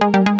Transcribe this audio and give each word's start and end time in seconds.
Thank 0.00 0.28
you. 0.28 0.37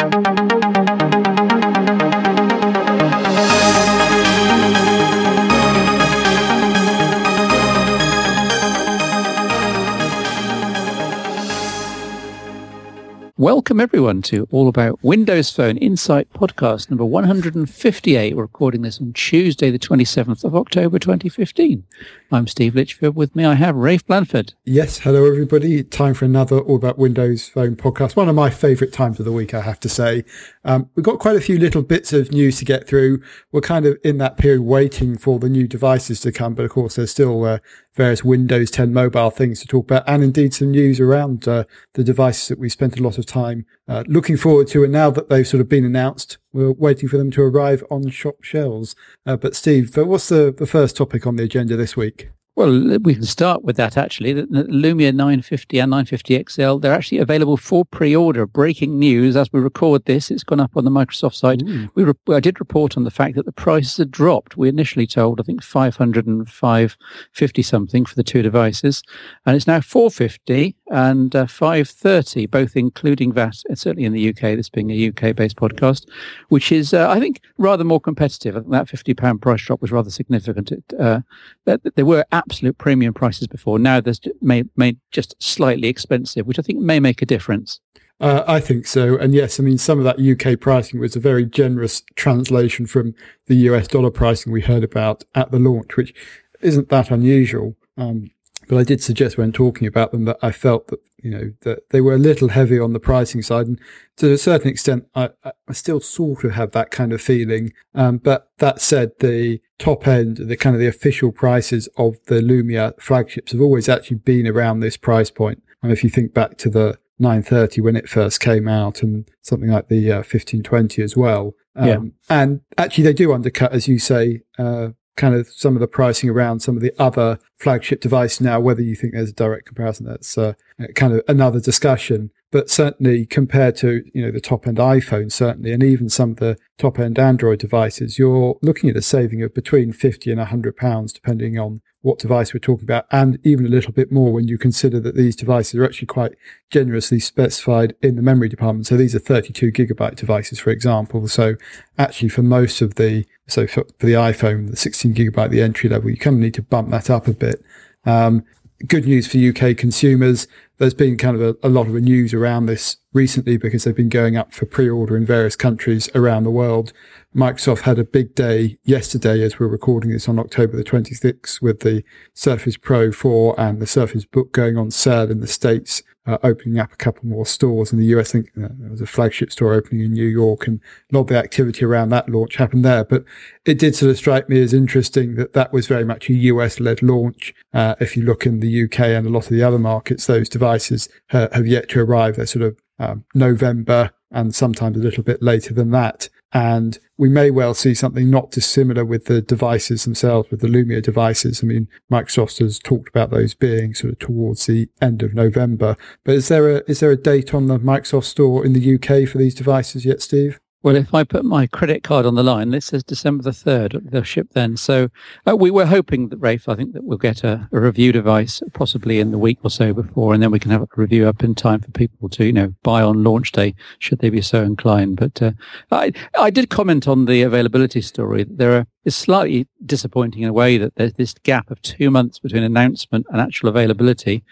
Welcome 13.69 13.81
everyone 13.81 14.23
to 14.23 14.47
All 14.49 14.67
About 14.67 14.97
Windows 15.03 15.51
Phone 15.51 15.77
Insight 15.77 16.33
podcast 16.33 16.89
number 16.89 17.05
158. 17.05 18.35
We're 18.35 18.41
recording 18.41 18.81
this 18.81 18.99
on 18.99 19.13
Tuesday, 19.13 19.69
the 19.69 19.77
27th 19.77 20.43
of 20.43 20.55
October 20.55 20.97
2015. 20.97 21.83
I'm 22.31 22.47
Steve 22.47 22.73
Litchfield. 22.73 23.15
With 23.15 23.35
me, 23.35 23.45
I 23.45 23.53
have 23.53 23.75
Rafe 23.75 24.03
Blandford. 24.07 24.55
Yes, 24.65 24.97
hello 24.97 25.23
everybody. 25.23 25.83
Time 25.83 26.15
for 26.15 26.25
another 26.25 26.57
All 26.57 26.77
About 26.77 26.97
Windows 26.97 27.47
Phone 27.47 27.75
podcast. 27.75 28.15
One 28.15 28.27
of 28.27 28.33
my 28.33 28.49
favourite 28.49 28.91
times 28.91 29.19
of 29.19 29.25
the 29.25 29.31
week, 29.31 29.53
I 29.53 29.61
have 29.61 29.79
to 29.81 29.89
say. 29.89 30.25
Um, 30.65 30.89
we've 30.95 31.05
got 31.05 31.19
quite 31.19 31.35
a 31.35 31.41
few 31.41 31.59
little 31.59 31.83
bits 31.83 32.11
of 32.11 32.31
news 32.31 32.57
to 32.57 32.65
get 32.65 32.87
through. 32.87 33.21
We're 33.51 33.61
kind 33.61 33.85
of 33.85 33.99
in 34.03 34.17
that 34.17 34.37
period 34.37 34.61
waiting 34.61 35.15
for 35.15 35.37
the 35.37 35.47
new 35.47 35.67
devices 35.67 36.21
to 36.21 36.31
come, 36.31 36.55
but 36.55 36.65
of 36.65 36.71
course, 36.71 36.95
there's 36.95 37.11
still 37.11 37.45
uh, 37.45 37.59
various 37.99 38.23
Windows 38.23 38.71
10 38.71 38.93
mobile 38.93 39.29
things 39.29 39.59
to 39.59 39.67
talk 39.67 39.83
about, 39.83 40.05
and 40.07 40.23
indeed 40.23 40.53
some 40.53 40.71
news 40.71 41.01
around 41.01 41.45
uh, 41.49 41.65
the 41.95 42.03
devices 42.03 42.47
that 42.47 42.57
we 42.57 42.69
spent 42.69 42.97
a 42.97 43.03
lot 43.03 43.17
of 43.17 43.25
time 43.25 43.65
uh, 43.89 44.05
looking 44.07 44.37
forward 44.37 44.69
to. 44.69 44.85
And 44.85 44.93
now 44.93 45.09
that 45.09 45.27
they've 45.27 45.45
sort 45.45 45.59
of 45.59 45.67
been 45.67 45.83
announced, 45.83 46.37
we're 46.53 46.71
waiting 46.71 47.09
for 47.09 47.17
them 47.17 47.29
to 47.31 47.41
arrive 47.41 47.83
on 47.91 48.09
shop 48.09 48.41
shelves. 48.41 48.95
Uh, 49.25 49.35
but 49.35 49.53
Steve, 49.53 49.97
uh, 49.97 50.05
what's 50.05 50.29
the, 50.29 50.55
the 50.57 50.65
first 50.65 50.95
topic 50.95 51.27
on 51.27 51.35
the 51.35 51.43
agenda 51.43 51.75
this 51.75 51.97
week? 51.97 52.29
Well, 52.59 52.99
we 52.99 53.13
can 53.13 53.23
start 53.23 53.63
with 53.63 53.77
that 53.77 53.95
actually. 53.95 54.33
The, 54.33 54.43
Lumia 54.43 55.15
950 55.15 55.79
and 55.79 55.91
950 55.91 56.43
XL, 56.49 56.79
they're 56.79 56.93
actually 56.93 57.19
available 57.19 57.55
for 57.55 57.85
pre-order. 57.85 58.45
Breaking 58.45 58.99
news 58.99 59.37
as 59.37 59.53
we 59.53 59.61
record 59.61 60.03
this, 60.03 60.29
it's 60.29 60.43
gone 60.43 60.59
up 60.59 60.75
on 60.75 60.83
the 60.83 60.91
Microsoft 60.91 61.35
site. 61.35 61.59
Mm. 61.59 61.89
We 61.95 62.03
re- 62.03 62.15
I 62.27 62.41
did 62.41 62.59
report 62.59 62.97
on 62.97 63.05
the 63.05 63.11
fact 63.11 63.35
that 63.35 63.45
the 63.45 63.53
prices 63.53 63.95
had 63.95 64.11
dropped. 64.11 64.57
We 64.57 64.67
initially 64.67 65.07
told, 65.07 65.39
I 65.39 65.43
think, 65.43 65.61
505.50 65.61 67.63
something 67.63 68.03
for 68.03 68.15
the 68.15 68.23
two 68.23 68.41
devices, 68.41 69.03
and 69.45 69.55
it's 69.55 69.65
now 69.65 69.79
450 69.79 70.75
and 70.89 71.35
uh, 71.35 71.45
530, 71.47 72.47
both 72.47 72.75
including 72.75 73.31
VAT, 73.31 73.55
uh, 73.69 73.75
certainly 73.75 74.05
in 74.05 74.13
the 74.13 74.29
UK, 74.29 74.55
this 74.55 74.69
being 74.69 74.89
a 74.91 75.07
UK-based 75.09 75.55
podcast, 75.55 76.07
which 76.49 76.71
is, 76.71 76.93
uh, 76.93 77.09
I 77.09 77.19
think, 77.19 77.41
rather 77.57 77.83
more 77.83 77.99
competitive. 78.01 78.55
I 78.55 78.59
think 78.59 78.71
that 78.71 78.87
£50 78.87 79.41
price 79.41 79.61
drop 79.61 79.81
was 79.81 79.91
rather 79.91 80.09
significant. 80.09 80.71
It, 80.71 80.83
uh, 80.99 81.21
there 81.65 82.05
were 82.05 82.25
absolute 82.31 82.77
premium 82.77 83.13
prices 83.13 83.47
before. 83.47 83.77
Now 83.79 84.01
there's 84.01 84.19
made, 84.41 84.69
made 84.75 84.97
just 85.11 85.35
slightly 85.41 85.87
expensive, 85.87 86.47
which 86.47 86.59
I 86.59 86.63
think 86.63 86.79
may 86.79 86.99
make 86.99 87.21
a 87.21 87.25
difference. 87.25 87.79
Uh, 88.19 88.43
I 88.47 88.59
think 88.59 88.85
so. 88.85 89.17
And 89.17 89.33
yes, 89.33 89.59
I 89.59 89.63
mean, 89.63 89.77
some 89.77 89.97
of 89.97 90.03
that 90.03 90.19
UK 90.19 90.59
pricing 90.59 90.99
was 90.99 91.15
a 91.15 91.21
very 91.21 91.45
generous 91.45 92.03
translation 92.15 92.85
from 92.85 93.15
the 93.45 93.55
US 93.55 93.87
dollar 93.87 94.11
pricing 94.11 94.51
we 94.51 94.61
heard 94.61 94.83
about 94.83 95.23
at 95.35 95.51
the 95.51 95.59
launch, 95.59 95.95
which 95.95 96.13
isn't 96.61 96.89
that 96.89 97.11
unusual. 97.11 97.75
Um, 97.97 98.31
but 98.69 98.77
I 98.77 98.83
did 98.83 99.01
suggest 99.01 99.35
when 99.35 99.51
talking 99.51 99.87
about 99.87 100.11
them 100.11 100.25
that 100.25 100.37
I 100.43 100.51
felt 100.51 100.87
that, 100.87 100.99
you 101.17 101.31
know, 101.31 101.51
that 101.61 101.89
they 101.89 102.01
were 102.01 102.13
a 102.13 102.19
little 102.19 102.49
heavy 102.49 102.79
on 102.79 102.93
the 102.93 102.99
pricing 102.99 103.41
side. 103.41 103.65
And 103.65 103.81
to 104.17 104.31
a 104.31 104.37
certain 104.37 104.69
extent, 104.69 105.07
I, 105.15 105.31
I 105.43 105.73
still 105.73 105.99
sort 105.99 106.43
of 106.43 106.51
have 106.51 106.71
that 106.71 106.91
kind 106.91 107.11
of 107.11 107.19
feeling. 107.19 107.73
Um, 107.95 108.19
but 108.19 108.51
that 108.59 108.79
said, 108.79 109.13
the 109.21 109.59
top 109.79 110.07
end, 110.07 110.37
the 110.37 110.55
kind 110.55 110.75
of 110.75 110.79
the 110.79 110.87
official 110.87 111.31
prices 111.31 111.89
of 111.97 112.17
the 112.27 112.41
Lumia 112.41 112.93
flagships 113.01 113.53
have 113.53 113.61
always 113.61 113.89
actually 113.89 114.17
been 114.17 114.45
around 114.45 114.81
this 114.81 114.97
price 114.97 115.31
point. 115.31 115.63
And 115.81 115.91
if 115.91 116.03
you 116.03 116.11
think 116.11 116.35
back 116.35 116.57
to 116.57 116.69
the 116.69 116.99
930 117.17 117.81
when 117.81 117.95
it 117.95 118.07
first 118.07 118.39
came 118.39 118.67
out 118.67 119.01
and 119.01 119.29
something 119.41 119.69
like 119.69 119.87
the 119.87 120.11
uh, 120.11 120.17
1520 120.17 121.01
as 121.01 121.17
well. 121.17 121.55
Um, 121.75 121.87
yeah. 121.87 121.99
And 122.29 122.61
actually, 122.77 123.05
they 123.05 123.13
do 123.13 123.33
undercut, 123.33 123.73
as 123.73 123.87
you 123.87 123.99
say, 123.99 124.41
uh, 124.57 124.89
kind 125.19 125.35
of 125.35 125.49
some 125.49 125.75
of 125.75 125.81
the 125.81 125.87
pricing 125.87 126.29
around 126.29 126.61
some 126.61 126.77
of 126.77 126.81
the 126.81 126.93
other 126.97 127.37
flagship 127.57 127.99
devices 127.99 128.39
now, 128.39 128.59
whether 128.59 128.81
you 128.81 128.95
think 128.95 129.13
there's 129.13 129.31
a 129.31 129.33
direct 129.33 129.65
comparison, 129.65 130.05
that's 130.05 130.37
uh, 130.37 130.53
kind 130.95 131.13
of 131.13 131.21
another 131.27 131.59
discussion. 131.59 132.31
But 132.51 132.69
certainly 132.69 133.25
compared 133.27 133.75
to, 133.77 134.03
you 134.13 134.23
know, 134.23 134.31
the 134.31 134.41
top 134.41 134.65
end 134.65 134.77
iPhone, 134.77 135.31
certainly, 135.31 135.71
and 135.71 135.83
even 135.83 136.09
some 136.09 136.31
of 136.31 136.37
the 136.37 136.57
top 136.79 136.97
end 136.97 137.19
Android 137.19 137.59
devices, 137.59 138.17
you're 138.17 138.57
looking 138.63 138.89
at 138.89 138.95
a 138.95 139.01
saving 139.01 139.43
of 139.43 139.53
between 139.53 139.91
50 139.91 140.31
and 140.31 140.39
100 140.39 140.75
pounds, 140.75 141.13
depending 141.13 141.59
on 141.59 141.81
what 142.01 142.17
device 142.17 142.53
we're 142.53 142.59
talking 142.59 142.85
about, 142.85 143.05
and 143.11 143.37
even 143.43 143.65
a 143.65 143.69
little 143.69 143.91
bit 143.91 144.11
more 144.11 144.31
when 144.31 144.47
you 144.47 144.57
consider 144.57 144.99
that 145.01 145.15
these 145.15 145.35
devices 145.35 145.75
are 145.75 145.83
actually 145.83 146.07
quite 146.07 146.31
generously 146.69 147.19
specified 147.19 147.93
in 148.01 148.15
the 148.15 148.21
memory 148.21 148.47
department. 148.47 148.87
So 148.87 148.95
these 148.95 149.13
are 149.13 149.19
32 149.19 149.71
gigabyte 149.71 150.15
devices, 150.15 150.59
for 150.59 150.69
example. 150.69 151.27
So 151.27 151.55
actually 151.97 152.29
for 152.29 152.41
most 152.41 152.81
of 152.81 152.95
the, 152.95 153.25
so 153.47 153.67
for, 153.67 153.85
the 153.99 154.13
iPhone, 154.13 154.69
the 154.69 154.77
16 154.77 155.13
gigabyte, 155.13 155.49
the 155.49 155.61
entry 155.61 155.89
level, 155.89 156.09
you 156.09 156.17
kind 156.17 156.35
of 156.35 156.41
need 156.41 156.53
to 156.53 156.63
bump 156.63 156.89
that 156.91 157.09
up 157.09 157.27
a 157.27 157.33
bit. 157.33 157.61
Um, 158.05 158.45
good 158.87 159.05
news 159.05 159.27
for 159.27 159.37
UK 159.37 159.75
consumers. 159.75 160.47
There's 160.77 160.93
been 160.93 161.17
kind 161.17 161.35
of 161.35 161.41
a, 161.41 161.67
a, 161.67 161.69
lot 161.69 161.87
of 161.87 161.93
news 161.95 162.33
around 162.33 162.65
this 162.65 162.97
recently 163.13 163.57
because 163.57 163.83
they've 163.83 163.95
been 163.95 164.09
going 164.09 164.37
up 164.37 164.53
for 164.53 164.65
pre-order 164.65 165.17
in 165.17 165.25
various 165.25 165.55
countries 165.55 166.09
around 166.15 166.43
the 166.43 166.51
world. 166.51 166.93
Microsoft 167.35 167.81
had 167.81 167.99
a 167.99 168.03
big 168.03 168.33
day 168.33 168.79
yesterday 168.83 169.43
as 169.43 169.59
we're 169.59 169.67
recording 169.67 170.11
this 170.11 170.27
on 170.27 170.39
October 170.39 170.75
the 170.75 170.83
26th 170.83 171.61
with 171.61 171.81
the 171.81 172.03
Surface 172.33 172.75
Pro 172.75 173.11
4 173.11 173.59
and 173.59 173.79
the 173.79 173.85
Surface 173.85 174.25
Book 174.25 174.51
going 174.51 174.77
on 174.77 174.89
sale 174.89 175.29
in 175.29 175.39
the 175.39 175.47
States 175.47 176.01
uh, 176.25 176.39
opening 176.43 176.79
up 176.79 176.91
a 176.91 176.95
couple 176.95 177.27
more 177.27 177.45
stores 177.45 177.91
in 177.91 177.99
the 177.99 178.05
US. 178.17 178.29
I 178.29 178.39
think 178.39 178.49
uh, 178.57 178.69
there 178.79 178.89
was 178.89 179.01
a 179.01 179.05
flagship 179.05 179.51
store 179.51 179.73
opening 179.73 180.05
in 180.05 180.13
New 180.13 180.25
York, 180.25 180.67
and 180.67 180.79
a 181.11 181.15
lot 181.15 181.21
of 181.21 181.27
the 181.27 181.37
activity 181.37 181.85
around 181.85 182.09
that 182.09 182.29
launch 182.29 182.55
happened 182.55 182.83
there. 182.83 183.03
But 183.03 183.25
it 183.65 183.77
did 183.77 183.95
sort 183.95 184.09
of 184.09 184.17
strike 184.17 184.49
me 184.49 184.61
as 184.61 184.73
interesting 184.73 185.35
that 185.35 185.53
that 185.53 185.71
was 185.71 185.87
very 185.87 186.05
much 186.05 186.29
a 186.29 186.33
US 186.33 186.79
led 186.79 187.03
launch. 187.03 187.53
Uh, 187.73 187.95
if 187.99 188.17
you 188.17 188.23
look 188.23 188.45
in 188.45 188.59
the 188.59 188.83
UK 188.83 188.99
and 189.01 189.27
a 189.27 189.29
lot 189.29 189.45
of 189.45 189.49
the 189.49 189.63
other 189.63 189.79
markets, 189.79 190.25
those 190.25 190.49
devices 190.49 191.09
have 191.27 191.67
yet 191.67 191.89
to 191.89 191.99
arrive. 191.99 192.35
They're 192.35 192.47
sort 192.47 192.65
of 192.65 192.79
um, 192.99 193.23
November 193.33 194.11
and 194.31 194.53
sometimes 194.53 194.97
a 194.97 194.99
little 194.99 195.23
bit 195.23 195.41
later 195.41 195.73
than 195.73 195.91
that. 195.91 196.29
And 196.51 196.97
we 197.17 197.29
may 197.29 197.51
well 197.51 197.73
see 197.73 197.93
something 197.93 198.29
not 198.29 198.51
dissimilar 198.51 199.05
with 199.05 199.25
the 199.25 199.41
devices 199.41 200.03
themselves, 200.03 200.49
with 200.49 200.61
the 200.61 200.67
Lumia 200.67 201.01
devices. 201.01 201.61
I 201.61 201.67
mean, 201.67 201.87
Microsoft 202.11 202.59
has 202.59 202.79
talked 202.79 203.09
about 203.09 203.29
those 203.29 203.53
being 203.53 203.93
sort 203.93 204.13
of 204.13 204.19
towards 204.19 204.65
the 204.65 204.89
end 205.01 205.21
of 205.21 205.33
November. 205.33 205.95
But 206.23 206.35
is 206.35 206.47
there 206.47 206.77
a, 206.77 206.83
is 206.87 207.01
there 207.01 207.11
a 207.11 207.17
date 207.17 207.53
on 207.53 207.67
the 207.67 207.79
Microsoft 207.79 208.23
store 208.25 208.65
in 208.65 208.73
the 208.73 208.95
UK 208.95 209.29
for 209.29 209.37
these 209.37 209.53
devices 209.53 210.05
yet, 210.05 210.21
Steve? 210.21 210.59
Well, 210.81 210.95
if 210.95 211.13
I 211.13 211.25
put 211.25 211.43
my 211.43 211.67
credit 211.67 212.03
card 212.03 212.25
on 212.25 212.35
the 212.35 212.43
line, 212.43 212.69
this 212.69 212.85
says 212.85 213.03
December 213.03 213.43
the 213.43 213.49
3rd, 213.49 214.11
they'll 214.11 214.23
ship 214.23 214.47
then. 214.53 214.77
So 214.77 215.09
uh, 215.45 215.57
we 215.57 215.71
were 215.71 215.85
hoping 215.85 216.29
that, 216.29 216.37
Rafe, 216.37 216.69
I 216.69 216.75
think 216.75 216.93
that 216.93 217.03
we'll 217.03 217.17
get 217.17 217.43
a, 217.43 217.67
a, 217.73 217.81
review 217.81 218.13
device 218.13 218.63
possibly 218.73 219.19
in 219.19 219.31
the 219.31 219.37
week 219.37 219.59
or 219.61 219.69
so 219.69 219.93
before, 219.93 220.33
and 220.33 220.41
then 220.41 220.51
we 220.51 220.59
can 220.59 220.71
have 220.71 220.83
a 220.83 220.87
review 220.95 221.27
up 221.27 221.43
in 221.43 221.53
time 221.53 221.81
for 221.81 221.91
people 221.91 222.29
to, 222.29 222.45
you 222.45 222.53
know, 222.53 222.73
buy 222.81 223.01
on 223.01 223.25
launch 223.25 223.51
day, 223.51 223.75
should 223.97 224.19
they 224.19 224.29
be 224.29 224.41
so 224.41 224.63
inclined. 224.63 225.17
But 225.17 225.41
uh, 225.41 225.51
I, 225.91 226.13
I 226.39 226.49
did 226.49 226.69
comment 226.69 227.09
on 227.09 227.25
the 227.25 227.41
availability 227.41 227.99
story. 227.99 228.45
There 228.49 228.77
are, 228.77 228.87
it's 229.05 229.15
slightly 229.15 229.67
disappointing 229.85 230.43
in 230.43 230.49
a 230.49 230.53
way 230.53 230.77
that 230.77 230.95
there's 230.95 231.13
this 231.13 231.33
gap 231.33 231.71
of 231.71 231.81
two 231.81 232.11
months 232.11 232.39
between 232.39 232.63
announcement 232.63 233.25
and 233.29 233.39
actual 233.39 233.69
availability. 233.69 234.43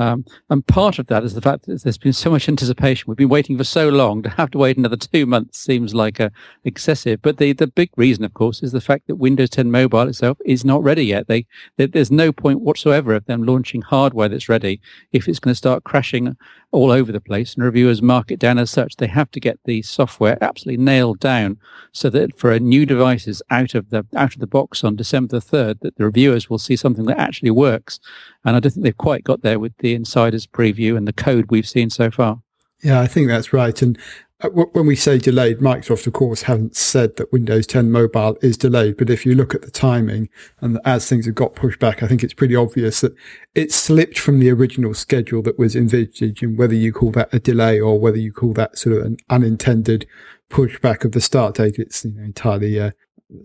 Um, 0.00 0.24
and 0.48 0.64
part 0.64 1.00
of 1.00 1.08
that 1.08 1.24
is 1.24 1.34
the 1.34 1.40
fact 1.40 1.66
that 1.66 1.82
there's 1.82 1.98
been 1.98 2.12
so 2.12 2.30
much 2.30 2.48
anticipation. 2.48 3.06
We've 3.08 3.16
been 3.16 3.28
waiting 3.28 3.58
for 3.58 3.64
so 3.64 3.88
long 3.88 4.22
to 4.24 4.30
have 4.30 4.50
to 4.52 4.58
wait 4.58 4.76
another 4.76 4.96
two 4.96 5.26
months 5.26 5.58
seems 5.58 5.94
like 5.94 6.20
a 6.20 6.30
excessive. 6.64 7.20
But 7.20 7.38
the, 7.38 7.52
the 7.52 7.66
big 7.66 7.90
reason, 7.96 8.24
of 8.24 8.34
course, 8.34 8.62
is 8.62 8.72
the 8.72 8.80
fact 8.80 9.08
that 9.08 9.16
Windows 9.16 9.50
10 9.50 9.70
Mobile 9.70 10.08
itself 10.08 10.38
is 10.44 10.64
not 10.64 10.82
ready 10.82 11.04
yet. 11.04 11.26
They, 11.26 11.46
they 11.76 11.86
there's 11.86 12.10
no 12.10 12.32
point 12.32 12.60
whatsoever 12.60 13.14
of 13.14 13.24
them 13.24 13.42
launching 13.42 13.82
hardware 13.82 14.28
that's 14.28 14.48
ready 14.48 14.80
if 15.12 15.28
it's 15.28 15.40
going 15.40 15.52
to 15.52 15.56
start 15.58 15.84
crashing 15.84 16.36
all 16.70 16.90
over 16.90 17.10
the 17.10 17.20
place 17.20 17.54
and 17.54 17.64
reviewers 17.64 18.02
mark 18.02 18.30
it 18.30 18.38
down 18.38 18.58
as 18.58 18.70
such. 18.70 18.96
They 18.96 19.06
have 19.06 19.30
to 19.32 19.40
get 19.40 19.58
the 19.64 19.82
software 19.82 20.38
absolutely 20.42 20.84
nailed 20.84 21.18
down 21.18 21.58
so 21.92 22.10
that 22.10 22.38
for 22.38 22.52
a 22.52 22.60
new 22.60 22.84
devices 22.86 23.42
out 23.50 23.74
of 23.74 23.87
the 23.90 24.06
out 24.16 24.34
of 24.34 24.40
the 24.40 24.46
box 24.46 24.84
on 24.84 24.96
December 24.96 25.36
the 25.36 25.40
third, 25.40 25.80
that 25.80 25.96
the 25.96 26.04
reviewers 26.04 26.48
will 26.48 26.58
see 26.58 26.76
something 26.76 27.06
that 27.06 27.18
actually 27.18 27.50
works. 27.50 28.00
And 28.44 28.56
I 28.56 28.60
don't 28.60 28.72
think 28.72 28.84
they've 28.84 28.96
quite 28.96 29.24
got 29.24 29.42
there 29.42 29.58
with 29.58 29.76
the 29.78 29.94
insiders 29.94 30.46
preview 30.46 30.96
and 30.96 31.06
the 31.06 31.12
code 31.12 31.46
we've 31.50 31.68
seen 31.68 31.90
so 31.90 32.10
far. 32.10 32.42
Yeah, 32.82 33.00
I 33.00 33.06
think 33.06 33.28
that's 33.28 33.52
right. 33.52 33.80
And 33.82 33.98
uh, 34.40 34.50
when 34.50 34.86
we 34.86 34.94
say 34.94 35.18
delayed, 35.18 35.58
Microsoft, 35.58 36.06
of 36.06 36.12
course, 36.12 36.42
haven't 36.42 36.76
said 36.76 37.16
that 37.16 37.32
Windows 37.32 37.66
10 37.66 37.90
mobile 37.90 38.36
is 38.40 38.56
delayed. 38.56 38.96
But 38.96 39.10
if 39.10 39.26
you 39.26 39.34
look 39.34 39.52
at 39.52 39.62
the 39.62 39.70
timing 39.70 40.28
and 40.60 40.78
as 40.84 41.08
things 41.08 41.26
have 41.26 41.34
got 41.34 41.56
pushed 41.56 41.80
back, 41.80 42.02
I 42.02 42.06
think 42.06 42.22
it's 42.22 42.34
pretty 42.34 42.54
obvious 42.54 43.00
that 43.00 43.14
it 43.56 43.72
slipped 43.72 44.18
from 44.18 44.38
the 44.38 44.50
original 44.50 44.94
schedule 44.94 45.42
that 45.42 45.58
was 45.58 45.74
envisaged. 45.74 46.42
And 46.42 46.56
whether 46.56 46.74
you 46.74 46.92
call 46.92 47.10
that 47.12 47.34
a 47.34 47.40
delay 47.40 47.80
or 47.80 47.98
whether 47.98 48.16
you 48.18 48.32
call 48.32 48.52
that 48.52 48.78
sort 48.78 48.96
of 48.96 49.04
an 49.04 49.16
unintended 49.28 50.06
pushback 50.50 51.04
of 51.04 51.12
the 51.12 51.20
start 51.20 51.56
date, 51.56 51.74
it's 51.76 52.04
you 52.04 52.12
know, 52.12 52.22
entirely 52.22 52.78
uh, 52.78 52.92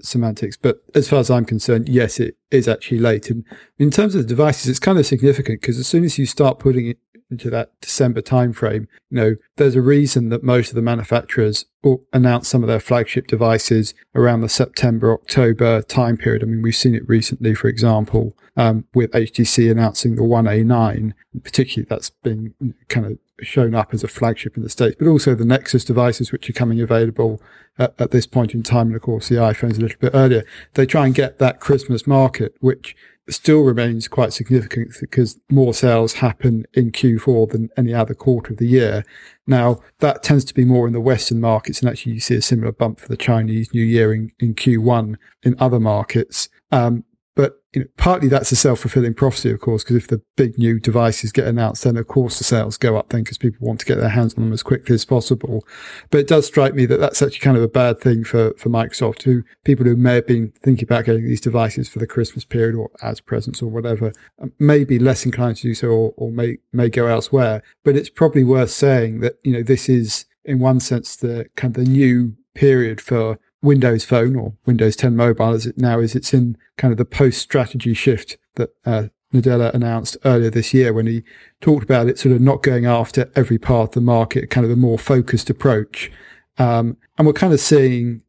semantics. 0.02 0.58
But 0.58 0.84
as 0.96 1.10
far 1.10 1.20
as 1.20 1.30
I'm 1.30 1.46
concerned, 1.46 1.90
yes, 1.90 2.20
it 2.20 2.38
is 2.52 2.68
actually 2.68 3.00
late. 3.00 3.30
And 3.30 3.46
in 3.78 3.92
terms 3.92 4.16
of 4.16 4.22
the 4.22 4.28
devices, 4.28 4.70
it's 4.70 4.80
kind 4.80 4.98
of 4.98 5.06
significant 5.06 5.62
because 5.62 5.80
as 5.80 5.88
soon 5.88 6.04
as 6.04 6.18
you 6.18 6.26
start 6.26 6.60
putting 6.60 6.88
it 6.88 6.98
into 7.30 7.50
that 7.50 7.72
December 7.82 8.22
timeframe, 8.22 8.88
you 9.10 9.18
know, 9.18 9.36
there's 9.58 9.76
a 9.76 9.82
reason 9.82 10.30
that 10.30 10.44
most 10.44 10.70
of 10.70 10.76
the 10.76 10.82
manufacturers 10.82 11.66
announce 12.14 12.48
some 12.48 12.64
of 12.64 12.70
their 12.70 12.80
flagship 12.80 13.28
devices 13.28 13.94
around 14.16 14.42
the 14.42 14.50
September, 14.50 15.12
October 15.14 15.82
time 15.82 16.18
period. 16.18 16.44
I 16.44 16.46
mean, 16.46 16.62
we've 16.62 16.76
seen 16.76 16.96
it 16.96 17.08
recently, 17.08 17.54
for 17.56 17.68
example, 17.68 18.38
um, 18.56 18.86
with 18.94 19.12
HTC 19.12 19.70
announcing 19.70 20.16
the 20.16 20.24
One 20.24 20.46
A9. 20.46 21.14
Particularly, 21.44 21.88
that's 21.90 22.10
been 22.10 22.54
kind 22.88 23.06
of 23.06 23.18
shown 23.44 23.76
up 23.76 23.94
as 23.94 24.04
a 24.04 24.08
flagship 24.08 24.58
in 24.58 24.64
the 24.64 24.70
States, 24.70 24.96
but 24.98 25.08
also 25.08 25.36
the 25.36 25.46
Nexus 25.46 25.84
devices, 25.86 26.32
which 26.32 26.50
are 26.50 26.54
coming 26.54 26.82
available 26.82 27.42
at, 27.78 27.94
at 28.00 28.12
this 28.12 28.26
point 28.26 28.54
in 28.54 28.64
time. 28.64 28.88
And 28.88 28.96
of 28.96 29.02
course, 29.02 29.30
the 29.30 29.36
iPhones 29.36 29.78
a 29.78 29.82
little 29.82 30.00
bit 30.00 30.12
earlier. 30.14 30.44
They 30.74 30.86
try 30.86 31.06
and 31.06 31.16
get 31.16 31.40
that 31.40 31.60
Christmas 31.60 32.08
market, 32.08 32.56
which 32.60 32.96
still 33.30 33.62
remains 33.62 34.08
quite 34.08 34.34
significant 34.34 34.96
because 35.00 35.40
more 35.50 35.74
sales 35.74 36.16
happen 36.16 36.66
in 36.74 36.92
Q4 36.92 37.50
than 37.52 37.70
any 37.78 37.94
other 37.94 38.14
quarter 38.14 38.52
of 38.52 38.60
the 38.60 38.68
year. 38.68 39.06
Now, 39.48 39.80
that 40.00 40.24
tends 40.24 40.44
to 40.46 40.54
be 40.54 40.66
more 40.66 40.88
in 40.88 40.94
the 40.94 41.00
Western 41.00 41.40
markets, 41.40 41.80
and 41.80 41.90
actually 41.90 42.14
you 42.14 42.20
see 42.20 42.36
a 42.36 42.42
similar 42.42 42.72
bump 42.72 43.00
for 43.00 43.08
the 43.08 43.18
Chinese 43.18 43.74
New 43.74 43.84
Year 43.84 44.14
in, 44.14 44.32
in 44.40 44.56
Q1 44.56 45.16
in 45.42 45.56
other 45.60 45.80
markets. 45.80 46.50
Um, 46.72 47.06
but 47.36 47.64
you 47.74 47.82
know, 47.82 47.88
partly 47.98 48.28
that's 48.28 48.52
a 48.52 48.56
self-fulfilling 48.56 49.16
prophecy, 49.16 49.50
of 49.50 49.60
course, 49.60 49.84
because 49.84 49.96
if 49.96 50.08
the 50.08 50.22
big 50.36 50.58
new 50.60 50.80
devices 50.80 51.32
get 51.32 51.48
announced, 51.48 51.84
then 51.84 51.98
of 51.98 52.08
course 52.08 52.38
the 52.38 52.44
sales 52.44 52.78
go 52.78 52.96
up 52.96 53.10
then 53.10 53.24
because 53.24 53.40
people 53.40 53.66
want 53.66 53.80
to 53.80 53.86
get 53.86 53.98
their 53.98 54.10
hands 54.10 54.36
on 54.36 54.44
them 54.44 54.54
as 54.54 54.62
quickly 54.62 54.94
as 54.94 55.06
possible. 55.06 55.66
But 56.12 56.20
it 56.20 56.28
does 56.28 56.46
strike 56.46 56.76
me 56.76 56.86
that 56.86 57.00
that's 57.00 57.22
actually 57.22 57.40
kind 57.40 57.58
of 57.58 57.64
a 57.64 57.68
bad 57.68 58.00
thing 58.00 58.24
for, 58.24 58.54
for 58.58 58.70
Microsoft, 58.70 59.24
who 59.24 59.44
people 59.64 59.86
who 59.86 59.96
may 59.96 60.16
have 60.16 60.28
been 60.28 60.54
thinking 60.62 60.86
about 60.86 61.06
getting 61.06 61.26
these 61.26 61.42
devices 61.42 61.90
for 61.90 62.00
the 62.00 62.08
Christmas 62.08 62.46
period 62.46 62.76
or 62.76 62.92
as 63.02 63.20
presents 63.20 63.62
or 63.62 63.72
whatever, 63.72 64.14
um, 64.40 64.52
may 64.60 64.84
be 64.84 65.00
less 65.00 65.26
inclined 65.26 65.58
to 65.58 65.64
do 65.64 65.74
so 65.74 65.88
or, 65.88 66.14
or 66.18 66.32
may, 66.32 66.58
may 66.72 66.90
go 66.90 67.08
elsewhere. 67.08 67.64
But 67.84 67.96
it's 67.96 68.10
probably 68.10 68.44
worth 68.44 68.70
saying 68.70 69.22
that, 69.22 69.40
you 69.44 69.54
know, 69.54 69.64
this 69.64 69.90
is 69.90 70.26
in 70.46 70.60
one 70.60 70.80
sense 70.80 71.16
the 71.16 71.48
kind 71.56 71.76
of 71.76 71.86
the 71.86 71.90
new 71.90 72.36
period 72.54 73.02
for 73.02 73.40
Windows 73.64 74.04
Phone 74.04 74.36
or 74.36 74.54
Windows 74.66 74.96
10 74.96 75.16
Mobile 75.16 75.54
as 75.54 75.66
it 75.66 75.78
now 75.78 76.00
is. 76.00 76.16
It's 76.16 76.34
in 76.34 76.58
kind 76.78 76.92
of 76.92 76.98
the 76.98 77.06
post 77.06 77.42
strategy 77.42 77.94
shift 77.94 78.38
that 78.56 78.72
uh, 78.86 79.08
Nadella 79.34 79.74
announced 79.74 80.18
earlier 80.26 80.50
this 80.50 80.74
year 80.74 80.94
when 80.94 81.08
he 81.08 81.24
talked 81.62 81.84
about 81.84 82.08
it 82.08 82.20
sort 82.20 82.36
of 82.36 82.42
not 82.42 82.62
going 82.62 82.86
after 82.86 83.32
every 83.36 83.58
part 83.58 83.90
of 83.90 83.94
the 83.96 84.02
market, 84.02 84.50
kind 84.50 84.66
of 84.66 84.72
a 84.72 84.76
more 84.76 85.00
focused 85.00 85.50
approach. 85.50 86.12
Um, 86.58 86.98
and 87.18 87.26
we're 87.26 87.34
kind 87.34 87.54
of 87.54 87.60
seeing, 87.60 88.22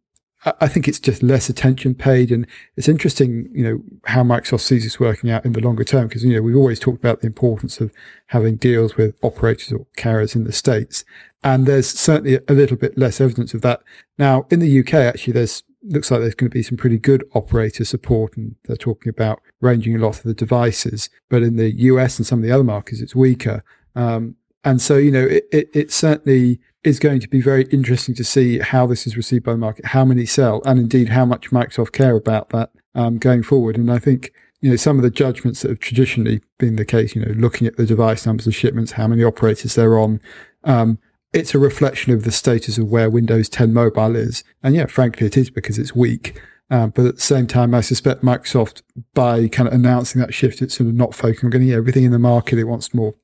I 0.60 0.68
think 0.68 0.88
it's 0.88 1.00
just 1.00 1.22
less 1.22 1.48
attention 1.48 1.94
paid. 1.94 2.30
And 2.30 2.46
it's 2.76 2.88
interesting, 2.88 3.48
you 3.52 3.64
know, 3.64 3.82
how 4.04 4.22
Microsoft 4.22 4.60
sees 4.60 4.84
this 4.84 5.00
working 5.00 5.30
out 5.30 5.44
in 5.44 5.52
the 5.52 5.60
longer 5.60 5.84
term. 5.84 6.08
Cause, 6.08 6.22
you 6.22 6.34
know, 6.34 6.42
we've 6.42 6.56
always 6.56 6.78
talked 6.78 6.98
about 6.98 7.20
the 7.20 7.26
importance 7.26 7.80
of 7.80 7.90
having 8.26 8.56
deals 8.56 8.96
with 8.96 9.16
operators 9.22 9.72
or 9.72 9.86
carriers 9.96 10.34
in 10.34 10.44
the 10.44 10.52
States. 10.52 11.04
And 11.42 11.66
there's 11.66 11.88
certainly 11.88 12.40
a 12.48 12.52
little 12.52 12.76
bit 12.76 12.98
less 12.98 13.20
evidence 13.20 13.54
of 13.54 13.62
that. 13.62 13.82
Now, 14.18 14.46
in 14.50 14.60
the 14.60 14.80
UK, 14.80 14.94
actually, 14.94 15.34
there's 15.34 15.62
looks 15.86 16.10
like 16.10 16.20
there's 16.20 16.34
going 16.34 16.50
to 16.50 16.54
be 16.54 16.62
some 16.62 16.78
pretty 16.78 16.98
good 16.98 17.24
operator 17.34 17.84
support, 17.84 18.36
and 18.36 18.56
they're 18.64 18.76
talking 18.76 19.10
about 19.10 19.42
ranging 19.60 19.94
a 19.94 19.98
lot 19.98 20.16
of 20.16 20.22
the 20.22 20.34
devices. 20.34 21.10
But 21.28 21.42
in 21.42 21.56
the 21.56 21.70
US 21.72 22.18
and 22.18 22.26
some 22.26 22.38
of 22.38 22.42
the 22.42 22.52
other 22.52 22.64
markets, 22.64 23.00
it's 23.00 23.14
weaker. 23.14 23.62
Um, 23.94 24.36
and 24.64 24.80
so, 24.80 24.96
you 24.96 25.10
know, 25.10 25.24
it, 25.24 25.46
it, 25.52 25.70
it, 25.74 25.92
certainly 25.92 26.58
is 26.82 26.98
going 26.98 27.20
to 27.20 27.28
be 27.28 27.40
very 27.40 27.64
interesting 27.64 28.14
to 28.14 28.24
see 28.24 28.58
how 28.58 28.86
this 28.86 29.06
is 29.06 29.16
received 29.16 29.44
by 29.44 29.52
the 29.52 29.58
market, 29.58 29.86
how 29.86 30.04
many 30.04 30.24
sell, 30.26 30.62
and 30.64 30.80
indeed 30.80 31.10
how 31.10 31.24
much 31.24 31.50
Microsoft 31.50 31.92
care 31.92 32.16
about 32.16 32.48
that 32.50 32.70
um, 32.94 33.18
going 33.18 33.42
forward. 33.42 33.76
And 33.76 33.92
I 33.92 33.98
think, 33.98 34.32
you 34.60 34.70
know, 34.70 34.76
some 34.76 34.96
of 34.96 35.02
the 35.02 35.10
judgments 35.10 35.62
that 35.62 35.68
have 35.68 35.80
traditionally 35.80 36.40
been 36.58 36.76
the 36.76 36.84
case, 36.84 37.14
you 37.14 37.24
know, 37.24 37.32
looking 37.32 37.66
at 37.66 37.76
the 37.76 37.86
device 37.86 38.24
numbers 38.24 38.46
of 38.46 38.54
shipments, 38.54 38.92
how 38.92 39.06
many 39.06 39.22
operators 39.22 39.74
they're 39.74 39.98
on, 39.98 40.20
um, 40.64 40.98
it's 41.34 41.54
a 41.54 41.58
reflection 41.58 42.12
of 42.12 42.22
the 42.22 42.30
status 42.30 42.78
of 42.78 42.88
where 42.88 43.10
Windows 43.10 43.48
10 43.48 43.72
Mobile 43.72 44.16
is. 44.16 44.44
And 44.62 44.74
yeah, 44.74 44.86
frankly, 44.86 45.26
it 45.26 45.36
is 45.36 45.50
because 45.50 45.78
it's 45.78 45.94
weak. 45.94 46.40
Um, 46.70 46.90
but 46.90 47.04
at 47.06 47.16
the 47.16 47.20
same 47.20 47.46
time, 47.46 47.74
I 47.74 47.82
suspect 47.82 48.22
Microsoft, 48.22 48.82
by 49.12 49.48
kind 49.48 49.68
of 49.68 49.74
announcing 49.74 50.20
that 50.20 50.32
shift, 50.32 50.62
it's 50.62 50.76
sort 50.76 50.88
of 50.88 50.94
not 50.94 51.14
focusing 51.14 51.48
on 51.48 51.50
getting 51.50 51.72
everything 51.72 52.04
in 52.04 52.12
the 52.12 52.18
market. 52.18 52.58
It 52.58 52.64
wants 52.64 52.94
more 52.94 53.14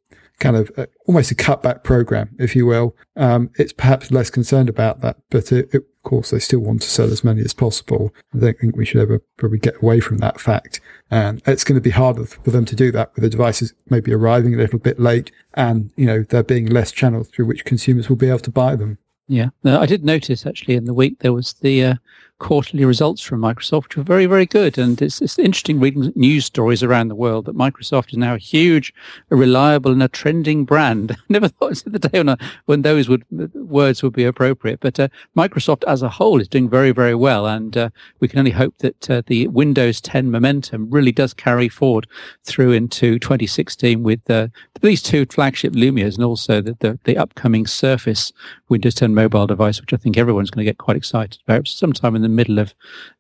kind 0.40 0.56
of 0.56 0.70
uh, 0.76 0.86
almost 1.06 1.30
a 1.30 1.34
cutback 1.34 1.84
program, 1.84 2.34
if 2.38 2.56
you 2.56 2.66
will. 2.66 2.96
Um, 3.16 3.50
it's 3.56 3.72
perhaps 3.72 4.10
less 4.10 4.30
concerned 4.30 4.68
about 4.68 5.00
that, 5.02 5.18
but 5.30 5.52
it, 5.52 5.68
it, 5.72 5.76
of 5.76 6.02
course, 6.02 6.30
they 6.30 6.38
still 6.38 6.60
want 6.60 6.82
to 6.82 6.90
sell 6.90 7.12
as 7.12 7.22
many 7.22 7.42
as 7.42 7.54
possible. 7.54 8.12
I 8.34 8.38
don't 8.38 8.58
think 8.58 8.76
we 8.76 8.84
should 8.84 9.02
ever 9.02 9.20
probably 9.36 9.58
get 9.58 9.80
away 9.82 10.00
from 10.00 10.18
that 10.18 10.40
fact. 10.40 10.80
And 11.10 11.42
it's 11.46 11.62
going 11.62 11.76
to 11.76 11.80
be 11.80 11.90
harder 11.90 12.24
for 12.24 12.50
them 12.50 12.64
to 12.64 12.74
do 12.74 12.90
that 12.92 13.14
with 13.14 13.22
the 13.22 13.30
devices 13.30 13.74
maybe 13.88 14.12
arriving 14.12 14.54
a 14.54 14.58
little 14.58 14.78
bit 14.78 14.98
late 14.98 15.30
and, 15.54 15.92
you 15.96 16.06
know, 16.06 16.22
there 16.22 16.42
being 16.42 16.66
less 16.66 16.90
channels 16.90 17.28
through 17.28 17.46
which 17.46 17.64
consumers 17.64 18.08
will 18.08 18.16
be 18.16 18.28
able 18.28 18.38
to 18.40 18.50
buy 18.50 18.74
them. 18.76 18.98
Yeah, 19.28 19.50
I 19.64 19.86
did 19.86 20.04
notice 20.04 20.44
actually 20.44 20.74
in 20.74 20.86
the 20.86 20.94
week 20.94 21.20
there 21.20 21.32
was 21.32 21.52
the 21.52 21.84
uh, 21.84 21.94
quarterly 22.40 22.84
results 22.84 23.22
from 23.22 23.40
Microsoft, 23.40 23.84
which 23.84 23.96
were 23.96 24.02
very, 24.02 24.26
very 24.26 24.46
good. 24.46 24.76
And 24.76 25.00
it's, 25.00 25.22
it's 25.22 25.38
interesting 25.38 25.78
reading 25.78 26.12
news 26.16 26.46
stories 26.46 26.82
around 26.82 27.08
the 27.08 27.14
world 27.14 27.44
that 27.44 27.56
Microsoft 27.56 28.10
is 28.10 28.18
now 28.18 28.34
a 28.34 28.38
huge, 28.38 28.92
a 29.30 29.36
reliable, 29.36 29.92
and 29.92 30.02
a 30.02 30.08
trending 30.08 30.64
brand. 30.64 31.16
Never 31.28 31.46
thought 31.46 31.86
of 31.86 31.92
the 31.92 32.00
day 32.00 32.18
when, 32.18 32.30
a, 32.30 32.38
when 32.64 32.82
those 32.82 33.08
would 33.08 33.24
words 33.54 34.02
would 34.02 34.14
be 34.14 34.24
appropriate. 34.24 34.80
But 34.80 34.98
uh, 34.98 35.08
Microsoft 35.36 35.84
as 35.86 36.02
a 36.02 36.08
whole 36.08 36.40
is 36.40 36.48
doing 36.48 36.68
very, 36.68 36.90
very 36.90 37.14
well, 37.14 37.46
and 37.46 37.76
uh, 37.76 37.90
we 38.18 38.26
can 38.26 38.38
only 38.38 38.50
hope 38.50 38.76
that 38.78 39.10
uh, 39.10 39.22
the 39.26 39.46
Windows 39.48 40.00
10 40.00 40.30
momentum 40.30 40.90
really 40.90 41.12
does 41.12 41.32
carry 41.32 41.68
forward 41.68 42.06
through 42.44 42.72
into 42.72 43.18
2016 43.18 44.02
with 44.02 44.28
uh, 44.30 44.48
these 44.80 45.02
two 45.02 45.26
flagship 45.26 45.74
Lumias 45.74 46.16
and 46.16 46.24
also 46.24 46.60
the, 46.60 46.76
the, 46.80 46.98
the 47.04 47.18
upcoming 47.18 47.66
Surface 47.66 48.32
Windows 48.68 48.94
10 48.94 49.14
mobile 49.14 49.46
device, 49.46 49.80
which 49.80 49.92
I 49.92 49.96
think 49.96 50.16
everyone's 50.16 50.50
going 50.50 50.64
to 50.64 50.70
get 50.70 50.78
quite 50.78 50.96
excited 50.96 51.40
about 51.46 51.68
sometime 51.68 52.16
in 52.16 52.22
the 52.22 52.29
middle 52.30 52.58
of 52.58 52.74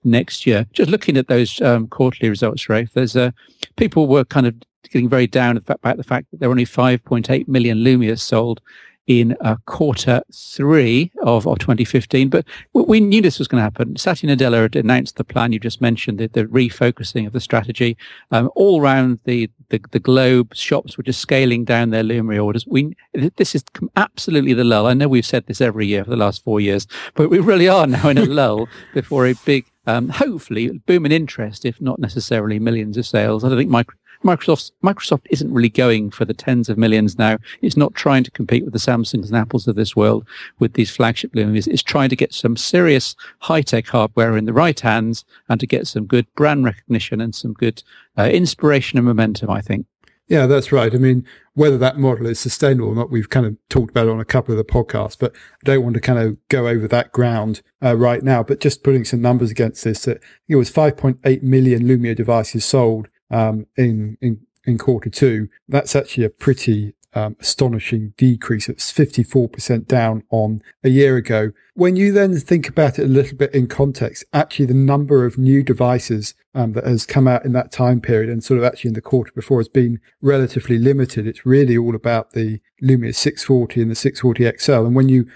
next 0.04 0.46
year. 0.46 0.66
Just 0.72 0.90
looking 0.90 1.16
at 1.16 1.28
those 1.28 1.60
um, 1.60 1.88
quarterly 1.88 2.28
results, 2.28 2.68
Rafe, 2.68 2.92
there's 2.92 3.16
uh, 3.16 3.30
people 3.76 4.06
were 4.06 4.24
kind 4.24 4.46
of 4.46 4.54
getting 4.90 5.08
very 5.08 5.26
down 5.26 5.56
about 5.56 5.96
the 5.96 6.04
fact 6.04 6.30
that 6.30 6.40
there 6.40 6.48
were 6.48 6.54
only 6.54 6.64
5.8 6.64 7.46
million 7.48 7.78
Lumias 7.78 8.20
sold 8.20 8.60
in 9.06 9.36
uh, 9.40 9.56
quarter 9.66 10.22
three 10.32 11.10
of, 11.22 11.46
of 11.46 11.58
2015. 11.58 12.28
But 12.28 12.46
we 12.72 13.00
knew 13.00 13.20
this 13.20 13.38
was 13.38 13.48
going 13.48 13.58
to 13.58 13.64
happen. 13.64 13.96
Satya 13.96 14.28
Nadella 14.28 14.62
had 14.62 14.76
announced 14.76 15.16
the 15.16 15.24
plan 15.24 15.52
you 15.52 15.58
just 15.58 15.80
mentioned, 15.80 16.18
the, 16.18 16.28
the 16.28 16.44
refocusing 16.44 17.26
of 17.26 17.32
the 17.32 17.40
strategy. 17.40 17.96
Um, 18.30 18.50
all 18.54 18.80
around 18.80 19.18
the, 19.24 19.50
the, 19.70 19.80
the, 19.90 19.98
globe, 19.98 20.54
shops 20.54 20.96
were 20.96 21.02
just 21.02 21.20
scaling 21.20 21.64
down 21.64 21.90
their 21.90 22.02
Lumia 22.02 22.44
orders. 22.44 22.66
We, 22.66 22.96
this 23.36 23.54
is 23.54 23.64
absolutely 23.96 24.52
the 24.52 24.64
lull. 24.64 24.86
I 24.86 24.94
know 24.94 25.08
we've 25.08 25.24
said 25.24 25.46
this 25.46 25.60
every 25.60 25.86
year 25.86 26.04
for 26.04 26.10
the 26.10 26.16
last 26.16 26.44
four 26.44 26.60
years, 26.60 26.86
but 27.14 27.30
we 27.30 27.38
really 27.38 27.68
are 27.68 27.86
now 27.86 28.08
in 28.08 28.18
a 28.18 28.24
lull 28.26 28.68
before 28.92 29.26
a 29.26 29.34
big 29.44 29.66
um, 29.86 30.10
hopefully 30.10 30.68
boom 30.86 31.06
in 31.06 31.12
interest, 31.12 31.64
if 31.64 31.80
not 31.80 31.98
necessarily 31.98 32.58
millions 32.58 32.96
of 32.96 33.06
sales. 33.06 33.44
I 33.44 33.48
don't 33.48 33.58
think 33.58 33.70
micro, 33.70 33.96
Microsoft 34.24 34.72
Microsoft 34.82 35.26
isn't 35.30 35.52
really 35.52 35.68
going 35.68 36.10
for 36.10 36.24
the 36.24 36.34
tens 36.34 36.68
of 36.68 36.76
millions 36.76 37.18
now. 37.18 37.38
It's 37.62 37.76
not 37.76 37.94
trying 37.94 38.24
to 38.24 38.30
compete 38.30 38.64
with 38.64 38.72
the 38.72 38.78
Samsungs 38.78 39.26
and 39.26 39.36
Apples 39.36 39.66
of 39.66 39.76
this 39.76 39.96
world 39.96 40.26
with 40.58 40.74
these 40.74 40.90
flagship 40.90 41.32
Lumias. 41.32 41.66
It's 41.66 41.82
trying 41.82 42.10
to 42.10 42.16
get 42.16 42.34
some 42.34 42.56
serious 42.56 43.16
high 43.38 43.62
tech 43.62 43.86
hardware 43.86 44.36
in 44.36 44.44
the 44.44 44.52
right 44.52 44.78
hands 44.78 45.24
and 45.48 45.58
to 45.60 45.66
get 45.66 45.86
some 45.86 46.06
good 46.06 46.26
brand 46.34 46.64
recognition 46.64 47.20
and 47.20 47.34
some 47.34 47.54
good 47.54 47.82
uh, 48.18 48.24
inspiration 48.24 48.98
and 48.98 49.06
momentum. 49.06 49.50
I 49.50 49.60
think. 49.60 49.86
Yeah, 50.30 50.46
that's 50.46 50.70
right. 50.70 50.94
I 50.94 50.98
mean, 50.98 51.26
whether 51.54 51.76
that 51.78 51.98
model 51.98 52.26
is 52.26 52.38
sustainable 52.38 52.90
or 52.90 52.94
not, 52.94 53.10
we've 53.10 53.28
kind 53.28 53.46
of 53.46 53.56
talked 53.68 53.90
about 53.90 54.06
it 54.06 54.12
on 54.12 54.20
a 54.20 54.24
couple 54.24 54.52
of 54.52 54.58
the 54.58 54.72
podcasts, 54.72 55.18
but 55.18 55.32
I 55.34 55.64
don't 55.64 55.82
want 55.82 55.94
to 55.94 56.00
kind 56.00 56.20
of 56.20 56.36
go 56.48 56.68
over 56.68 56.86
that 56.86 57.10
ground 57.10 57.62
uh, 57.82 57.96
right 57.96 58.22
now. 58.22 58.44
But 58.44 58.60
just 58.60 58.84
putting 58.84 59.04
some 59.04 59.20
numbers 59.20 59.50
against 59.50 59.82
this, 59.82 60.04
that 60.04 60.22
it 60.46 60.54
was 60.54 60.70
5.8 60.70 61.42
million 61.42 61.82
Lumia 61.82 62.14
devices 62.14 62.64
sold 62.64 63.08
um, 63.30 63.66
in, 63.76 64.16
in 64.20 64.40
in 64.64 64.78
quarter 64.78 65.10
two. 65.10 65.48
That's 65.68 65.96
actually 65.96 66.24
a 66.24 66.30
pretty 66.30 66.94
um, 67.12 67.36
astonishing 67.40 68.14
decrease. 68.16 68.68
It's 68.68 68.92
54% 68.92 69.86
down 69.86 70.22
on 70.30 70.62
a 70.84 70.88
year 70.88 71.16
ago. 71.16 71.52
When 71.74 71.96
you 71.96 72.12
then 72.12 72.38
think 72.38 72.68
about 72.68 72.98
it 72.98 73.04
a 73.04 73.08
little 73.08 73.36
bit 73.36 73.54
in 73.54 73.66
context, 73.66 74.24
actually 74.32 74.66
the 74.66 74.74
number 74.74 75.24
of 75.24 75.38
new 75.38 75.62
devices 75.62 76.34
um, 76.54 76.72
that 76.72 76.86
has 76.86 77.06
come 77.06 77.26
out 77.26 77.44
in 77.44 77.52
that 77.52 77.72
time 77.72 78.00
period 78.00 78.30
and 78.30 78.44
sort 78.44 78.58
of 78.58 78.64
actually 78.64 78.88
in 78.88 78.94
the 78.94 79.00
quarter 79.00 79.32
before 79.34 79.58
has 79.58 79.68
been 79.68 80.00
relatively 80.20 80.78
limited. 80.78 81.26
It's 81.26 81.46
really 81.46 81.76
all 81.76 81.94
about 81.94 82.32
the 82.32 82.60
Lumia 82.82 83.14
640 83.14 83.82
and 83.82 83.90
the 83.90 83.94
640 83.94 84.58
XL. 84.58 84.86
And 84.86 84.94
when 84.94 85.08
you 85.08 85.26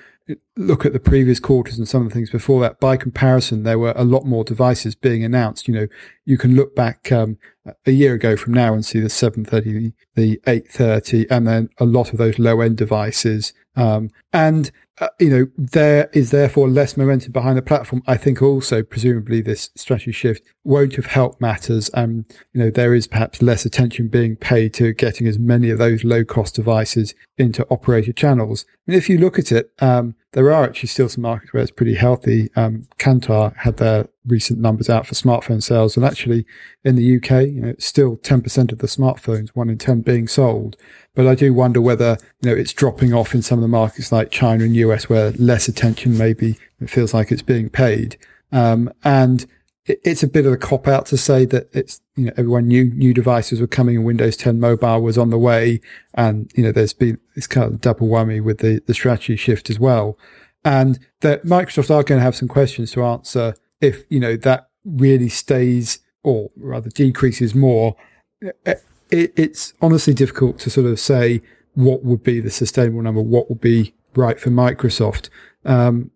look 0.57 0.87
at 0.87 0.93
the 0.93 1.01
previous 1.01 1.39
quarters 1.39 1.79
and 1.79 1.89
some 1.89 2.03
of 2.03 2.09
the 2.09 2.15
things 2.15 2.31
before 2.31 2.61
that, 2.63 2.81
by 2.81 2.97
comparison, 2.97 3.63
there 3.63 3.79
were 3.79 3.93
a 3.97 4.05
lot 4.05 4.25
more 4.25 4.45
devices 4.45 4.95
being 4.95 5.25
announced. 5.25 5.69
You 5.69 5.75
know, 5.75 5.87
you 6.25 6.39
can 6.39 6.55
look 6.55 6.75
back 6.75 7.13
um, 7.13 7.39
a 7.87 7.91
year 7.91 8.15
ago 8.15 8.37
from 8.37 8.55
now 8.55 8.73
and 8.73 8.85
see 8.85 9.01
the 9.01 9.11
730, 9.11 9.93
the 10.15 10.41
830, 10.47 11.31
and 11.31 11.47
then 11.47 11.69
a 11.79 11.85
lot 11.85 12.13
of 12.13 12.19
those 12.19 12.39
low 12.39 12.61
end 12.61 12.77
devices. 12.77 13.53
Um, 13.77 14.11
and 14.33 14.71
uh, 15.01 15.09
you 15.19 15.29
know, 15.29 15.47
there 15.59 16.09
is 16.13 16.31
therefore 16.31 16.69
less 16.69 16.97
momentum 16.97 17.33
behind 17.33 17.59
the 17.59 17.63
platform. 17.63 18.03
I 18.07 18.17
think 18.17 18.41
also, 18.41 18.83
presumably, 18.83 19.41
this 19.41 19.71
strategy 19.75 20.13
shift 20.13 20.47
won't 20.63 20.95
have 20.95 21.07
helped 21.07 21.41
matters. 21.41 21.91
Um, 21.95 22.27
you 22.53 22.63
know, 22.63 22.71
there 22.71 22.95
is 22.95 23.09
perhaps 23.09 23.43
less 23.43 23.65
attention 23.65 24.09
being 24.09 24.37
paid 24.37 24.73
to 24.75 24.93
getting 24.93 25.27
as 25.27 25.39
many 25.39 25.71
of 25.71 25.79
those 25.79 26.05
low 26.05 26.25
cost 26.25 26.55
devices 26.55 27.15
into 27.37 27.67
operator 27.71 28.13
channels. 28.13 28.67
Mean, 28.87 28.97
if 28.97 29.09
you 29.09 29.19
look 29.19 29.39
at 29.39 29.51
it, 29.51 29.73
um, 29.81 30.15
there 30.35 30.53
are 30.53 30.65
actually 30.65 30.89
still 30.89 31.09
some 31.09 31.23
markets 31.23 31.53
where 31.53 31.63
it's 31.63 31.71
pretty 31.71 31.95
healthy. 31.95 32.51
Um, 32.57 32.89
Kantar 32.99 33.57
had 33.57 33.77
their 33.77 34.09
recent 34.27 34.59
numbers 34.59 34.91
out 34.91 35.07
for 35.07 35.15
smartphone 35.15 35.63
sales, 35.63 35.97
and 35.97 36.05
actually 36.05 36.45
in 36.83 36.97
the 36.97 37.17
UK, 37.17 37.47
you 37.47 37.61
know, 37.61 37.69
it's 37.69 37.87
still 37.87 38.17
10% 38.17 38.73
of 38.73 38.79
the 38.79 38.89
smartphones, 38.89 39.51
one 39.51 39.71
in 39.71 39.79
10 39.79 40.01
being 40.01 40.27
sold. 40.27 40.77
But 41.15 41.29
I 41.29 41.37
do 41.37 41.55
wonder 41.55 41.81
whether 41.81 42.19
you 42.41 42.51
know 42.51 42.57
it's 42.57 42.73
dropping 42.73 43.15
off 43.15 43.35
in 43.35 43.43
some 43.43 43.59
of 43.59 43.63
the 43.63 43.69
markets 43.69 44.11
like 44.11 44.33
China 44.33 44.65
and 44.65 44.75
US, 44.77 45.09
where 45.09 45.31
less 45.33 45.69
attention 45.69 46.19
maybe 46.19 46.59
it 46.81 46.91
feels 46.91 47.15
like 47.15 47.31
it's 47.31 47.43
being 47.43 47.71
paid. 47.71 48.17
Um, 48.51 48.93
and 49.05 49.47
it's 49.87 50.23
a 50.23 50.29
bit 50.29 50.47
of 50.47 50.53
a 50.53 50.57
cop 50.57 50.89
out 50.89 51.07
to 51.07 51.17
say 51.17 51.45
that 51.45 51.69
it's 51.75 52.01
you 52.17 52.27
know 52.27 52.33
everyone 52.37 52.69
knew 52.69 52.93
new 52.95 53.13
devices 53.13 53.61
were 53.61 53.67
coming 53.67 53.97
and 53.97 54.05
Windows 54.05 54.37
10 54.37 54.59
Mobile 54.59 55.03
was 55.03 55.19
on 55.19 55.31
the 55.31 55.39
way, 55.39 55.81
and 56.15 56.51
you 56.55 56.63
know 56.63 56.73
there's 56.73 56.95
been 56.95 57.19
this 57.35 57.47
kind 57.47 57.73
of 57.73 57.81
double 57.81 58.09
whammy 58.09 58.43
with 58.43 58.59
the 58.59 58.81
the 58.87 58.95
strategy 58.95 59.37
shift 59.37 59.69
as 59.69 59.79
well, 59.79 60.19
and 60.65 60.99
that 61.21 61.45
Microsoft 61.45 61.91
are 61.91 62.03
going 62.03 62.19
to 62.19 62.25
have 62.25 62.37
some 62.37 62.49
questions 62.49 62.93
to 62.93 63.05
answer 63.05 63.55
if 63.81 64.05
you 64.09 64.21
know 64.21 64.37
that 64.37 64.69
really 64.85 65.29
stays 65.29 66.01
or 66.23 66.51
rather 66.57 66.89
decreases 66.91 67.55
more. 67.55 67.97
It, 68.41 68.83
it's 69.11 69.75
honestly 69.81 70.15
difficult 70.15 70.59
to 70.61 70.71
sort 70.71 70.87
of 70.87 70.99
say 70.99 71.43
what 71.75 72.05
would 72.05 72.23
be 72.23 72.41
the 72.41 72.51
sustainable 72.51 73.03
number, 73.03 73.21
what 73.21 73.49
would 73.49 73.61
be 73.61 73.95
right 74.17 74.41
for 74.41 74.51
Microsoft. 74.51 75.29
Um, 75.65 76.11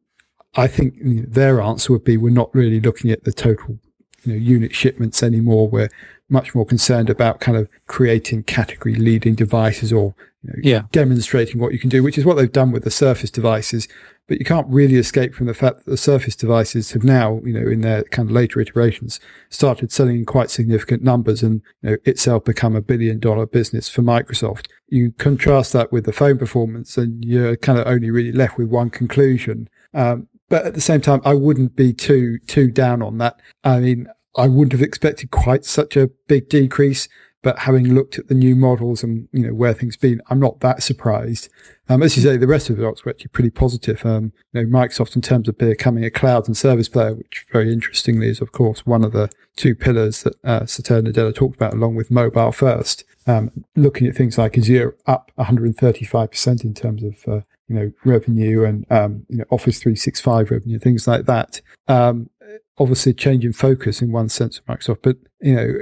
I 0.55 0.67
think 0.67 0.95
their 1.01 1.61
answer 1.61 1.93
would 1.93 2.05
be 2.05 2.17
we're 2.17 2.31
not 2.31 2.55
really 2.55 2.81
looking 2.81 3.11
at 3.11 3.25
the 3.25 3.33
total 3.33 3.79
you 4.25 4.33
know, 4.33 4.39
unit 4.39 4.75
shipments 4.75 5.23
anymore. 5.23 5.69
We're 5.69 5.91
much 6.29 6.55
more 6.55 6.67
concerned 6.67 7.09
about 7.09 7.41
kind 7.41 7.57
of 7.57 7.69
creating 7.87 8.45
category 8.45 8.95
leading 8.95 9.35
devices 9.35 9.93
or 9.93 10.15
you 10.43 10.51
know, 10.51 10.59
yeah. 10.63 10.83
demonstrating 10.93 11.61
what 11.61 11.73
you 11.73 11.79
can 11.79 11.89
do, 11.89 12.03
which 12.03 12.19
is 12.19 12.25
what 12.25 12.37
they've 12.37 12.53
done 12.53 12.71
with 12.71 12.85
the 12.85 12.91
Surface 12.91 13.31
devices. 13.31 13.89
But 14.27 14.39
you 14.39 14.45
can't 14.45 14.67
really 14.69 14.97
escape 14.97 15.35
from 15.35 15.47
the 15.47 15.55
fact 15.55 15.79
that 15.79 15.91
the 15.91 15.97
Surface 15.97 16.37
devices 16.37 16.93
have 16.93 17.03
now, 17.03 17.41
you 17.45 17.55
know, 17.55 17.69
in 17.69 17.81
their 17.81 18.05
kind 18.05 18.29
of 18.29 18.35
later 18.35 18.61
iterations, 18.61 19.21
started 19.49 19.91
selling 19.91 20.19
in 20.19 20.27
quite 20.27 20.51
significant 20.51 21.03
numbers 21.03 21.43
and 21.43 21.63
you 21.83 21.91
know, 21.91 21.97
itself 22.05 22.45
become 22.45 22.77
a 22.77 22.83
billion 22.83 23.19
dollar 23.19 23.47
business 23.47 23.89
for 23.89 24.03
Microsoft. 24.03 24.67
You 24.89 25.13
contrast 25.13 25.73
that 25.73 25.91
with 25.91 26.05
the 26.05 26.13
phone 26.13 26.39
performance 26.39 26.97
and 26.99 27.25
you're 27.25 27.57
kind 27.57 27.79
of 27.79 27.87
only 27.87 28.11
really 28.11 28.33
left 28.33 28.59
with 28.59 28.69
one 28.69 28.91
conclusion. 28.91 29.69
Um, 29.95 30.28
but 30.49 30.65
at 30.67 30.75
the 30.75 30.81
same 30.81 31.01
time, 31.01 31.21
I 31.25 31.35
wouldn't 31.35 31.77
be 31.77 31.93
too 31.93 32.39
too 32.47 32.71
down 32.71 33.03
on 33.03 33.19
that. 33.19 33.41
I 33.65 33.81
mean, 33.81 34.09
I 34.37 34.49
wouldn't 34.49 34.73
have 34.73 34.83
expected 34.83 35.31
quite 35.31 35.65
such 35.65 35.97
a 35.97 36.11
big 36.27 36.49
decrease. 36.49 37.09
But 37.41 37.61
having 37.61 37.95
looked 37.95 38.19
at 38.19 38.27
the 38.27 38.35
new 38.35 38.57
models 38.57 39.05
and 39.05 39.29
you 39.33 39.47
know 39.47 39.55
where 39.55 39.73
things 39.73 39.97
been, 39.97 40.21
I'm 40.29 40.41
not 40.41 40.59
that 40.61 40.83
surprised. 40.83 41.49
Um, 41.89 42.03
as 42.03 42.17
you 42.17 42.23
say, 42.23 42.37
the 42.37 42.49
rest 42.49 42.69
of 42.69 42.77
the 42.77 42.83
results 42.83 43.05
were 43.05 43.11
actually 43.11 43.29
pretty 43.29 43.51
positive. 43.51 44.05
Um, 44.05 44.33
you 44.53 44.63
know, 44.63 44.69
Microsoft 44.69 45.15
in 45.15 45.23
terms 45.23 45.49
of 45.49 45.57
becoming 45.57 46.05
a 46.05 46.11
cloud 46.11 46.49
and 46.49 46.57
service 46.57 46.89
player, 46.89 47.15
which 47.15 47.47
very 47.53 47.73
interestingly 47.73 48.29
is 48.29 48.41
of 48.41 48.51
course 48.51 48.85
one 48.85 49.05
of 49.05 49.13
the 49.13 49.31
two 49.55 49.77
pillars 49.77 50.25
that 50.25 50.35
uh, 50.45 50.67
Satya 50.67 51.03
Nadella 51.03 51.33
talked 51.33 51.55
about, 51.55 51.75
along 51.75 51.95
with 51.95 52.11
mobile 52.11 52.51
first. 52.51 53.05
Um, 53.29 53.65
looking 53.77 54.07
at 54.09 54.17
things 54.17 54.39
like 54.39 54.59
Azure 54.59 54.97
up 55.07 55.31
135% 55.39 56.65
in 56.65 56.75
terms 56.75 57.03
of 57.05 57.29
uh, 57.29 57.41
you 57.69 57.75
know, 57.75 57.93
revenue 58.05 58.65
and, 58.65 58.91
um, 58.91 59.27
you 59.29 59.39
know, 59.39 59.45
Office 59.51 59.79
365 59.79 60.51
revenue, 60.51 60.79
things 60.79 61.07
like 61.07 61.27
that. 61.27 61.61
Um, 61.87 62.31
obviously 62.79 63.13
changing 63.13 63.53
focus 63.53 64.01
in 64.01 64.13
one 64.13 64.29
sense 64.29 64.59
of 64.59 64.65
Microsoft, 64.67 64.99
but, 65.03 65.17
you 65.41 65.55
know, 65.55 65.73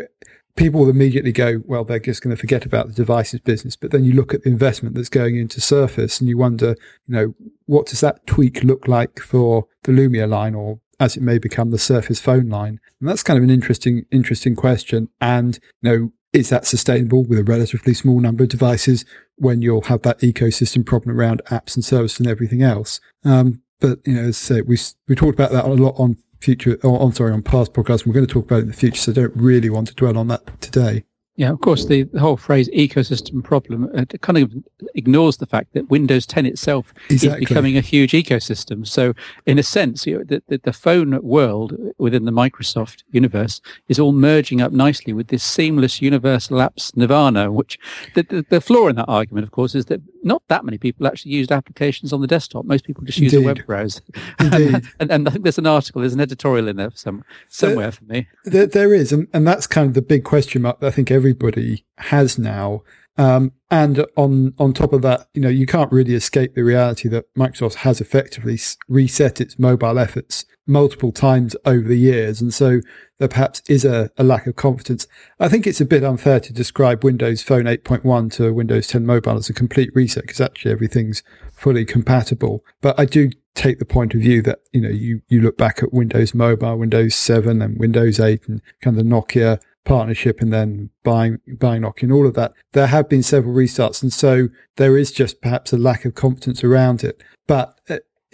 people 0.56 0.80
will 0.80 0.90
immediately 0.90 1.32
go, 1.32 1.60
well, 1.66 1.84
they're 1.84 2.00
just 2.00 2.22
going 2.22 2.34
to 2.34 2.40
forget 2.40 2.64
about 2.64 2.88
the 2.88 2.94
devices 2.94 3.40
business. 3.40 3.76
But 3.76 3.90
then 3.90 4.04
you 4.04 4.12
look 4.12 4.34
at 4.34 4.42
the 4.42 4.50
investment 4.50 4.94
that's 4.94 5.10
going 5.10 5.36
into 5.36 5.60
Surface 5.60 6.18
and 6.18 6.28
you 6.28 6.38
wonder, 6.38 6.74
you 7.06 7.14
know, 7.14 7.34
what 7.66 7.86
does 7.86 8.00
that 8.00 8.26
tweak 8.26 8.64
look 8.64 8.88
like 8.88 9.20
for 9.20 9.66
the 9.84 9.92
Lumia 9.92 10.28
line 10.28 10.54
or 10.54 10.80
as 10.98 11.16
it 11.16 11.22
may 11.22 11.38
become 11.38 11.70
the 11.70 11.78
Surface 11.78 12.20
phone 12.20 12.48
line? 12.48 12.80
And 13.00 13.08
that's 13.08 13.22
kind 13.22 13.36
of 13.36 13.44
an 13.44 13.50
interesting, 13.50 14.06
interesting 14.10 14.56
question. 14.56 15.10
And, 15.20 15.58
you 15.82 15.90
know, 15.90 16.12
is 16.36 16.50
that 16.50 16.66
sustainable 16.66 17.24
with 17.24 17.38
a 17.38 17.44
relatively 17.44 17.94
small 17.94 18.20
number 18.20 18.44
of 18.44 18.50
devices 18.50 19.04
when 19.36 19.62
you'll 19.62 19.82
have 19.82 20.02
that 20.02 20.20
ecosystem 20.20 20.84
problem 20.84 21.18
around 21.18 21.40
apps 21.50 21.74
and 21.74 21.84
services 21.84 22.20
and 22.20 22.28
everything 22.28 22.62
else? 22.62 23.00
Um, 23.24 23.62
but 23.80 24.00
you 24.04 24.14
know, 24.14 24.22
as 24.22 24.36
I 24.36 24.56
say, 24.56 24.60
we 24.60 24.78
we 25.08 25.14
talked 25.14 25.34
about 25.34 25.52
that 25.52 25.64
a 25.64 25.68
lot 25.68 25.94
on 25.98 26.18
future, 26.40 26.78
or 26.82 27.00
on 27.00 27.12
sorry, 27.12 27.32
on 27.32 27.42
past 27.42 27.72
podcasts. 27.72 28.06
We're 28.06 28.12
going 28.12 28.26
to 28.26 28.32
talk 28.32 28.44
about 28.44 28.58
it 28.58 28.62
in 28.62 28.68
the 28.68 28.74
future, 28.74 29.00
so 29.00 29.12
I 29.12 29.14
don't 29.14 29.36
really 29.36 29.70
want 29.70 29.88
to 29.88 29.94
dwell 29.94 30.18
on 30.18 30.28
that 30.28 30.60
today. 30.60 31.04
Yeah, 31.36 31.50
of 31.50 31.60
course, 31.60 31.84
the, 31.84 32.04
the 32.04 32.20
whole 32.20 32.38
phrase 32.38 32.70
ecosystem 32.70 33.44
problem 33.44 33.90
uh, 33.94 34.06
kind 34.22 34.38
of 34.38 34.52
ignores 34.94 35.36
the 35.36 35.44
fact 35.46 35.74
that 35.74 35.90
Windows 35.90 36.24
10 36.24 36.46
itself 36.46 36.94
exactly. 37.10 37.42
is 37.42 37.48
becoming 37.48 37.76
a 37.76 37.82
huge 37.82 38.12
ecosystem. 38.12 38.86
So, 38.86 39.12
in 39.44 39.58
a 39.58 39.62
sense, 39.62 40.06
you 40.06 40.18
know, 40.18 40.24
the, 40.24 40.42
the, 40.48 40.58
the, 40.64 40.72
phone 40.72 41.20
world 41.22 41.76
within 41.98 42.24
the 42.24 42.32
Microsoft 42.32 43.02
universe 43.10 43.60
is 43.88 43.98
all 43.98 44.12
merging 44.12 44.62
up 44.62 44.72
nicely 44.72 45.12
with 45.12 45.28
this 45.28 45.42
seamless 45.42 46.00
universal 46.00 46.58
apps 46.58 46.96
nirvana, 46.96 47.52
which 47.52 47.78
the, 48.14 48.22
the, 48.22 48.46
the 48.48 48.60
flaw 48.60 48.88
in 48.88 48.96
that 48.96 49.06
argument, 49.06 49.44
of 49.44 49.50
course, 49.50 49.74
is 49.74 49.86
that 49.86 50.00
not 50.26 50.42
that 50.48 50.64
many 50.64 50.76
people 50.76 51.06
actually 51.06 51.32
used 51.32 51.52
applications 51.52 52.12
on 52.12 52.20
the 52.20 52.26
desktop. 52.26 52.64
Most 52.64 52.84
people 52.84 53.04
just 53.04 53.18
use 53.18 53.32
Indeed. 53.32 53.44
a 53.44 53.46
web 53.46 53.66
browser. 53.66 54.00
and, 54.38 54.88
and, 54.98 55.10
and, 55.10 55.28
I 55.28 55.30
think 55.30 55.44
there's 55.44 55.58
an 55.58 55.66
article, 55.66 56.00
there's 56.00 56.14
an 56.14 56.20
editorial 56.20 56.66
in 56.68 56.76
there 56.76 56.90
some, 56.94 57.24
somewhere 57.48 57.86
there, 57.86 57.92
for 57.92 58.04
me. 58.04 58.28
There, 58.44 58.66
there 58.66 58.92
is. 58.92 59.12
And, 59.12 59.28
and 59.32 59.46
that's 59.46 59.66
kind 59.66 59.86
of 59.86 59.94
the 59.94 60.02
big 60.02 60.24
question 60.24 60.62
mark 60.62 60.82
I 60.82 60.90
think 60.90 61.10
every 61.10 61.25
everybody 61.26 61.84
has 61.98 62.38
now. 62.38 62.82
Um, 63.18 63.52
and 63.70 64.04
on 64.16 64.54
on 64.58 64.72
top 64.74 64.92
of 64.92 65.02
that, 65.02 65.28
you 65.32 65.40
know, 65.40 65.48
you 65.48 65.66
can't 65.66 65.90
really 65.90 66.14
escape 66.14 66.54
the 66.54 66.62
reality 66.62 67.08
that 67.08 67.32
Microsoft 67.34 67.76
has 67.76 68.00
effectively 68.00 68.58
reset 68.88 69.40
its 69.40 69.58
mobile 69.58 69.98
efforts 69.98 70.44
multiple 70.66 71.12
times 71.12 71.56
over 71.64 71.88
the 71.88 71.98
years, 71.98 72.42
and 72.42 72.52
so 72.52 72.80
there 73.18 73.28
perhaps 73.28 73.62
is 73.68 73.86
a, 73.86 74.10
a 74.18 74.22
lack 74.22 74.46
of 74.46 74.56
confidence. 74.56 75.06
I 75.40 75.48
think 75.48 75.66
it's 75.66 75.80
a 75.80 75.86
bit 75.86 76.04
unfair 76.04 76.40
to 76.40 76.52
describe 76.52 77.02
Windows 77.02 77.42
Phone 77.42 77.64
8.1 77.64 78.32
to 78.34 78.52
Windows 78.52 78.86
10 78.88 79.06
Mobile 79.06 79.38
as 79.38 79.48
a 79.48 79.54
complete 79.54 79.90
reset 79.94 80.24
because 80.24 80.40
actually 80.40 80.72
everything's 80.72 81.22
fully 81.54 81.86
compatible. 81.86 82.62
But 82.82 83.00
I 83.00 83.06
do 83.06 83.30
take 83.54 83.78
the 83.78 83.86
point 83.86 84.12
of 84.12 84.20
view 84.20 84.42
that 84.42 84.58
you 84.72 84.82
know 84.82 84.90
you 84.90 85.22
you 85.28 85.40
look 85.40 85.56
back 85.56 85.82
at 85.82 85.94
Windows 85.94 86.34
Mobile, 86.34 86.76
Windows 86.76 87.14
7, 87.14 87.62
and 87.62 87.80
Windows 87.80 88.20
8, 88.20 88.46
and 88.46 88.60
kind 88.82 88.98
of 88.98 89.06
Nokia 89.06 89.58
partnership 89.86 90.42
and 90.42 90.52
then 90.52 90.90
buying 91.02 91.38
buying 91.58 91.82
Nokia 91.82 92.02
and 92.02 92.12
all 92.12 92.26
of 92.26 92.34
that. 92.34 92.52
There 92.72 92.88
have 92.88 93.08
been 93.08 93.22
several 93.22 93.54
restarts, 93.54 94.02
and 94.02 94.12
so 94.12 94.48
there 94.76 94.98
is 94.98 95.10
just 95.10 95.40
perhaps 95.40 95.72
a 95.72 95.78
lack 95.78 96.04
of 96.04 96.14
confidence 96.14 96.62
around 96.62 97.02
it. 97.02 97.22
But 97.46 97.80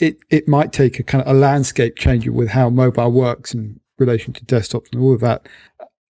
it 0.02 0.18
it 0.30 0.48
might 0.48 0.72
take 0.72 0.98
a 0.98 1.02
kind 1.04 1.22
of 1.22 1.34
a 1.34 1.38
landscape 1.38 1.96
change 1.96 2.28
with 2.28 2.50
how 2.50 2.68
mobile 2.68 3.12
works 3.12 3.54
in 3.54 3.80
relation 3.98 4.32
to 4.34 4.44
desktops 4.44 4.92
and 4.92 5.00
all 5.00 5.14
of 5.14 5.20
that. 5.20 5.48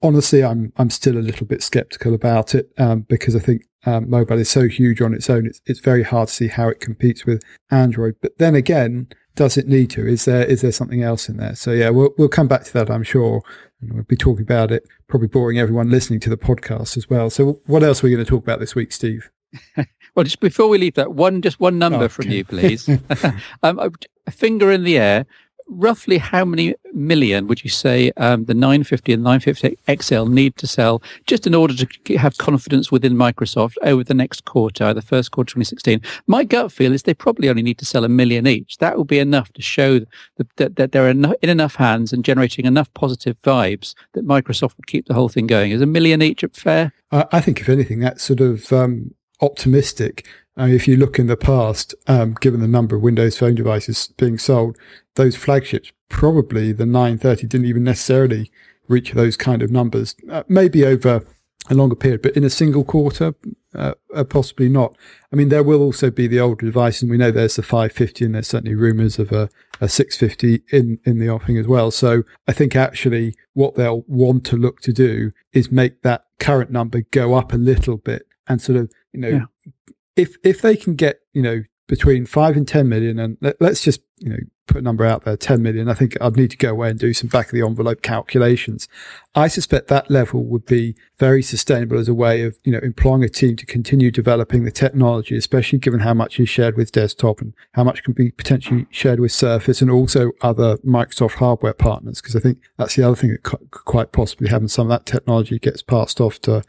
Honestly, 0.02 0.42
I'm 0.42 0.72
I'm 0.76 0.90
still 0.90 1.18
a 1.18 1.20
little 1.20 1.46
bit 1.46 1.62
skeptical 1.62 2.14
about 2.14 2.54
it 2.54 2.72
um, 2.78 3.00
because 3.02 3.36
I 3.36 3.40
think 3.40 3.66
um, 3.84 4.08
mobile 4.08 4.38
is 4.38 4.48
so 4.48 4.68
huge 4.68 5.02
on 5.02 5.12
its 5.12 5.28
own. 5.28 5.46
It's 5.46 5.60
it's 5.66 5.80
very 5.80 6.02
hard 6.02 6.28
to 6.28 6.34
see 6.34 6.48
how 6.48 6.68
it 6.68 6.80
competes 6.80 7.26
with 7.26 7.42
Android. 7.70 8.16
But 8.22 8.38
then 8.38 8.54
again, 8.54 9.08
does 9.34 9.56
it 9.56 9.68
need 9.68 9.90
to? 9.90 10.06
Is 10.06 10.24
there 10.24 10.44
is 10.44 10.62
there 10.62 10.72
something 10.72 11.02
else 11.02 11.28
in 11.28 11.36
there? 11.36 11.54
So 11.54 11.72
yeah, 11.72 11.90
we'll 11.90 12.14
we'll 12.16 12.28
come 12.28 12.48
back 12.48 12.64
to 12.64 12.72
that, 12.74 12.90
I'm 12.90 13.02
sure, 13.02 13.42
and 13.82 13.92
we'll 13.92 14.04
be 14.04 14.16
talking 14.16 14.42
about 14.42 14.70
it. 14.70 14.88
Probably 15.08 15.28
boring 15.28 15.58
everyone 15.58 15.90
listening 15.90 16.20
to 16.20 16.30
the 16.30 16.36
podcast 16.36 16.96
as 16.96 17.10
well. 17.10 17.28
So 17.30 17.60
what 17.66 17.82
else 17.82 18.02
are 18.02 18.06
we 18.06 18.12
going 18.12 18.24
to 18.24 18.28
talk 18.28 18.42
about 18.42 18.60
this 18.60 18.74
week, 18.74 18.92
Steve? 18.92 19.30
well, 20.14 20.24
just 20.24 20.40
before 20.40 20.68
we 20.68 20.78
leave 20.78 20.94
that, 20.94 21.12
one 21.14 21.42
just 21.42 21.60
one 21.60 21.78
number 21.78 22.04
okay. 22.04 22.08
from 22.08 22.30
you, 22.30 22.44
please. 22.44 22.88
um, 23.62 23.78
a 24.26 24.30
finger 24.30 24.70
in 24.70 24.84
the 24.84 24.98
air 24.98 25.26
roughly 25.72 26.18
how 26.18 26.44
many 26.44 26.74
million 26.92 27.46
would 27.46 27.64
you 27.64 27.70
say 27.70 28.12
um, 28.16 28.44
the 28.44 28.54
950 28.54 29.12
and 29.12 29.22
950 29.22 29.78
XL 30.02 30.26
need 30.26 30.56
to 30.56 30.66
sell 30.66 31.02
just 31.26 31.46
in 31.46 31.54
order 31.54 31.74
to 31.74 32.16
have 32.16 32.36
confidence 32.38 32.92
within 32.92 33.14
Microsoft 33.14 33.74
over 33.82 34.04
the 34.04 34.14
next 34.14 34.44
quarter, 34.44 34.92
the 34.92 35.02
first 35.02 35.30
quarter 35.30 35.50
2016? 35.54 36.00
My 36.26 36.44
gut 36.44 36.72
feel 36.72 36.92
is 36.92 37.02
they 37.02 37.14
probably 37.14 37.48
only 37.48 37.62
need 37.62 37.78
to 37.78 37.84
sell 37.84 38.04
a 38.04 38.08
million 38.08 38.46
each. 38.46 38.78
That 38.78 38.96
will 38.96 39.04
be 39.04 39.18
enough 39.18 39.52
to 39.54 39.62
show 39.62 40.00
that, 40.00 40.56
that, 40.56 40.76
that 40.76 40.92
they're 40.92 41.08
in 41.08 41.34
enough 41.42 41.76
hands 41.76 42.12
and 42.12 42.24
generating 42.24 42.66
enough 42.66 42.92
positive 42.94 43.40
vibes 43.42 43.94
that 44.12 44.26
Microsoft 44.26 44.76
would 44.76 44.86
keep 44.86 45.06
the 45.06 45.14
whole 45.14 45.28
thing 45.28 45.46
going. 45.46 45.72
Is 45.72 45.82
a 45.82 45.86
million 45.86 46.22
each 46.22 46.44
fair? 46.52 46.92
I 47.10 47.40
think, 47.40 47.60
if 47.60 47.68
anything, 47.68 48.00
that 48.00 48.20
sort 48.20 48.40
of 48.40 48.72
um, 48.72 49.14
optimistic. 49.42 50.26
Uh, 50.56 50.66
if 50.66 50.86
you 50.86 50.96
look 50.96 51.18
in 51.18 51.26
the 51.26 51.36
past, 51.36 51.94
um, 52.06 52.34
given 52.40 52.60
the 52.60 52.68
number 52.68 52.96
of 52.96 53.02
Windows 53.02 53.38
Phone 53.38 53.54
devices 53.54 54.12
being 54.16 54.38
sold, 54.38 54.76
those 55.14 55.36
flagships, 55.36 55.92
probably 56.08 56.72
the 56.72 56.86
930 56.86 57.46
didn't 57.46 57.66
even 57.66 57.84
necessarily 57.84 58.50
reach 58.88 59.12
those 59.12 59.36
kind 59.36 59.62
of 59.62 59.70
numbers. 59.70 60.14
Uh, 60.30 60.42
maybe 60.48 60.84
over 60.84 61.24
a 61.70 61.74
longer 61.74 61.94
period, 61.94 62.22
but 62.22 62.36
in 62.36 62.44
a 62.44 62.50
single 62.50 62.84
quarter, 62.84 63.34
uh, 63.74 63.94
uh, 64.14 64.24
possibly 64.24 64.68
not. 64.68 64.96
I 65.32 65.36
mean, 65.36 65.48
there 65.48 65.62
will 65.62 65.80
also 65.80 66.10
be 66.10 66.26
the 66.26 66.40
older 66.40 66.66
devices, 66.66 67.02
and 67.02 67.10
we 67.10 67.16
know 67.16 67.30
there's 67.30 67.56
the 67.56 67.62
550, 67.62 68.24
and 68.24 68.34
there's 68.34 68.48
certainly 68.48 68.74
rumours 68.74 69.18
of 69.18 69.32
a, 69.32 69.48
a 69.80 69.88
650 69.88 70.62
in 70.76 70.98
in 71.04 71.18
the 71.18 71.30
offing 71.30 71.56
as 71.56 71.66
well. 71.66 71.90
So 71.90 72.24
I 72.46 72.52
think 72.52 72.74
actually 72.74 73.34
what 73.54 73.76
they'll 73.76 74.04
want 74.06 74.44
to 74.46 74.56
look 74.56 74.80
to 74.82 74.92
do 74.92 75.30
is 75.52 75.70
make 75.70 76.02
that 76.02 76.24
current 76.38 76.70
number 76.70 77.02
go 77.10 77.34
up 77.34 77.52
a 77.52 77.56
little 77.56 77.96
bit, 77.96 78.26
and 78.52 78.62
sort 78.62 78.78
of 78.78 78.92
you 79.12 79.20
know, 79.20 79.28
yeah. 79.28 79.72
if 80.16 80.36
if 80.44 80.62
they 80.62 80.76
can 80.76 80.94
get 80.94 81.20
you 81.32 81.42
know 81.42 81.62
between 81.88 82.24
five 82.24 82.56
and 82.56 82.66
10 82.66 82.88
million, 82.88 83.18
and 83.18 83.36
let, 83.40 83.60
let's 83.60 83.82
just 83.82 84.00
you 84.18 84.30
know 84.30 84.38
put 84.66 84.78
a 84.78 84.82
number 84.82 85.04
out 85.04 85.24
there, 85.24 85.36
10 85.36 85.62
million, 85.62 85.88
I 85.88 85.94
think 85.94 86.16
I'd 86.20 86.36
need 86.36 86.50
to 86.52 86.56
go 86.56 86.70
away 86.70 86.90
and 86.90 86.98
do 86.98 87.12
some 87.12 87.28
back 87.28 87.46
of 87.46 87.52
the 87.52 87.62
envelope 87.62 88.00
calculations. 88.00 88.88
I 89.34 89.48
suspect 89.48 89.88
that 89.88 90.10
level 90.10 90.44
would 90.44 90.64
be 90.64 90.94
very 91.18 91.42
sustainable 91.42 91.98
as 91.98 92.08
a 92.08 92.14
way 92.14 92.42
of, 92.42 92.58
you 92.64 92.72
know, 92.72 92.78
employing 92.78 93.24
a 93.24 93.28
team 93.28 93.56
to 93.56 93.66
continue 93.66 94.10
developing 94.10 94.64
the 94.64 94.70
technology, 94.70 95.36
especially 95.36 95.80
given 95.80 96.00
how 96.00 96.14
much 96.14 96.38
is 96.38 96.48
shared 96.48 96.76
with 96.76 96.92
desktop 96.92 97.40
and 97.40 97.54
how 97.72 97.82
much 97.82 98.04
can 98.04 98.12
be 98.12 98.30
potentially 98.30 98.86
shared 98.90 99.20
with 99.20 99.32
Surface 99.32 99.82
and 99.82 99.90
also 99.90 100.30
other 100.42 100.76
Microsoft 100.78 101.34
hardware 101.34 101.74
partners. 101.74 102.20
Because 102.20 102.36
I 102.36 102.40
think 102.40 102.58
that's 102.78 102.94
the 102.94 103.02
other 103.02 103.16
thing 103.16 103.32
that 103.32 103.42
could 103.42 103.70
quite 103.70 104.12
possibly 104.12 104.48
happen. 104.48 104.68
Some 104.68 104.90
of 104.90 104.90
that 104.90 105.06
technology 105.06 105.58
gets 105.58 105.82
passed 105.82 106.20
off 106.20 106.40
to 106.42 106.62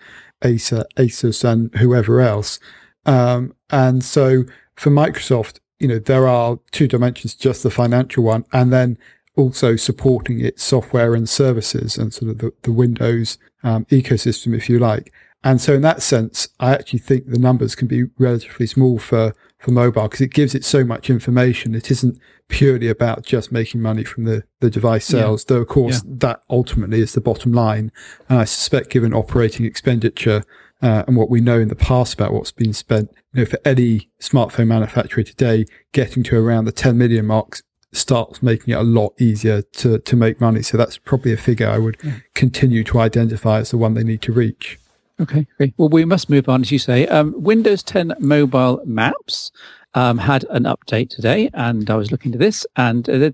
Acer, 0.44 0.86
Asus 0.98 1.44
and 1.44 1.74
whoever 1.76 2.22
else. 2.22 2.60
Um, 3.06 3.56
and 3.70 4.04
so 4.04 4.44
for 4.76 4.90
Microsoft, 4.90 5.60
you 5.80 5.88
know, 5.88 6.00
there 6.00 6.28
are 6.28 6.60
two 6.72 6.88
dimensions, 6.88 7.36
just 7.36 7.64
the 7.64 7.70
financial 7.70 8.24
one, 8.24 8.46
and 8.54 8.72
then 8.72 8.98
also 9.36 9.76
supporting 9.76 10.40
its 10.40 10.64
software 10.64 11.16
and 11.16 11.28
services 11.28 11.98
and 11.98 12.14
sort 12.14 12.32
of 12.32 12.38
the, 12.38 12.54
the 12.62 12.72
Windows 12.72 13.38
um, 13.64 13.86
ecosystem, 13.86 14.56
if 14.56 14.70
you 14.70 14.80
like. 14.80 15.12
And 15.44 15.60
so 15.60 15.74
in 15.74 15.82
that 15.82 16.02
sense, 16.02 16.48
I 16.60 16.74
actually 16.74 17.00
think 17.00 17.26
the 17.26 17.40
numbers 17.40 17.76
can 17.76 17.88
be 17.88 18.06
relatively 18.18 18.66
small 18.66 18.98
for, 18.98 19.34
for 19.58 19.72
mobile 19.72 20.04
because 20.04 20.22
it 20.22 20.34
gives 20.34 20.56
it 20.56 20.64
so 20.64 20.84
much 20.86 21.10
information. 21.10 21.76
It 21.76 21.92
isn't 21.92 22.18
purely 22.48 22.88
about 22.88 23.26
just 23.26 23.52
making 23.52 23.82
money 23.82 24.04
from 24.04 24.24
the, 24.24 24.44
the 24.62 24.70
device 24.70 25.06
sales, 25.06 25.44
yeah. 25.44 25.56
though 25.56 25.62
of 25.62 25.68
course 25.68 26.04
yeah. 26.06 26.14
that 26.20 26.44
ultimately 26.50 27.02
is 27.02 27.14
the 27.14 27.22
bottom 27.22 27.52
line. 27.52 27.92
And 28.30 28.40
I 28.40 28.46
suspect 28.46 28.90
given 28.90 29.14
operating 29.14 29.66
expenditure 29.66 30.44
uh, 30.82 31.04
and 31.08 31.18
what 31.18 31.30
we 31.30 31.42
know 31.42 31.60
in 31.60 31.68
the 31.68 31.76
past 31.76 32.14
about 32.14 32.34
what's 32.34 32.52
been 32.52 32.74
spent, 32.74 33.10
you 33.34 33.42
know, 33.42 33.46
for 33.46 33.60
any 33.66 34.10
smartphone 34.20 34.68
manufacturer 34.68 35.24
today, 35.24 35.66
getting 35.92 36.24
to 36.24 36.38
around 36.38 36.66
the 36.66 36.72
10 36.72 36.98
million 36.98 37.26
marks 37.26 37.64
starts 37.94 38.42
making 38.42 38.74
it 38.74 38.78
a 38.78 38.84
lot 38.84 39.14
easier 39.20 39.62
to, 39.62 40.00
to 40.00 40.16
make 40.16 40.42
money. 40.42 40.62
So 40.62 40.78
that's 40.78 40.98
probably 40.98 41.32
a 41.32 41.38
figure 41.38 41.70
I 41.70 41.78
would 41.78 41.98
yeah. 42.04 42.16
continue 42.34 42.84
to 42.86 43.00
identify 43.00 43.60
as 43.60 43.72
the 43.72 43.78
one 43.78 43.94
they 43.94 44.04
need 44.04 44.22
to 44.24 44.32
reach. 44.32 44.80
Okay, 45.20 45.46
great. 45.58 45.74
Well, 45.78 45.90
we 45.90 46.06
must 46.06 46.30
move 46.30 46.50
on, 46.50 46.62
as 46.62 46.72
you 46.72 46.80
say. 46.80 47.08
Um, 47.08 47.34
Windows 47.38 47.84
10 47.84 48.16
mobile 48.20 48.82
maps 48.86 49.52
um, 49.94 50.18
had 50.18 50.44
an 50.50 50.64
update 50.64 51.10
today, 51.10 51.50
and 51.54 51.90
I 51.90 51.96
was 51.96 52.12
looking 52.12 52.32
to 52.32 52.38
this, 52.38 52.66
and 52.76 53.08
uh, 53.08 53.32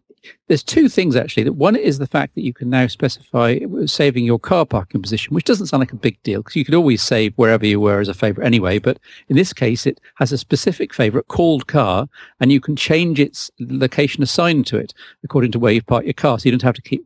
there's 0.47 0.63
two 0.63 0.89
things 0.89 1.15
actually. 1.15 1.43
That 1.43 1.53
one 1.53 1.75
is 1.75 1.97
the 1.97 2.07
fact 2.07 2.35
that 2.35 2.43
you 2.43 2.53
can 2.53 2.69
now 2.69 2.87
specify 2.87 3.59
saving 3.85 4.25
your 4.25 4.39
car 4.39 4.65
parking 4.65 5.01
position, 5.01 5.33
which 5.33 5.45
doesn't 5.45 5.67
sound 5.67 5.79
like 5.79 5.93
a 5.93 5.97
big 5.97 6.21
deal 6.23 6.41
because 6.41 6.55
you 6.55 6.65
could 6.65 6.75
always 6.75 7.01
save 7.01 7.33
wherever 7.35 7.65
you 7.65 7.79
were 7.79 7.99
as 7.99 8.09
a 8.09 8.13
favorite 8.13 8.45
anyway. 8.45 8.79
But 8.79 8.99
in 9.29 9.35
this 9.35 9.53
case, 9.53 9.85
it 9.85 10.01
has 10.15 10.31
a 10.31 10.37
specific 10.37 10.93
favorite 10.93 11.27
called 11.27 11.67
car, 11.67 12.09
and 12.39 12.51
you 12.51 12.59
can 12.59 12.75
change 12.75 13.19
its 13.19 13.49
location 13.59 14.23
assigned 14.23 14.67
to 14.67 14.77
it 14.77 14.93
according 15.23 15.51
to 15.53 15.59
where 15.59 15.71
you've 15.71 15.87
parked 15.87 16.05
your 16.07 16.13
car. 16.13 16.39
So 16.39 16.45
you 16.45 16.51
don't 16.51 16.61
have 16.61 16.75
to 16.75 16.81
keep 16.81 17.03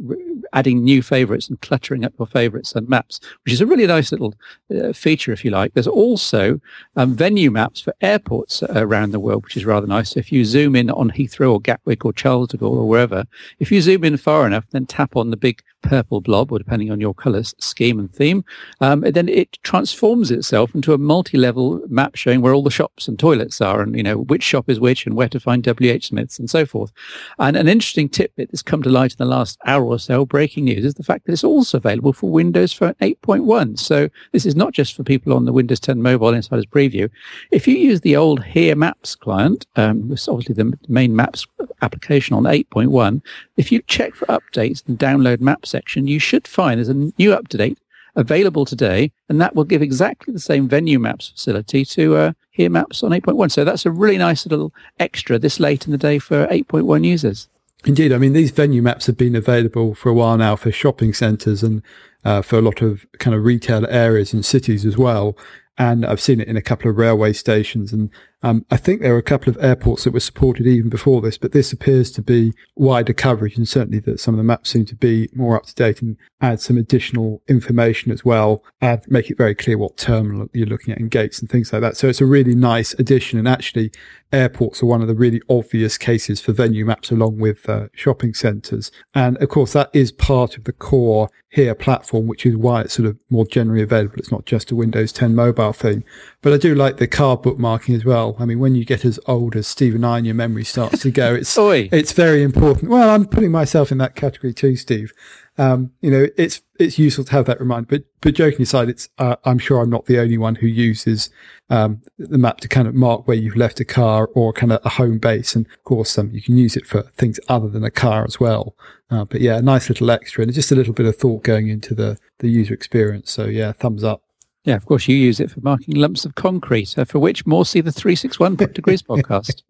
adding 0.53 0.83
new 0.83 1.01
favorites 1.01 1.49
and 1.49 1.59
cluttering 1.61 2.05
up 2.05 2.13
your 2.17 2.27
favorites 2.27 2.73
and 2.73 2.87
maps, 2.87 3.19
which 3.43 3.53
is 3.53 3.61
a 3.61 3.65
really 3.65 3.87
nice 3.87 4.11
little 4.11 4.33
uh, 4.75 4.93
feature, 4.93 5.31
if 5.31 5.43
you 5.43 5.51
like. 5.51 5.73
There's 5.73 5.87
also 5.87 6.59
um, 6.95 7.15
venue 7.15 7.51
maps 7.51 7.81
for 7.81 7.93
airports 8.01 8.63
around 8.63 9.11
the 9.11 9.19
world, 9.19 9.43
which 9.43 9.57
is 9.57 9.65
rather 9.65 9.87
nice. 9.87 10.11
So 10.11 10.19
if 10.19 10.31
you 10.31 10.45
zoom 10.45 10.75
in 10.75 10.89
on 10.89 11.11
Heathrow 11.11 11.53
or 11.53 11.61
Gatwick 11.61 12.05
or 12.05 12.13
Charles 12.13 12.49
de 12.49 12.57
Gaulle 12.57 12.77
or 12.77 12.87
wherever, 12.87 13.25
if 13.59 13.71
you 13.71 13.81
zoom 13.81 14.03
in 14.03 14.17
far 14.17 14.47
enough, 14.47 14.65
then 14.71 14.85
tap 14.85 15.15
on 15.15 15.29
the 15.29 15.37
big 15.37 15.61
purple 15.83 16.21
blob, 16.21 16.51
or 16.51 16.57
depending 16.57 16.89
on 16.89 16.99
your 16.99 17.13
color 17.13 17.43
scheme 17.43 17.99
and 17.99 18.11
theme, 18.11 18.43
um, 18.81 19.01
then 19.01 19.29
it 19.29 19.59
transforms 19.63 20.31
itself 20.31 20.73
into 20.73 20.93
a 20.93 20.97
multi-level 20.97 21.81
map 21.89 22.15
showing 22.15 22.41
where 22.41 22.53
all 22.53 22.63
the 22.63 22.71
shops 22.71 23.07
and 23.07 23.19
toilets 23.19 23.61
are, 23.61 23.81
and 23.81 23.95
you 23.95 24.01
know 24.01 24.17
which 24.17 24.41
shop 24.41 24.69
is 24.69 24.79
which, 24.79 25.05
and 25.05 25.15
where 25.15 25.29
to 25.29 25.39
find 25.39 25.67
WH 25.67 26.03
Smiths 26.03 26.39
and 26.39 26.49
so 26.49 26.65
forth. 26.65 26.91
And 27.37 27.55
an 27.55 27.67
interesting 27.67 28.09
tidbit 28.09 28.49
that's 28.49 28.63
come 28.63 28.81
to 28.83 28.89
light 28.89 29.11
in 29.11 29.17
the 29.17 29.25
last 29.25 29.59
hour 29.65 29.85
or 29.85 29.99
so, 29.99 30.25
breaking 30.43 30.65
news, 30.65 30.83
is 30.83 30.95
the 30.95 31.03
fact 31.03 31.25
that 31.25 31.31
it's 31.31 31.43
also 31.43 31.77
available 31.77 32.11
for 32.11 32.29
Windows 32.29 32.73
Phone 32.73 32.95
8.1. 32.95 33.79
So 33.79 34.09
this 34.33 34.45
is 34.45 34.57
not 34.57 34.73
just 34.73 34.93
for 34.93 35.01
people 35.01 35.31
on 35.31 35.45
the 35.45 35.53
Windows 35.53 35.79
10 35.79 36.01
Mobile 36.01 36.33
Insiders 36.33 36.65
Preview. 36.65 37.09
If 37.49 37.65
you 37.65 37.77
use 37.77 38.01
the 38.01 38.17
old 38.17 38.43
Here 38.43 38.75
Maps 38.75 39.15
client, 39.15 39.65
um, 39.77 40.11
it's 40.11 40.27
obviously 40.27 40.55
the 40.55 40.77
main 40.89 41.15
Maps 41.15 41.47
application 41.81 42.35
on 42.35 42.43
8.1, 42.43 43.21
if 43.55 43.71
you 43.71 43.81
check 43.87 44.15
for 44.15 44.25
updates 44.25 44.85
and 44.85 44.99
download 44.99 45.39
map 45.39 45.65
section, 45.65 46.07
you 46.07 46.19
should 46.19 46.45
find 46.45 46.77
there's 46.77 46.89
a 46.89 47.11
new 47.17 47.33
up-to-date 47.33 47.77
available 48.15 48.65
today, 48.65 49.11
and 49.29 49.39
that 49.39 49.55
will 49.55 49.63
give 49.63 49.81
exactly 49.81 50.33
the 50.33 50.39
same 50.39 50.67
venue 50.67 50.99
maps 50.99 51.29
facility 51.29 51.85
to 51.85 52.15
uh, 52.15 52.31
Here 52.51 52.69
Maps 52.69 53.01
on 53.01 53.11
8.1. 53.11 53.49
So 53.51 53.63
that's 53.63 53.85
a 53.85 53.91
really 53.91 54.17
nice 54.17 54.45
little 54.45 54.73
extra 54.99 55.39
this 55.39 55.59
late 55.59 55.85
in 55.85 55.91
the 55.91 55.97
day 55.97 56.19
for 56.19 56.47
8.1 56.47 57.05
users. 57.05 57.47
Indeed, 57.85 58.13
I 58.13 58.17
mean 58.17 58.33
these 58.33 58.51
venue 58.51 58.81
maps 58.81 59.07
have 59.07 59.17
been 59.17 59.35
available 59.35 59.93
for 59.93 60.09
a 60.09 60.13
while 60.13 60.37
now 60.37 60.55
for 60.55 60.71
shopping 60.71 61.13
centres 61.13 61.63
and 61.63 61.81
uh, 62.23 62.41
for 62.41 62.57
a 62.57 62.61
lot 62.61 62.81
of 62.81 63.05
kind 63.19 63.35
of 63.35 63.43
retail 63.43 63.85
areas 63.89 64.33
and 64.33 64.45
cities 64.45 64.85
as 64.85 64.97
well. 64.97 65.37
And 65.77 66.05
I've 66.05 66.21
seen 66.21 66.39
it 66.39 66.47
in 66.47 66.55
a 66.55 66.61
couple 66.61 66.89
of 66.89 66.97
railway 66.97 67.33
stations 67.33 67.91
and 67.91 68.09
um, 68.43 68.65
I 68.69 68.75
think 68.75 69.01
there 69.01 69.13
were 69.13 69.19
a 69.19 69.23
couple 69.23 69.49
of 69.49 69.63
airports 69.63 70.03
that 70.03 70.11
were 70.11 70.19
supported 70.19 70.67
even 70.67 70.89
before 70.89 71.21
this, 71.21 71.37
but 71.37 71.53
this 71.53 71.71
appears 71.71 72.11
to 72.11 72.21
be 72.21 72.53
wider 72.75 73.13
coverage 73.13 73.57
and 73.57 73.67
certainly 73.67 73.99
that 73.99 74.19
some 74.19 74.33
of 74.33 74.37
the 74.37 74.43
maps 74.43 74.71
seem 74.71 74.85
to 74.85 74.95
be 74.95 75.29
more 75.33 75.55
up 75.55 75.65
to 75.67 75.75
date 75.75 76.01
and 76.01 76.17
add 76.41 76.59
some 76.59 76.77
additional 76.77 77.41
information 77.47 78.11
as 78.11 78.25
well 78.25 78.61
and 78.81 79.01
make 79.07 79.31
it 79.31 79.37
very 79.37 79.55
clear 79.55 79.77
what 79.77 79.97
terminal 79.97 80.49
you're 80.53 80.67
looking 80.67 80.93
at 80.93 80.99
and 80.99 81.09
gates 81.09 81.39
and 81.39 81.49
things 81.49 81.71
like 81.71 81.81
that. 81.81 81.95
So 81.95 82.09
it's 82.09 82.19
a 82.19 82.25
really 82.25 82.53
nice 82.53 82.93
addition. 82.95 83.39
And 83.39 83.47
actually 83.47 83.91
airports 84.33 84.83
are 84.83 84.87
one 84.87 85.01
of 85.01 85.07
the 85.07 85.15
really 85.15 85.41
obvious 85.47 85.97
cases 85.97 86.41
for 86.41 86.51
venue 86.51 86.85
maps 86.85 87.11
along 87.11 87.37
with 87.37 87.69
uh, 87.69 87.87
shopping 87.93 88.33
centres. 88.33 88.91
And 89.13 89.37
of 89.37 89.47
course, 89.47 89.71
that 89.73 89.89
is 89.93 90.11
part 90.11 90.57
of 90.57 90.65
the 90.65 90.73
core 90.73 91.29
here 91.49 91.75
platform, 91.75 92.27
which 92.27 92.45
is 92.45 92.57
why 92.57 92.81
it's 92.81 92.95
sort 92.95 93.07
of 93.07 93.17
more 93.29 93.45
generally 93.45 93.83
available. 93.83 94.15
It's 94.17 94.31
not 94.31 94.45
just 94.45 94.71
a 94.71 94.75
Windows 94.75 95.13
10 95.13 95.35
mobile 95.35 95.71
thing. 95.71 96.03
But 96.43 96.51
I 96.51 96.57
do 96.57 96.75
like 96.75 96.97
the 96.97 97.07
car 97.07 97.37
bookmarking 97.37 97.95
as 97.95 98.03
well. 98.03 98.35
I 98.37 98.43
mean, 98.43 98.59
when 98.59 98.75
you 98.75 98.83
get 98.83 99.05
as 99.05 99.17
old 99.27 99.55
as 99.55 99.65
Steve 99.65 99.95
and 99.95 100.05
I 100.05 100.17
and 100.17 100.27
your 100.27 100.35
memory 100.35 100.65
starts 100.65 101.01
to 101.03 101.09
go, 101.09 101.33
it's 101.33 101.49
it's 101.91 102.11
very 102.11 102.43
important. 102.43 102.91
Well, 102.91 103.09
I'm 103.09 103.25
putting 103.25 103.49
myself 103.49 103.93
in 103.93 103.97
that 103.99 104.15
category 104.15 104.53
too, 104.53 104.75
Steve. 104.75 105.13
Um, 105.57 105.91
you 106.01 106.11
know, 106.11 106.27
it's 106.35 106.61
it's 106.77 106.99
useful 106.99 107.23
to 107.23 107.31
have 107.31 107.45
that 107.45 107.61
reminder. 107.61 107.87
But 107.89 108.03
but 108.19 108.35
joking 108.35 108.63
aside, 108.63 108.89
it's 108.89 109.07
uh, 109.17 109.37
I'm 109.45 109.57
sure 109.57 109.79
I'm 109.79 109.89
not 109.89 110.07
the 110.07 110.19
only 110.19 110.37
one 110.37 110.55
who 110.55 110.67
uses 110.67 111.29
um, 111.69 112.01
the 112.17 112.37
map 112.37 112.59
to 112.59 112.67
kind 112.67 112.89
of 112.89 112.93
mark 112.93 113.25
where 113.25 113.37
you've 113.37 113.55
left 113.55 113.79
a 113.79 113.85
car 113.85 114.29
or 114.33 114.51
kind 114.51 114.73
of 114.73 114.81
a 114.83 114.89
home 114.89 115.19
base. 115.19 115.55
And 115.55 115.65
of 115.65 115.83
course, 115.85 116.17
um, 116.17 116.31
you 116.31 116.41
can 116.41 116.57
use 116.57 116.75
it 116.75 116.85
for 116.85 117.03
things 117.15 117.39
other 117.47 117.69
than 117.69 117.85
a 117.85 117.91
car 117.91 118.25
as 118.25 118.41
well. 118.41 118.75
Uh, 119.09 119.23
but 119.23 119.39
yeah, 119.39 119.59
a 119.59 119.61
nice 119.61 119.87
little 119.87 120.11
extra 120.11 120.43
and 120.43 120.53
just 120.53 120.73
a 120.73 120.75
little 120.75 120.93
bit 120.93 121.05
of 121.05 121.15
thought 121.15 121.43
going 121.43 121.69
into 121.69 121.95
the 121.95 122.17
the 122.39 122.49
user 122.49 122.73
experience. 122.73 123.31
So 123.31 123.45
yeah, 123.45 123.71
thumbs 123.71 124.03
up. 124.03 124.23
Yeah, 124.65 124.75
of 124.75 124.85
course, 124.85 125.07
you 125.09 125.15
use 125.17 125.41
it 125.41 125.51
for 125.51 125.59
marking 125.59 125.95
lumps 125.95 126.23
of 126.23 126.35
concrete, 126.35 126.97
uh, 126.97 127.03
for 127.03 127.19
which 127.19 127.45
more 127.45 127.65
see 127.65 127.81
the 127.81 127.91
361 127.91 128.55
Degrees 128.55 129.01
podcast. 129.09 129.61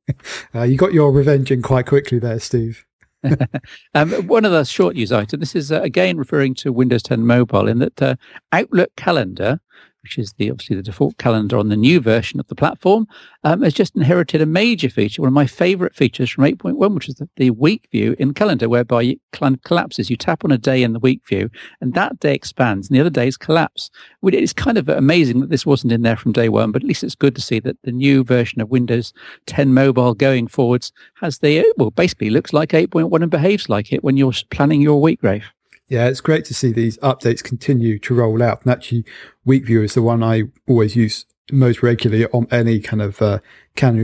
Uh, 0.54 0.62
you 0.64 0.78
got 0.78 0.94
your 0.94 1.12
revenge 1.12 1.50
in 1.52 1.64
quite 1.64 1.88
quickly 1.88 2.20
there, 2.20 2.40
Steve. 2.40 2.86
um, 3.96 4.12
one 4.28 4.46
of 4.46 4.52
the 4.52 4.64
short 4.64 4.96
news 4.96 5.12
items, 5.12 5.40
this 5.40 5.56
is 5.56 5.72
uh, 5.72 5.82
again 5.82 6.18
referring 6.18 6.54
to 6.54 6.72
Windows 6.72 7.02
10 7.04 7.26
Mobile, 7.26 7.68
in 7.68 7.80
that 7.80 8.02
uh, 8.02 8.16
Outlook 8.52 8.92
Calendar 8.96 9.60
which 10.04 10.18
is 10.18 10.34
the 10.34 10.52
obviously 10.52 10.76
the 10.76 10.84
default 10.84 11.18
calendar 11.18 11.58
on 11.58 11.70
the 11.70 11.78
new 11.78 12.00
version 12.00 12.40
of 12.40 12.48
the 12.48 12.56
platform, 12.56 13.08
um, 13.44 13.62
has 13.62 13.74
just 13.74 13.96
inherited 13.96 14.42
a 14.42 14.46
major 14.46 14.90
feature, 14.90 15.22
one 15.22 15.30
of 15.30 15.34
my 15.34 15.48
favorite 15.48 15.96
features 15.96 16.30
from 16.30 16.44
8.1, 16.44 16.94
which 16.94 17.10
is 17.10 17.16
the, 17.16 17.30
the 17.38 17.50
week 17.52 17.88
view 17.92 18.16
in 18.20 18.34
calendar, 18.34 18.70
whereby 18.70 19.04
it 19.04 19.20
collapses. 19.64 20.10
You 20.10 20.18
tap 20.18 20.44
on 20.44 20.52
a 20.52 20.58
day 20.58 20.84
in 20.84 20.94
the 20.94 21.00
week 21.00 21.22
view, 21.28 21.50
and 21.82 21.94
that 21.94 22.20
day 22.20 22.36
expands, 22.36 22.90
and 22.90 22.96
the 22.96 23.02
other 23.02 23.10
days 23.10 23.38
collapse. 23.38 23.90
It's 24.22 24.54
kind 24.54 24.78
of 24.78 24.90
amazing 24.90 25.40
that 25.40 25.50
this 25.50 25.66
wasn't 25.66 25.94
in 25.94 26.02
there 26.02 26.18
from 26.18 26.34
day 26.34 26.50
one, 26.50 26.72
but 26.72 26.84
at 26.84 26.88
least 26.88 27.04
it's 27.04 27.16
good 27.16 27.36
to 27.36 27.42
see 27.42 27.60
that 27.62 27.78
the 27.84 27.92
new 27.92 28.24
version 28.24 28.62
of 28.62 28.70
Windows 28.70 29.14
10 29.46 29.74
Mobile 29.74 30.14
going 30.14 30.48
forwards 30.48 30.92
has 31.16 31.40
the 31.40 31.66
well, 31.78 31.92
basically 31.92 32.30
looks 32.30 32.54
like 32.54 32.70
8.1 32.70 33.22
and 33.22 33.32
behaves 33.32 33.70
like 33.70 33.94
it 33.94 34.04
when 34.04 34.18
you're 34.18 34.34
planning 34.50 34.82
your 34.82 35.02
week, 35.02 35.24
Rafe. 35.24 35.52
Yeah, 35.90 36.08
it's 36.08 36.22
great 36.22 36.46
to 36.46 36.54
see 36.54 36.72
these 36.72 36.98
updates 37.00 37.44
continue 37.44 38.00
to 38.00 38.14
roll 38.14 38.42
out. 38.42 38.64
And 38.64 38.72
actually, 38.72 39.06
WeekView 39.46 39.84
is 39.84 39.94
the 39.94 40.02
one 40.02 40.24
I 40.24 40.44
always 40.68 40.96
use 40.96 41.26
most 41.52 41.84
regularly 41.84 42.26
on 42.28 42.48
any 42.52 42.80
kind 42.80 43.02
of 43.02 43.22
uh, 43.22 43.40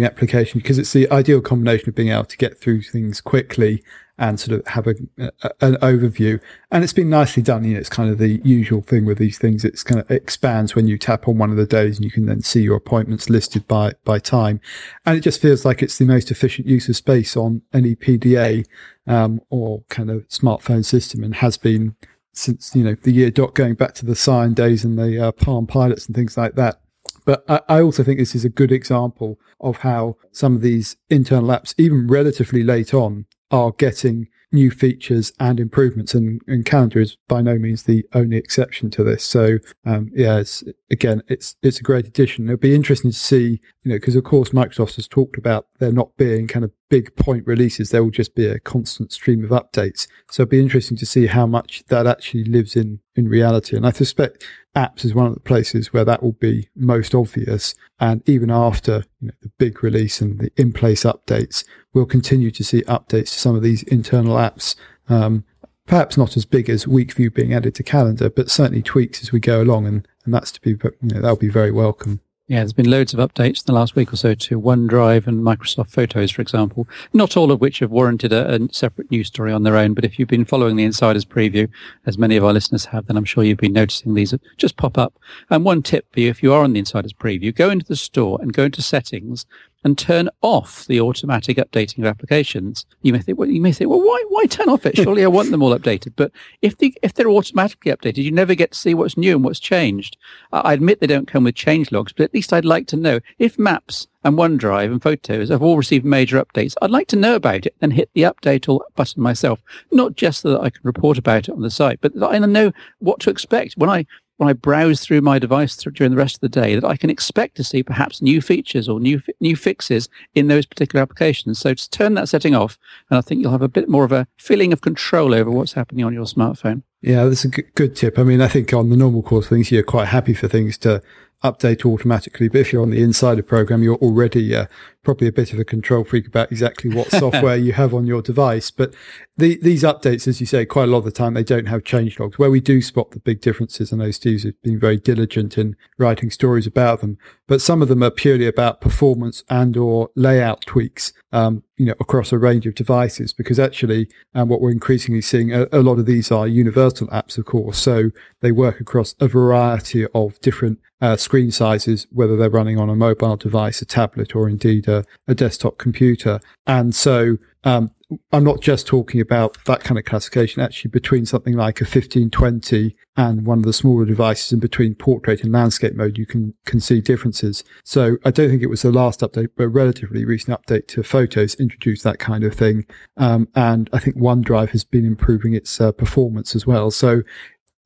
application 0.03 0.59
because 0.59 0.77
it's 0.77 0.93
the 0.93 1.09
ideal 1.09 1.41
combination 1.41 1.89
of 1.89 1.95
being 1.95 2.09
able 2.09 2.25
to 2.25 2.37
get 2.37 2.59
through 2.59 2.81
things 2.81 3.21
quickly 3.21 3.81
and 4.19 4.37
sort 4.37 4.59
of 4.59 4.67
have 4.67 4.85
a, 4.85 4.95
a, 5.17 5.51
an 5.61 5.75
overview. 5.77 6.39
And 6.69 6.83
it's 6.83 6.93
been 6.93 7.09
nicely 7.09 7.41
done. 7.41 7.63
You 7.63 7.73
know, 7.73 7.79
it's 7.79 7.89
kind 7.89 8.11
of 8.11 8.17
the 8.17 8.41
usual 8.43 8.81
thing 8.81 9.05
with 9.05 9.17
these 9.17 9.39
things. 9.39 9.63
It's 9.63 9.81
kind 9.81 9.99
of 9.99 10.11
expands 10.11 10.75
when 10.75 10.87
you 10.87 10.97
tap 10.97 11.27
on 11.27 11.37
one 11.37 11.51
of 11.51 11.57
the 11.57 11.65
days 11.65 11.95
and 11.95 12.05
you 12.05 12.11
can 12.11 12.25
then 12.25 12.41
see 12.41 12.61
your 12.61 12.75
appointments 12.75 13.29
listed 13.29 13.65
by, 13.67 13.93
by 14.03 14.19
time. 14.19 14.59
And 15.05 15.17
it 15.17 15.21
just 15.21 15.41
feels 15.41 15.63
like 15.63 15.81
it's 15.81 15.97
the 15.97 16.05
most 16.05 16.29
efficient 16.29 16.67
use 16.67 16.89
of 16.89 16.97
space 16.97 17.37
on 17.37 17.61
any 17.73 17.95
PDA, 17.95 18.65
um, 19.07 19.39
or 19.49 19.83
kind 19.89 20.11
of 20.11 20.27
smartphone 20.27 20.83
system 20.83 21.23
and 21.23 21.35
has 21.35 21.57
been 21.57 21.95
since, 22.33 22.75
you 22.75 22.83
know, 22.83 22.95
the 23.01 23.11
year 23.11 23.31
dot 23.31 23.55
going 23.55 23.75
back 23.75 23.93
to 23.95 24.05
the 24.05 24.13
Psion 24.13 24.53
days 24.53 24.83
and 24.83 24.99
the 24.99 25.27
uh, 25.27 25.31
Palm 25.31 25.65
pilots 25.65 26.07
and 26.07 26.15
things 26.15 26.37
like 26.37 26.55
that. 26.55 26.81
But 27.25 27.43
I 27.47 27.81
also 27.81 28.03
think 28.03 28.19
this 28.19 28.35
is 28.35 28.45
a 28.45 28.49
good 28.49 28.71
example 28.71 29.39
of 29.59 29.77
how 29.77 30.17
some 30.31 30.55
of 30.55 30.61
these 30.61 30.97
internal 31.09 31.49
apps, 31.49 31.73
even 31.77 32.07
relatively 32.07 32.63
late 32.63 32.93
on, 32.93 33.25
are 33.51 33.71
getting 33.71 34.27
new 34.51 34.71
features 34.71 35.31
and 35.39 35.59
improvements, 35.59 36.13
and, 36.13 36.41
and 36.47 36.65
Calendar 36.65 36.99
is 36.99 37.17
by 37.27 37.41
no 37.41 37.57
means 37.57 37.83
the 37.83 38.05
only 38.13 38.37
exception 38.37 38.89
to 38.91 39.03
this. 39.03 39.23
So, 39.23 39.59
um, 39.85 40.09
yeah, 40.13 40.37
it's, 40.39 40.63
again, 40.89 41.21
it's 41.27 41.55
it's 41.61 41.79
a 41.79 41.83
great 41.83 42.07
addition. 42.07 42.45
It'll 42.45 42.57
be 42.57 42.75
interesting 42.75 43.11
to 43.11 43.17
see, 43.17 43.61
you 43.83 43.91
know, 43.91 43.95
because 43.95 44.15
of 44.15 44.23
course 44.23 44.49
Microsoft 44.49 44.95
has 44.95 45.07
talked 45.07 45.37
about 45.37 45.67
there 45.79 45.91
not 45.91 46.17
being 46.17 46.47
kind 46.47 46.65
of 46.65 46.71
big 46.89 47.15
point 47.15 47.45
releases. 47.45 47.91
There 47.91 48.03
will 48.03 48.11
just 48.11 48.35
be 48.35 48.47
a 48.47 48.59
constant 48.59 49.11
stream 49.11 49.43
of 49.43 49.51
updates. 49.51 50.07
So 50.31 50.43
it'll 50.43 50.51
be 50.51 50.61
interesting 50.61 50.97
to 50.97 51.05
see 51.05 51.27
how 51.27 51.45
much 51.45 51.83
that 51.87 52.07
actually 52.07 52.45
lives 52.45 52.75
in 52.75 52.99
in 53.19 53.29
reality. 53.29 53.77
And 53.77 53.85
I 53.85 53.91
suspect 53.91 54.43
apps 54.75 55.05
is 55.05 55.13
one 55.13 55.27
of 55.27 55.33
the 55.33 55.39
places 55.39 55.93
where 55.93 56.05
that 56.05 56.23
will 56.23 56.33
be 56.33 56.69
most 56.75 57.13
obvious. 57.13 57.75
And 57.99 58.27
even 58.27 58.49
after 58.49 59.05
you 59.19 59.27
know, 59.27 59.33
the 59.41 59.51
big 59.57 59.83
release 59.83 60.21
and 60.21 60.39
the 60.39 60.51
in 60.55 60.73
place 60.73 61.03
updates, 61.03 61.65
we'll 61.93 62.05
continue 62.05 62.49
to 62.51 62.63
see 62.63 62.81
updates 62.83 63.31
to 63.33 63.39
some 63.39 63.55
of 63.55 63.61
these 63.61 63.83
internal 63.83 64.35
apps. 64.35 64.75
Um, 65.07 65.43
perhaps 65.85 66.17
not 66.17 66.37
as 66.37 66.45
big 66.45 66.69
as 66.69 66.87
week 66.87 67.13
view 67.13 67.29
being 67.31 67.53
added 67.53 67.75
to 67.75 67.83
calendar, 67.83 68.29
but 68.29 68.49
certainly 68.49 68.81
tweaks 68.81 69.21
as 69.21 69.31
we 69.31 69.39
go 69.39 69.61
along. 69.61 69.87
And, 69.87 70.07
and 70.23 70.33
that's 70.33 70.51
to 70.51 70.61
be, 70.61 70.71
you 70.71 70.91
know, 71.01 71.21
that'll 71.21 71.35
be 71.35 71.49
very 71.49 71.71
welcome. 71.71 72.21
Yeah, 72.49 72.61
there's 72.61 72.73
been 72.73 72.89
loads 72.89 73.13
of 73.13 73.19
updates 73.19 73.59
in 73.59 73.65
the 73.67 73.73
last 73.73 73.95
week 73.95 74.11
or 74.11 74.15
so 74.15 74.33
to 74.33 74.59
OneDrive 74.59 75.27
and 75.27 75.43
Microsoft 75.43 75.91
Photos, 75.91 76.31
for 76.31 76.41
example. 76.41 76.87
Not 77.13 77.37
all 77.37 77.51
of 77.51 77.61
which 77.61 77.77
have 77.77 77.91
warranted 77.91 78.33
a, 78.33 78.55
a, 78.55 78.73
separate 78.73 79.11
news 79.11 79.27
story 79.27 79.53
on 79.53 79.61
their 79.61 79.77
own, 79.77 79.93
but 79.93 80.03
if 80.03 80.17
you've 80.17 80.29
been 80.29 80.45
following 80.45 80.75
the 80.75 80.83
Insiders 80.83 81.25
preview, 81.25 81.69
as 82.07 82.17
many 82.17 82.37
of 82.37 82.43
our 82.43 82.51
listeners 82.51 82.85
have, 82.85 83.05
then 83.05 83.17
I'm 83.17 83.23
sure 83.23 83.43
you've 83.43 83.59
been 83.59 83.73
noticing 83.73 84.15
these 84.15 84.33
just 84.57 84.77
pop 84.77 84.97
up. 84.97 85.13
And 85.51 85.63
one 85.63 85.83
tip 85.83 86.11
for 86.11 86.21
you, 86.21 86.29
if 86.31 86.41
you 86.41 86.51
are 86.51 86.63
on 86.63 86.73
the 86.73 86.79
Insiders 86.79 87.13
preview, 87.13 87.53
go 87.53 87.69
into 87.69 87.85
the 87.85 87.95
store 87.95 88.39
and 88.41 88.51
go 88.51 88.63
into 88.63 88.81
settings 88.81 89.45
and 89.83 89.97
turn 89.97 90.29
off 90.41 90.85
the 90.85 90.99
automatic 90.99 91.57
updating 91.57 91.99
of 91.99 92.05
applications. 92.05 92.85
You 93.01 93.13
may 93.13 93.19
think, 93.19 93.37
well, 93.37 93.49
you 93.49 93.61
may 93.61 93.71
think, 93.71 93.89
well, 93.89 94.01
why, 94.01 94.23
why 94.29 94.45
turn 94.45 94.69
off 94.69 94.85
it? 94.85 94.95
Surely 95.03 95.23
I 95.23 95.27
want 95.27 95.51
them 95.51 95.63
all 95.63 95.77
updated. 95.77 96.13
But 96.15 96.31
if 96.61 96.77
they, 96.77 96.93
if 97.01 97.13
they're 97.13 97.29
automatically 97.29 97.91
updated, 97.91 98.23
you 98.23 98.31
never 98.31 98.55
get 98.55 98.71
to 98.71 98.77
see 98.77 98.93
what's 98.93 99.17
new 99.17 99.35
and 99.35 99.43
what's 99.43 99.59
changed. 99.59 100.17
I 100.51 100.73
admit 100.73 100.99
they 100.99 101.07
don't 101.07 101.27
come 101.27 101.45
with 101.45 101.55
change 101.55 101.91
logs, 101.91 102.13
but 102.13 102.23
at 102.23 102.33
least 102.33 102.53
I'd 102.53 102.65
like 102.65 102.87
to 102.87 102.97
know 102.97 103.19
if 103.37 103.57
maps 103.57 104.07
and 104.23 104.37
OneDrive 104.37 104.91
and 104.91 105.01
Photos 105.01 105.49
have 105.49 105.61
all 105.61 105.77
received 105.77 106.05
major 106.05 106.43
updates. 106.43 106.75
I'd 106.81 106.91
like 106.91 107.07
to 107.07 107.15
know 107.15 107.35
about 107.35 107.65
it 107.65 107.75
and 107.81 107.93
hit 107.93 108.09
the 108.13 108.23
update 108.23 108.67
all 108.67 108.83
button 108.95 109.23
myself, 109.23 109.61
not 109.91 110.15
just 110.15 110.41
so 110.41 110.51
that 110.51 110.61
I 110.61 110.69
can 110.69 110.81
report 110.83 111.17
about 111.17 111.47
it 111.47 111.53
on 111.53 111.61
the 111.61 111.71
site, 111.71 112.01
but 112.01 112.13
that 112.15 112.27
I 112.27 112.37
know 112.39 112.73
what 112.99 113.19
to 113.21 113.29
expect 113.29 113.75
when 113.77 113.89
I 113.89 114.05
when 114.39 114.47
I 114.47 114.53
browse 114.53 115.01
through 115.01 115.19
my 115.19 115.37
device 115.37 115.75
during 115.75 116.11
the 116.11 116.17
rest 116.17 116.35
of 116.35 116.41
the 116.41 116.47
day 116.49 116.73
that 116.73 116.87
I 116.87 116.95
can 116.95 117.09
expect 117.09 117.55
to 117.57 117.63
see 117.63 117.83
perhaps 117.83 118.21
new 118.21 118.41
features 118.41 118.87
or 118.87 118.97
new 118.97 119.21
new 119.41 119.57
fixes 119.57 120.07
in 120.33 120.47
those 120.47 120.65
particular 120.65 121.03
applications. 121.03 121.59
So 121.59 121.73
just 121.73 121.91
turn 121.91 122.13
that 122.13 122.29
setting 122.29 122.55
off, 122.55 122.77
and 123.09 123.17
I 123.17 123.21
think 123.21 123.41
you'll 123.41 123.51
have 123.51 123.61
a 123.61 123.67
bit 123.67 123.89
more 123.89 124.05
of 124.05 124.13
a 124.13 124.27
feeling 124.37 124.71
of 124.71 124.79
control 124.79 125.33
over 125.33 125.51
what's 125.51 125.73
happening 125.73 126.05
on 126.05 126.13
your 126.13 126.23
smartphone. 126.23 126.83
Yeah, 127.01 127.25
that's 127.25 127.43
a 127.43 127.49
good 127.49 127.97
tip. 127.97 128.17
I 128.17 128.23
mean, 128.23 128.39
I 128.39 128.47
think 128.47 128.73
on 128.73 128.89
the 128.89 128.97
normal 128.97 129.23
course 129.23 129.45
of 129.45 129.49
things, 129.49 129.71
you're 129.71 129.83
quite 129.83 130.07
happy 130.07 130.33
for 130.33 130.47
things 130.47 130.77
to 130.79 131.01
update 131.43 131.85
automatically. 131.85 132.47
But 132.47 132.61
if 132.61 132.73
you're 132.73 132.81
on 132.81 132.91
the 132.91 133.03
insider 133.03 133.43
program, 133.43 133.83
you're 133.83 133.95
already 133.97 134.55
uh, 134.55 134.67
probably 135.03 135.27
a 135.27 135.31
bit 135.31 135.53
of 135.53 135.59
a 135.59 135.65
control 135.65 136.03
freak 136.03 136.27
about 136.27 136.51
exactly 136.51 136.93
what 136.93 137.09
software 137.11 137.55
you 137.55 137.73
have 137.73 137.93
on 137.93 138.05
your 138.05 138.21
device. 138.21 138.71
But 138.71 138.93
the, 139.37 139.57
these 139.61 139.83
updates, 139.83 140.27
as 140.27 140.39
you 140.39 140.45
say, 140.45 140.65
quite 140.65 140.89
a 140.89 140.91
lot 140.91 140.99
of 140.99 141.05
the 141.05 141.11
time 141.11 141.33
they 141.33 141.43
don't 141.43 141.67
have 141.67 141.83
change 141.83 142.19
logs. 142.19 142.37
Where 142.37 142.51
we 142.51 142.59
do 142.59 142.81
spot 142.81 143.11
the 143.11 143.19
big 143.19 143.41
differences, 143.41 143.93
I 143.93 143.97
know 143.97 144.11
Steve's 144.11 144.45
been 144.63 144.79
very 144.79 144.97
diligent 144.97 145.57
in 145.57 145.75
writing 145.97 146.29
stories 146.29 146.67
about 146.67 147.01
them, 147.01 147.17
but 147.47 147.61
some 147.61 147.81
of 147.81 147.87
them 147.87 148.03
are 148.03 148.11
purely 148.11 148.47
about 148.47 148.81
performance 148.81 149.43
and 149.49 149.77
or 149.77 150.09
layout 150.15 150.61
tweaks. 150.65 151.13
Um, 151.31 151.63
you 151.77 151.85
know, 151.85 151.95
across 151.99 152.33
a 152.33 152.37
range 152.37 152.65
of 152.65 152.75
devices, 152.75 153.31
because 153.31 153.57
actually, 153.57 154.09
um, 154.35 154.49
what 154.49 154.59
we're 154.59 154.71
increasingly 154.71 155.21
seeing, 155.21 155.53
a, 155.53 155.65
a 155.71 155.79
lot 155.81 155.97
of 155.97 156.05
these 156.05 156.29
are 156.29 156.45
universal 156.45 157.07
apps, 157.07 157.37
of 157.37 157.45
course. 157.45 157.77
So 157.77 158.09
they 158.41 158.51
work 158.51 158.81
across 158.81 159.15
a 159.21 159.29
variety 159.29 160.05
of 160.13 160.41
different 160.41 160.79
uh, 161.01 161.15
screen 161.15 161.51
sizes, 161.51 162.07
whether 162.11 162.35
they're 162.35 162.49
running 162.49 162.77
on 162.77 162.89
a 162.89 162.95
mobile 162.95 163.37
device, 163.37 163.81
a 163.81 163.85
tablet, 163.85 164.35
or 164.35 164.49
indeed 164.49 164.88
a, 164.89 165.05
a 165.27 165.35
desktop 165.35 165.77
computer. 165.77 166.39
And 166.67 166.93
so 166.93 167.37
um, 167.63 167.91
I'm 168.31 168.43
not 168.43 168.61
just 168.61 168.87
talking 168.87 169.21
about 169.21 169.63
that 169.65 169.83
kind 169.83 169.99
of 169.99 170.05
classification. 170.05 170.61
Actually, 170.61 170.89
between 170.89 171.25
something 171.25 171.53
like 171.53 171.79
a 171.79 171.83
1520 171.83 172.95
and 173.17 173.45
one 173.45 173.59
of 173.59 173.65
the 173.65 173.73
smaller 173.73 174.05
devices, 174.05 174.53
in 174.53 174.59
between 174.59 174.95
portrait 174.95 175.43
and 175.43 175.51
landscape 175.51 175.93
mode, 175.93 176.17
you 176.17 176.25
can 176.25 176.55
can 176.65 176.79
see 176.79 177.01
differences. 177.01 177.63
So 177.83 178.17
I 178.25 178.31
don't 178.31 178.49
think 178.49 178.63
it 178.63 178.69
was 178.69 178.81
the 178.81 178.91
last 178.91 179.19
update, 179.19 179.49
but 179.55 179.67
relatively 179.67 180.25
recent 180.25 180.59
update 180.59 180.87
to 180.87 181.03
Photos 181.03 181.55
introduced 181.55 182.03
that 182.03 182.17
kind 182.17 182.43
of 182.43 182.55
thing. 182.55 182.85
Um, 183.17 183.47
and 183.55 183.89
I 183.93 183.99
think 183.99 184.15
OneDrive 184.15 184.69
has 184.69 184.83
been 184.83 185.05
improving 185.05 185.53
its 185.53 185.79
uh, 185.79 185.91
performance 185.91 186.55
as 186.55 186.65
well. 186.65 186.91
So 186.91 187.21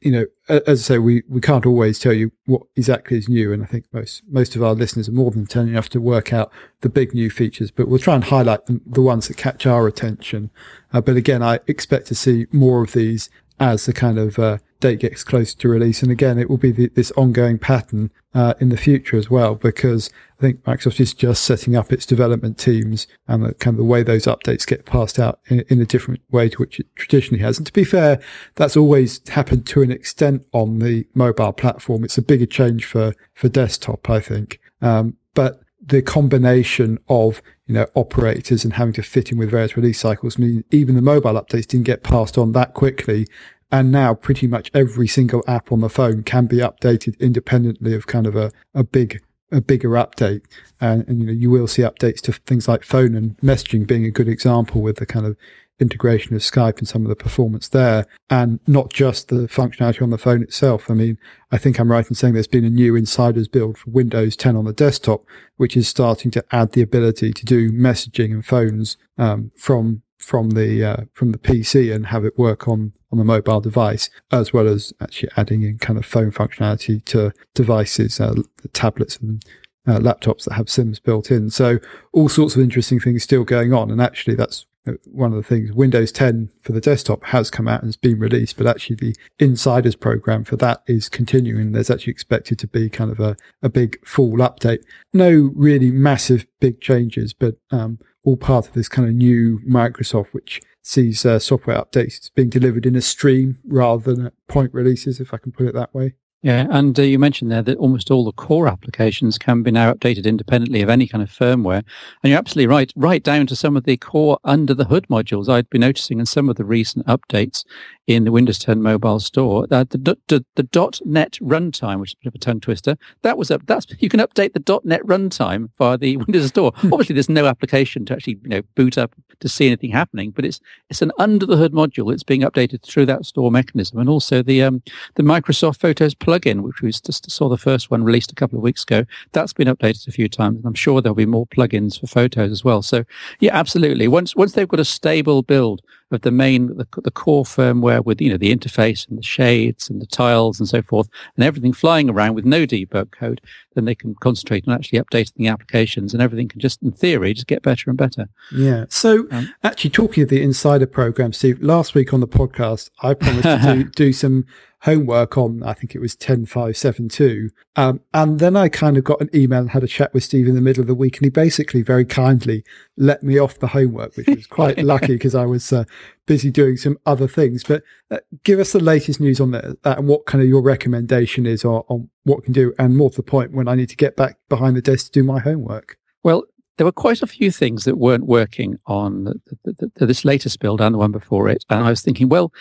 you 0.04 0.12
know, 0.12 0.26
as 0.50 0.82
I 0.82 0.96
say, 0.96 0.98
we, 0.98 1.24
we 1.30 1.40
can't 1.40 1.66
always 1.66 1.98
tell 1.98 2.12
you 2.12 2.32
what 2.46 2.64
exactly 2.76 3.18
is 3.18 3.30
new. 3.30 3.54
And 3.54 3.64
I 3.64 3.66
think 3.66 3.86
most, 3.94 4.22
most 4.28 4.56
of 4.56 4.62
our 4.62 4.74
listeners 4.74 5.08
are 5.08 5.14
more 5.14 5.32
than 5.32 5.46
telling 5.46 5.70
enough 5.70 5.88
to 5.90 6.02
work 6.02 6.34
out 6.34 6.52
the 6.82 6.90
big 6.90 7.14
new 7.14 7.30
features, 7.30 7.72
but 7.72 7.88
we'll 7.88 8.00
try 8.00 8.16
and 8.16 8.26
highlight 8.26 8.66
the, 8.66 8.82
the 8.86 9.02
ones 9.02 9.30
that 9.30 9.38
catch 9.38 9.66
our 9.66 9.88
attention. 9.88 10.52
Uh, 10.92 11.00
but 11.00 11.16
again, 11.16 11.42
I 11.42 11.60
expect 11.68 12.08
to 12.08 12.16
see 12.16 12.48
more 12.52 12.84
of 12.84 12.92
these 12.92 13.30
as 13.60 13.86
the 13.86 13.94
kind 13.94 14.20
of 14.20 14.38
uh, 14.38 14.58
date 14.84 15.00
gets 15.00 15.24
closer 15.24 15.58
to 15.58 15.70
release. 15.70 16.04
And 16.04 16.12
again, 16.12 16.38
it 16.38 16.50
will 16.50 16.58
be 16.58 16.72
the, 16.72 16.90
this 16.90 17.12
ongoing 17.12 17.58
pattern 17.58 18.12
uh, 18.34 18.54
in 18.60 18.68
the 18.68 18.78
future 18.78 19.16
as 19.16 19.30
well, 19.30 19.56
because 19.56 20.10
I 20.38 20.42
think 20.42 20.62
Microsoft 20.64 21.00
is 21.00 21.14
just 21.14 21.44
setting 21.44 21.74
up 21.74 21.94
its 21.94 22.06
development 22.06 22.58
teams 22.58 23.08
and 23.26 23.46
the 23.46 23.54
kind 23.54 23.76
of 23.76 23.78
the 23.78 23.86
way 23.86 24.04
those 24.04 24.26
updates 24.26 24.68
get 24.68 24.86
passed 24.86 25.18
out 25.20 25.40
in, 25.48 25.62
in, 25.70 25.80
a 25.80 25.86
different 25.86 26.20
way 26.32 26.50
to 26.50 26.58
which 26.58 26.82
it 26.82 26.94
traditionally 26.96 27.42
has. 27.42 27.58
And 27.58 27.66
to 27.66 27.72
be 27.72 27.86
fair, 27.86 28.20
that's 28.56 28.76
always 28.76 29.26
happened 29.30 29.66
to 29.68 29.82
an 29.82 29.92
extent 29.92 30.46
on 30.52 30.80
the 30.80 31.08
mobile 31.14 31.54
platform. 31.54 32.04
It's 32.04 32.18
a 32.18 32.22
bigger 32.22 32.46
change 32.46 32.84
for, 32.84 33.14
for 33.34 33.48
desktop, 33.48 34.10
I 34.10 34.20
think. 34.20 34.60
Um, 34.82 35.16
but 35.34 35.62
the 35.82 36.02
combination 36.02 37.00
of 37.08 37.42
you 37.68 37.74
know 37.74 37.88
operators 37.96 38.66
and 38.66 38.74
having 38.74 38.94
to 38.94 39.04
fit 39.04 39.32
in 39.32 39.38
with 39.38 39.52
various 39.52 39.76
release 39.76 40.00
cycles 40.00 40.38
mean 40.38 40.64
even 40.72 40.96
the 40.96 41.02
mobile 41.02 41.34
updates 41.34 41.68
didn't 41.68 41.84
get 41.86 42.04
passed 42.04 42.38
on 42.38 42.54
that 42.54 42.74
quickly 42.74 43.28
and 43.74 43.92
now 43.92 44.14
pretty 44.14 44.46
much 44.46 44.70
every 44.76 45.08
single 45.08 45.44
app 45.48 45.72
on 45.72 45.82
the 45.82 45.90
phone 45.90 46.22
can 46.22 46.46
be 46.46 46.58
updated 46.58 47.20
independently 47.20 47.96
of 47.96 48.06
kind 48.06 48.28
of 48.28 48.36
a, 48.36 48.52
a 48.76 48.84
big 48.84 49.22
a 49.52 49.62
bigger 49.62 49.90
update. 49.90 50.42
And, 50.80 51.08
and, 51.08 51.20
you 51.20 51.26
know, 51.28 51.32
you 51.32 51.50
will 51.50 51.68
see 51.68 51.82
updates 51.82 52.22
to 52.22 52.34
things 52.34 52.68
like 52.68 52.84
phone 52.84 53.14
and 53.14 53.38
messaging 53.38 53.86
being 53.86 54.06
a 54.06 54.12
good 54.12 54.28
example 54.28 54.82
with 54.82 54.98
the 54.98 55.06
kind 55.06 55.26
of 55.26 55.38
integration 55.80 56.36
of 56.36 56.42
Skype 56.42 56.80
and 56.80 56.88
some 56.88 57.04
of 57.04 57.10
the 57.10 57.16
performance 57.16 57.68
there, 57.68 58.06
and 58.30 58.60
not 58.68 58.92
just 58.92 59.30
the 59.30 59.48
functionality 59.48 60.02
on 60.02 60.12
the 60.12 60.18
phone 60.18 60.44
itself. 60.44 60.90
I 60.90 60.94
mean, 60.94 61.18
I 61.52 61.58
think 61.58 61.80
I'm 61.80 61.92
right 61.92 62.08
in 62.08 62.16
saying 62.16 62.34
there's 62.34 62.48
been 62.48 62.66
a 62.66 62.70
new 62.70 62.96
insiders 62.96 63.48
build 63.48 63.78
for 63.78 63.90
Windows 63.90 64.36
10 64.36 64.56
on 64.56 64.66
the 64.66 64.74
desktop, 64.74 65.24
which 65.58 65.76
is 65.76 65.88
starting 65.88 66.32
to 66.32 66.46
add 66.52 66.72
the 66.72 66.82
ability 66.82 67.34
to 67.34 67.46
do 67.46 67.72
messaging 67.72 68.32
and 68.32 68.46
phones 68.46 68.98
um, 69.18 69.52
from 69.58 70.04
from 70.24 70.52
the 70.52 70.84
uh, 70.84 70.98
from 71.14 71.32
the 71.32 71.38
PC 71.38 71.94
and 71.94 72.08
have 72.08 72.26
it 72.26 72.38
work 72.38 72.68
on 72.68 72.94
on 73.12 73.18
the 73.20 73.24
mobile 73.24 73.62
device, 73.62 74.10
as 74.32 74.54
well 74.54 74.68
as 74.68 74.94
actually 75.00 75.30
adding 75.38 75.62
in 75.62 75.78
kind 75.78 76.00
of 76.00 76.06
phone 76.06 76.32
functionality 76.32 77.04
to 77.06 77.32
devices, 77.54 78.20
uh, 78.20 78.34
tablets 78.72 79.18
and 79.18 79.46
uh, 79.86 80.00
laptops 80.00 80.46
that 80.46 80.54
have 80.54 80.70
SIMs 80.70 81.00
built 81.00 81.30
in. 81.30 81.50
So 81.50 81.80
all 82.12 82.30
sorts 82.30 82.56
of 82.56 82.62
interesting 82.62 83.00
things 83.00 83.24
still 83.24 83.44
going 83.44 83.74
on, 83.74 83.92
and 83.92 84.02
actually 84.02 84.36
that's 84.36 84.66
uh, 84.88 84.94
one 85.06 85.32
of 85.32 85.38
the 85.38 85.44
things 85.44 85.72
Windows 85.72 86.12
10 86.12 86.50
for 86.60 86.72
the 86.72 86.82
desktop 86.82 87.24
has 87.26 87.50
come 87.52 87.68
out 87.68 87.82
and 87.82 87.88
has 87.88 87.96
been 87.96 88.20
released, 88.20 88.58
but 88.58 88.68
actually 88.68 88.96
the 88.96 89.16
insiders 89.40 89.96
program 89.96 90.44
for 90.44 90.56
that 90.58 90.82
is 90.88 91.08
continuing. 91.08 91.72
There's 91.72 91.92
actually 91.92 92.12
expected 92.12 92.60
to 92.60 92.68
be 92.68 92.90
kind 92.90 93.12
of 93.12 93.20
a, 93.20 93.38
a 93.62 93.70
big 93.70 94.04
full 94.06 94.38
update. 94.38 94.84
No 95.14 95.52
really 95.56 95.92
massive 95.92 96.48
big 96.60 96.82
changes, 96.82 97.34
but 97.34 97.56
um, 97.72 98.00
all 98.24 98.38
part 98.38 98.68
of 98.68 98.74
this 98.74 98.90
kind 98.90 99.08
of 99.08 99.14
new 99.14 99.60
Microsoft, 99.68 100.28
which 100.34 100.62
sees 100.82 101.26
uh, 101.26 101.40
software 101.40 101.82
updates 101.82 102.32
being 102.36 102.50
delivered 102.50 102.86
in 102.86 102.96
a 102.96 103.02
stream 103.02 103.60
rather 103.66 104.14
than 104.14 104.26
at 104.28 104.34
point 104.48 104.74
releases, 104.74 105.20
if 105.20 105.34
I 105.34 105.38
can 105.38 105.52
put 105.52 105.68
it 105.68 105.74
that 105.74 105.94
way. 105.94 106.16
Yeah, 106.44 106.68
and 106.70 107.00
uh, 107.00 107.04
you 107.04 107.20
mentioned 107.20 107.52
there 107.52 107.62
that 107.62 107.78
almost 107.78 108.12
all 108.12 108.26
the 108.26 108.34
core 108.34 108.68
applications 108.68 109.38
can 109.38 109.64
be 109.64 109.72
now 109.72 109.94
updated 109.94 110.26
independently 110.26 110.82
of 110.82 110.90
any 110.90 111.08
kind 111.08 111.24
of 111.24 111.30
firmware. 111.30 111.86
And 112.22 112.32
you're 112.32 112.38
absolutely 112.38 112.68
right, 112.68 112.92
right 112.98 113.24
down 113.24 113.48
to 113.48 113.56
some 113.56 113.78
of 113.78 113.86
the 113.86 113.96
core 113.96 114.38
under 114.44 114.74
the 114.74 114.84
hood 114.84 115.08
modules. 115.08 115.48
I'd 115.48 115.70
be 115.70 115.80
noticing 115.80 116.20
in 116.20 116.26
some 116.26 116.50
of 116.50 116.58
the 116.58 116.66
recent 116.66 117.08
updates 117.08 117.64
in 118.08 118.26
the 118.26 118.32
Windows 118.32 118.60
10 118.60 118.82
mobile 118.82 119.22
store 119.22 119.66
that 119.68 119.92
the, 119.92 120.18
the, 120.28 120.44
the 120.56 120.92
.NET 121.06 121.38
runtime, 121.42 122.00
which 122.00 122.12
is 122.12 122.16
a 122.16 122.24
bit 122.24 122.28
of 122.28 122.36
a 122.36 122.40
tongue 122.40 122.60
twister, 122.60 122.98
that 123.22 123.38
was 123.38 123.50
up. 123.50 123.66
That's 123.66 123.86
you 124.00 124.10
can 124.10 124.20
update 124.20 124.54
the 124.54 124.82
.NET 124.84 125.02
runtime 125.04 125.70
via 125.78 125.98
the 125.98 126.18
Windows 126.28 126.48
Store. 126.48 126.74
Obviously, 126.76 127.14
there's 127.14 127.30
no 127.30 127.46
application 127.46 128.06
to 128.06 128.14
actually 128.14 128.40
you 128.44 128.50
know 128.50 128.62
boot 128.76 128.98
up 128.98 129.16
to 129.40 129.50
see 129.50 129.68
anything 129.68 129.92
happening, 129.92 130.32
but 130.32 130.44
it's 130.44 130.60
it's 130.90 131.02
an 131.02 131.12
under 131.18 131.46
the 131.46 131.58
hood 131.58 131.72
module. 131.72 132.12
It's 132.12 132.24
being 132.24 132.42
updated 132.42 132.84
through 132.84 133.06
that 133.06 133.26
store 133.26 133.52
mechanism, 133.52 134.00
and 134.00 134.10
also 134.10 134.44
the 134.44 134.62
um, 134.64 134.82
the 135.16 135.24
Microsoft 135.24 135.80
Photos 135.80 136.14
plugin, 136.40 136.62
which 136.62 136.82
we 136.82 136.92
just 136.92 137.30
saw 137.30 137.50
the 137.50 137.58
first 137.58 137.92
one 137.92 138.04
released 138.04 138.32
a 138.32 138.36
couple 138.36 138.58
of 138.58 138.64
weeks 138.64 138.84
ago. 138.84 139.06
That's 139.32 139.54
been 139.54 139.68
updated 139.68 140.08
a 140.08 140.12
few 140.12 140.28
times, 140.28 140.58
and 140.58 140.66
I'm 140.66 140.74
sure 140.74 141.02
there'll 141.02 141.16
be 141.16 141.26
more 141.26 141.48
plugins 141.48 142.00
for 142.00 142.08
Photos 142.08 142.52
as 142.52 142.64
well. 142.64 142.82
So 142.82 143.04
yeah, 143.40 143.56
absolutely. 143.56 144.08
Once 144.08 144.36
once 144.36 144.54
they've 144.54 144.68
got 144.68 144.80
a 144.80 144.86
stable 144.86 145.42
build 145.42 145.82
of 146.14 146.22
the 146.22 146.32
main 146.32 146.68
the, 146.78 146.88
the 147.04 147.12
core 147.12 147.44
firmware 147.44 148.04
with 148.04 148.22
you 148.22 148.30
know 148.30 148.38
the 148.38 148.56
interface 148.56 149.08
and 149.08 149.18
the 149.18 149.24
shades 149.24 149.90
and 149.90 150.02
the 150.02 150.06
tiles 150.06 150.60
and 150.60 150.70
so 150.70 150.82
forth 150.82 151.10
and 151.36 151.44
everything 151.44 151.74
flying 151.74 152.10
around 152.10 152.34
with 152.36 152.46
no 152.46 152.66
debug 152.66 153.12
code 153.12 153.42
then 153.76 153.86
they 153.86 153.96
can 153.96 154.16
concentrate 154.16 154.68
on 154.68 154.74
actually 154.74 155.00
updating 155.00 155.34
the 155.36 155.48
applications 155.48 156.14
and 156.14 156.22
everything 156.22 156.48
can 156.48 156.60
just 156.60 156.82
in 156.82 156.92
theory 156.92 157.34
just 157.34 157.48
get 157.48 157.62
better 157.62 157.90
and 157.90 157.98
better 157.98 158.28
yeah 158.52 158.86
so 158.90 159.26
um, 159.32 159.54
actually 159.64 159.90
talking 159.90 160.24
of 160.24 160.30
the 160.30 160.42
insider 160.42 160.86
program 160.86 161.34
steve 161.34 161.62
last 161.62 161.96
week 161.96 162.14
on 162.14 162.20
the 162.20 162.28
podcast 162.28 162.90
i 163.02 163.14
promised 163.14 163.44
to 163.44 163.74
do, 163.84 163.90
do 163.90 164.14
some 164.14 164.46
homework 164.84 165.38
on, 165.38 165.64
I 165.64 165.74
think 165.74 165.96
it 165.96 166.00
was 166.00 166.14
10572. 166.16 167.50
Um, 167.76 168.02
and 168.14 168.40
then 168.40 168.56
I 168.56 168.70
kind 168.70 168.98
of 168.98 169.04
got 169.04 169.20
an 169.20 169.30
email 169.34 169.62
and 169.62 169.70
had 169.72 169.84
a 169.84 169.88
chat 169.88 170.14
with 170.14 170.24
Steve 170.24 170.48
in 170.48 170.54
the 170.54 170.62
middle 170.62 170.82
of 170.82 170.88
the 170.88 170.94
week. 170.94 171.18
And 171.18 171.26
he 171.26 171.30
basically 171.30 171.82
very 171.82 172.06
kindly 172.06 172.64
let 172.98 173.24
me 173.24 173.40
off 173.40 173.58
the 173.58 173.68
homework, 173.68 174.16
which 174.16 174.28
was 174.28 174.48
quite 174.50 174.78
lucky 174.78 175.14
because 175.14 175.34
I 175.34 175.46
was 175.46 175.74
uh, 175.74 175.86
busy 176.28 176.52
doing 176.52 176.78
some 176.78 176.98
other 177.06 177.28
things. 177.28 177.64
But 177.64 177.84
uh, 178.12 178.20
give 178.44 178.60
us 178.60 178.74
the 178.74 178.84
latest 178.84 179.20
news 179.20 179.40
on 179.40 179.52
that, 179.52 179.82
that, 179.84 179.98
and 179.98 180.08
what 180.08 180.26
kind 180.26 180.44
of 180.44 180.48
your 180.48 180.62
recommendation 180.62 181.46
is 181.46 181.66
on, 181.66 181.84
on 181.88 182.10
what 182.24 182.44
can 182.44 182.54
do. 182.54 182.74
And 182.78 182.96
more 182.96 183.10
to 183.10 183.18
the 183.18 183.24
point, 183.24 183.54
when 183.54 183.68
I 183.68 183.76
need 183.76 183.90
to 183.90 183.96
get 183.96 184.16
back 184.16 184.38
behind 184.50 184.76
the 184.76 184.82
desk 184.82 185.08
to 185.08 185.12
do 185.12 185.24
my 185.24 185.40
homework. 185.40 185.98
Well, 186.24 186.44
there 186.78 186.86
were 186.86 186.92
quite 186.92 187.22
a 187.22 187.28
few 187.28 187.52
things 187.52 187.86
that 187.86 187.98
weren't 187.98 188.26
working 188.26 188.78
on 188.86 189.26
the, 189.26 189.40
the, 189.64 189.92
the, 189.96 190.06
this 190.06 190.26
latest 190.26 190.60
build 190.60 190.82
and 190.82 190.94
the 190.94 191.00
one 191.00 191.12
before 191.12 191.50
it. 191.50 191.66
And 191.70 191.84
I 191.84 191.90
was 191.90 192.02
thinking, 192.02 192.30
well, 192.30 192.52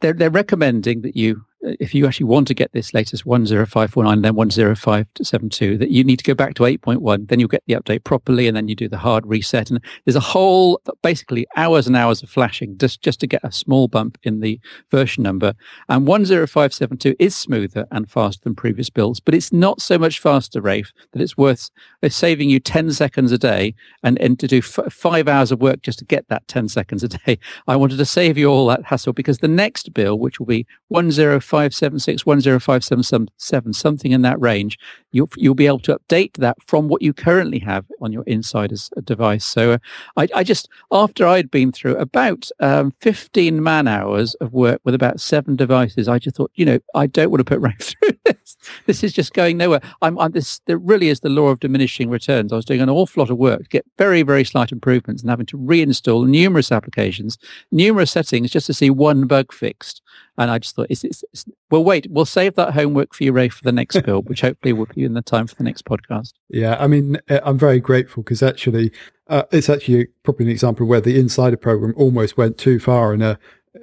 they're, 0.00 0.12
they're 0.12 0.30
recommending 0.30 1.02
that 1.02 1.16
you 1.16 1.44
Uh, 1.66 1.72
if 1.80 1.92
you 1.92 2.06
actually 2.06 2.24
want 2.24 2.46
to 2.46 2.54
get 2.54 2.70
this 2.72 2.94
latest 2.94 3.24
10549 3.24 4.22
then 4.22 4.34
10572 4.34 5.76
that 5.76 5.90
you 5.90 6.04
need 6.04 6.18
to 6.18 6.24
go 6.24 6.34
back 6.34 6.54
to 6.54 6.62
8.1 6.62 7.28
then 7.28 7.40
you'll 7.40 7.48
get 7.48 7.64
the 7.66 7.74
update 7.74 8.04
properly 8.04 8.46
and 8.46 8.56
then 8.56 8.68
you 8.68 8.76
do 8.76 8.88
the 8.88 8.98
hard 8.98 9.26
reset. 9.26 9.68
And 9.68 9.80
there's 10.04 10.14
a 10.14 10.20
whole 10.20 10.80
basically 11.02 11.46
hours 11.56 11.88
and 11.88 11.96
hours 11.96 12.22
of 12.22 12.30
flashing 12.30 12.78
just 12.78 13.02
just 13.02 13.18
to 13.20 13.26
get 13.26 13.40
a 13.42 13.50
small 13.50 13.88
bump 13.88 14.18
in 14.22 14.40
the 14.40 14.60
version 14.90 15.24
number. 15.24 15.54
And 15.88 16.06
10572 16.06 17.16
is 17.18 17.34
smoother 17.34 17.86
and 17.90 18.08
faster 18.08 18.40
than 18.44 18.54
previous 18.54 18.88
builds 18.88 19.18
but 19.18 19.34
it's 19.34 19.52
not 19.52 19.80
so 19.80 19.98
much 19.98 20.20
faster 20.20 20.60
Rafe 20.60 20.92
that 21.12 21.22
it's 21.22 21.36
worth 21.36 21.70
it's 22.02 22.16
saving 22.16 22.50
you 22.50 22.60
10 22.60 22.92
seconds 22.92 23.32
a 23.32 23.38
day 23.38 23.74
and, 24.04 24.16
and 24.20 24.38
to 24.38 24.46
do 24.46 24.58
f- 24.58 24.92
five 24.92 25.26
hours 25.26 25.50
of 25.50 25.60
work 25.60 25.82
just 25.82 25.98
to 25.98 26.04
get 26.04 26.28
that 26.28 26.46
10 26.46 26.68
seconds 26.68 27.02
a 27.02 27.08
day. 27.08 27.38
I 27.66 27.74
wanted 27.74 27.98
to 27.98 28.04
save 28.04 28.38
you 28.38 28.46
all 28.46 28.66
that 28.68 28.84
hassle 28.84 29.12
because 29.12 29.38
the 29.38 29.48
next 29.48 29.92
bill 29.92 30.18
which 30.18 30.38
will 30.38 30.46
be 30.46 30.66
105 30.88 31.47
10576, 31.48 32.22
10577, 32.22 33.72
something 33.72 34.12
in 34.12 34.22
that 34.22 34.40
range, 34.40 34.78
you'll, 35.12 35.30
you'll 35.36 35.54
be 35.54 35.66
able 35.66 35.78
to 35.80 35.98
update 35.98 36.34
that 36.34 36.56
from 36.66 36.88
what 36.88 37.00
you 37.00 37.14
currently 37.14 37.58
have 37.60 37.86
on 38.02 38.12
your 38.12 38.22
insider's 38.24 38.90
device. 39.04 39.44
So 39.44 39.72
uh, 39.72 39.78
I, 40.16 40.28
I, 40.34 40.44
just, 40.44 40.68
after 40.92 41.26
I'd 41.26 41.50
been 41.50 41.72
through 41.72 41.96
about 41.96 42.50
um, 42.60 42.92
15 43.00 43.62
man 43.62 43.88
hours 43.88 44.34
of 44.36 44.52
work 44.52 44.80
with 44.84 44.94
about 44.94 45.20
seven 45.20 45.56
devices, 45.56 46.06
I 46.06 46.18
just 46.18 46.36
thought, 46.36 46.52
you 46.54 46.66
know, 46.66 46.78
I 46.94 47.06
don't 47.06 47.30
want 47.30 47.40
to 47.40 47.44
put 47.44 47.60
right 47.62 47.82
through 47.82 48.18
this. 48.24 48.56
This 48.86 49.02
is 49.02 49.12
just 49.12 49.32
going 49.32 49.56
nowhere. 49.56 49.80
I'm, 50.02 50.18
I'm 50.18 50.32
this, 50.32 50.60
there 50.66 50.78
really 50.78 51.08
is 51.08 51.20
the 51.20 51.28
law 51.28 51.48
of 51.48 51.60
diminishing 51.60 52.10
returns. 52.10 52.52
I 52.52 52.56
was 52.56 52.64
doing 52.64 52.80
an 52.80 52.90
awful 52.90 53.22
lot 53.22 53.30
of 53.30 53.38
work 53.38 53.62
to 53.62 53.68
get 53.68 53.86
very, 53.96 54.22
very 54.22 54.44
slight 54.44 54.72
improvements 54.72 55.22
and 55.22 55.30
having 55.30 55.46
to 55.46 55.58
reinstall 55.58 56.26
numerous 56.26 56.70
applications, 56.70 57.38
numerous 57.72 58.10
settings 58.10 58.50
just 58.50 58.66
to 58.66 58.74
see 58.74 58.90
one 58.90 59.26
bug 59.26 59.52
fixed. 59.52 60.02
And 60.38 60.52
I 60.52 60.58
just 60.58 60.76
thought, 60.76 60.86
it's, 60.88 61.02
it's, 61.02 61.24
it's, 61.32 61.44
well, 61.70 61.82
wait, 61.82 62.06
we'll 62.08 62.24
save 62.24 62.54
that 62.54 62.72
homework 62.74 63.12
for 63.12 63.24
you, 63.24 63.32
Ray, 63.32 63.48
for 63.48 63.64
the 63.64 63.72
next 63.72 64.00
build, 64.04 64.28
which 64.28 64.40
hopefully 64.40 64.72
will 64.72 64.86
be 64.86 65.04
in 65.04 65.14
the 65.14 65.22
time 65.22 65.48
for 65.48 65.56
the 65.56 65.64
next 65.64 65.84
podcast. 65.84 66.32
Yeah, 66.48 66.76
I 66.78 66.86
mean, 66.86 67.18
uh, 67.28 67.40
I'm 67.42 67.58
very 67.58 67.80
grateful 67.80 68.22
because 68.22 68.42
actually, 68.42 68.92
uh, 69.26 69.42
it's 69.50 69.68
actually 69.68 70.06
probably 70.22 70.46
an 70.46 70.52
example 70.52 70.86
where 70.86 71.00
the 71.00 71.18
insider 71.18 71.56
program 71.56 71.92
almost 71.96 72.36
went 72.36 72.56
too 72.56 72.78
far 72.78 73.12
and 73.12 73.22
uh, 73.22 73.36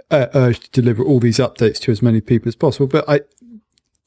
uh, 0.10 0.28
urged 0.34 0.64
to 0.64 0.82
deliver 0.82 1.04
all 1.04 1.20
these 1.20 1.38
updates 1.38 1.80
to 1.82 1.92
as 1.92 2.02
many 2.02 2.22
people 2.22 2.48
as 2.48 2.56
possible. 2.56 2.88
But 2.88 3.04
I, 3.10 3.20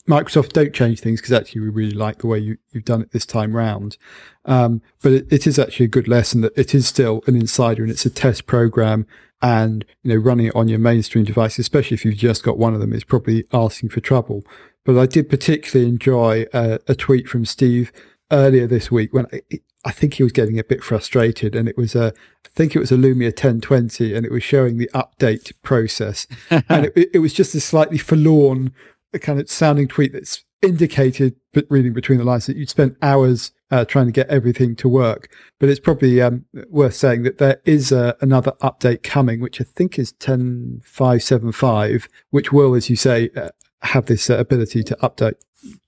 Microsoft 0.09 0.55
don't 0.55 0.73
change 0.73 1.01
things 1.01 1.21
because 1.21 1.33
actually 1.33 1.61
we 1.61 1.69
really 1.69 1.95
like 1.95 2.19
the 2.19 2.29
way 2.29 2.39
you, 2.39 2.57
you've 2.71 2.87
done 2.87 3.03
it 3.03 3.11
this 3.11 3.27
time 3.27 3.55
round. 3.55 3.99
Um, 4.47 4.81
but 5.03 5.13
it, 5.13 5.27
it 5.31 5.47
is 5.47 5.59
actually 5.59 5.85
a 5.85 5.91
good 5.91 6.09
lesson 6.09 6.41
that 6.41 6.57
it 6.57 6.75
is 6.75 6.87
still 6.87 7.23
an 7.27 7.37
insider 7.37 7.83
and 7.83 7.91
it's 7.91 8.07
a 8.07 8.11
test 8.11 8.47
program 8.47 9.07
and 9.41 9.85
you 10.03 10.13
know 10.13 10.21
running 10.21 10.47
it 10.47 10.57
on 10.57 10.69
your 10.69 10.79
mainstream 10.79 11.25
device, 11.25 11.59
especially 11.59 11.95
if 11.95 12.05
you've 12.05 12.17
just 12.17 12.43
got 12.43 12.59
one 12.59 12.75
of 12.75 12.81
them, 12.81 12.93
is 12.93 13.05
probably 13.05 13.45
asking 13.53 13.91
for 13.91 14.01
trouble. 14.01 14.43
But 14.85 14.99
I 14.99 15.07
did 15.07 15.29
particularly 15.29 15.91
enjoy 15.91 16.47
uh, 16.53 16.79
a 16.87 16.95
tweet 16.95 17.29
from 17.29 17.45
Steve 17.45 17.93
earlier 18.31 18.67
this 18.67 18.91
week 18.91 19.13
when 19.13 19.27
I, 19.33 19.43
I, 19.85 19.91
think 19.91 20.15
he 20.15 20.23
was 20.23 20.33
getting 20.33 20.59
a 20.59 20.65
bit 20.65 20.83
frustrated, 20.83 21.55
and 21.55 21.69
it 21.69 21.77
was 21.77 21.95
a 21.95 22.13
I 22.45 22.49
think 22.51 22.75
it 22.75 22.81
was 22.81 22.93
a 22.93 22.97
Lumia 22.97 23.29
1020, 23.29 24.15
and 24.15 24.27
it 24.27 24.33
was 24.33 24.43
showing 24.43 24.79
the 24.79 24.91
update 24.95 25.53
process, 25.63 26.27
and 26.51 26.87
it, 26.87 27.11
it 27.15 27.19
was 27.19 27.33
just 27.33 27.55
a 27.55 27.61
slightly 27.61 27.99
forlorn 27.99 28.73
kind 29.21 29.41
of 29.41 29.51
sounding 29.51 29.89
tweet 29.89 30.13
that's 30.13 30.45
indicated, 30.63 31.37
but 31.53 31.67
reading 31.71 31.93
between 31.93 32.19
the 32.19 32.25
lines, 32.25 32.47
that 32.47 32.57
you'd 32.57 32.69
spent 32.69 32.97
hours 33.01 33.53
uh, 33.71 33.85
trying 33.85 34.07
to 34.07 34.13
get 34.13 34.29
everything 34.29 34.75
to 34.77 34.89
work. 34.89 35.29
But 35.59 35.69
it's 35.69 35.81
probably 35.81 36.21
um, 36.21 36.45
worth 36.69 36.95
saying 36.95 37.23
that 37.25 37.39
there 37.39 37.61
is 37.65 37.93
uh, 37.93 38.15
another 38.21 38.53
update 38.63 39.03
coming, 39.03 39.41
which 39.41 39.61
I 39.61 39.65
think 39.65 39.99
is 39.99 40.13
10575, 40.13 42.09
which 42.31 42.53
will, 42.53 42.75
as 42.75 42.89
you 42.89 42.97
say, 42.97 43.31
uh, 43.37 43.51
have 43.83 44.07
this 44.07 44.31
uh, 44.31 44.39
ability 44.39 44.83
to 44.85 44.97
update 44.97 45.35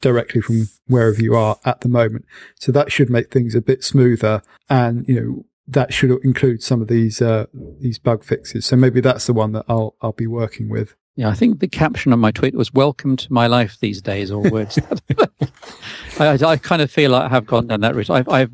directly 0.00 0.40
from 0.40 0.68
wherever 0.86 1.22
you 1.22 1.34
are 1.34 1.58
at 1.64 1.80
the 1.80 1.88
moment. 1.88 2.24
So 2.56 2.72
that 2.72 2.92
should 2.92 3.08
make 3.10 3.30
things 3.30 3.54
a 3.54 3.60
bit 3.60 3.84
smoother 3.84 4.42
and, 4.68 5.06
you 5.08 5.20
know, 5.20 5.44
that 5.70 5.92
should 5.92 6.10
include 6.24 6.62
some 6.62 6.82
of 6.82 6.88
these 6.88 7.22
uh, 7.22 7.46
these 7.78 7.98
bug 7.98 8.24
fixes. 8.24 8.66
So 8.66 8.74
maybe 8.74 9.00
that's 9.00 9.26
the 9.26 9.32
one 9.32 9.52
that 9.52 9.64
I'll 9.68 9.94
I'll 10.02 10.12
be 10.12 10.26
working 10.26 10.68
with. 10.68 10.96
Yeah, 11.16 11.28
I 11.28 11.34
think 11.34 11.60
the 11.60 11.68
caption 11.68 12.12
on 12.12 12.18
my 12.18 12.30
tweet 12.30 12.54
was 12.54 12.72
"Welcome 12.72 13.16
to 13.16 13.32
my 13.32 13.46
life 13.46 13.78
these 13.80 14.00
days," 14.00 14.30
or 14.30 14.48
words. 14.50 14.78
I, 16.18 16.38
I, 16.42 16.56
kind 16.56 16.82
of 16.82 16.90
feel 16.90 17.10
like 17.10 17.24
I 17.24 17.28
have 17.28 17.46
gone 17.46 17.66
down 17.66 17.80
that 17.80 17.94
route. 17.94 18.10
I've, 18.10 18.28
I've 18.28 18.50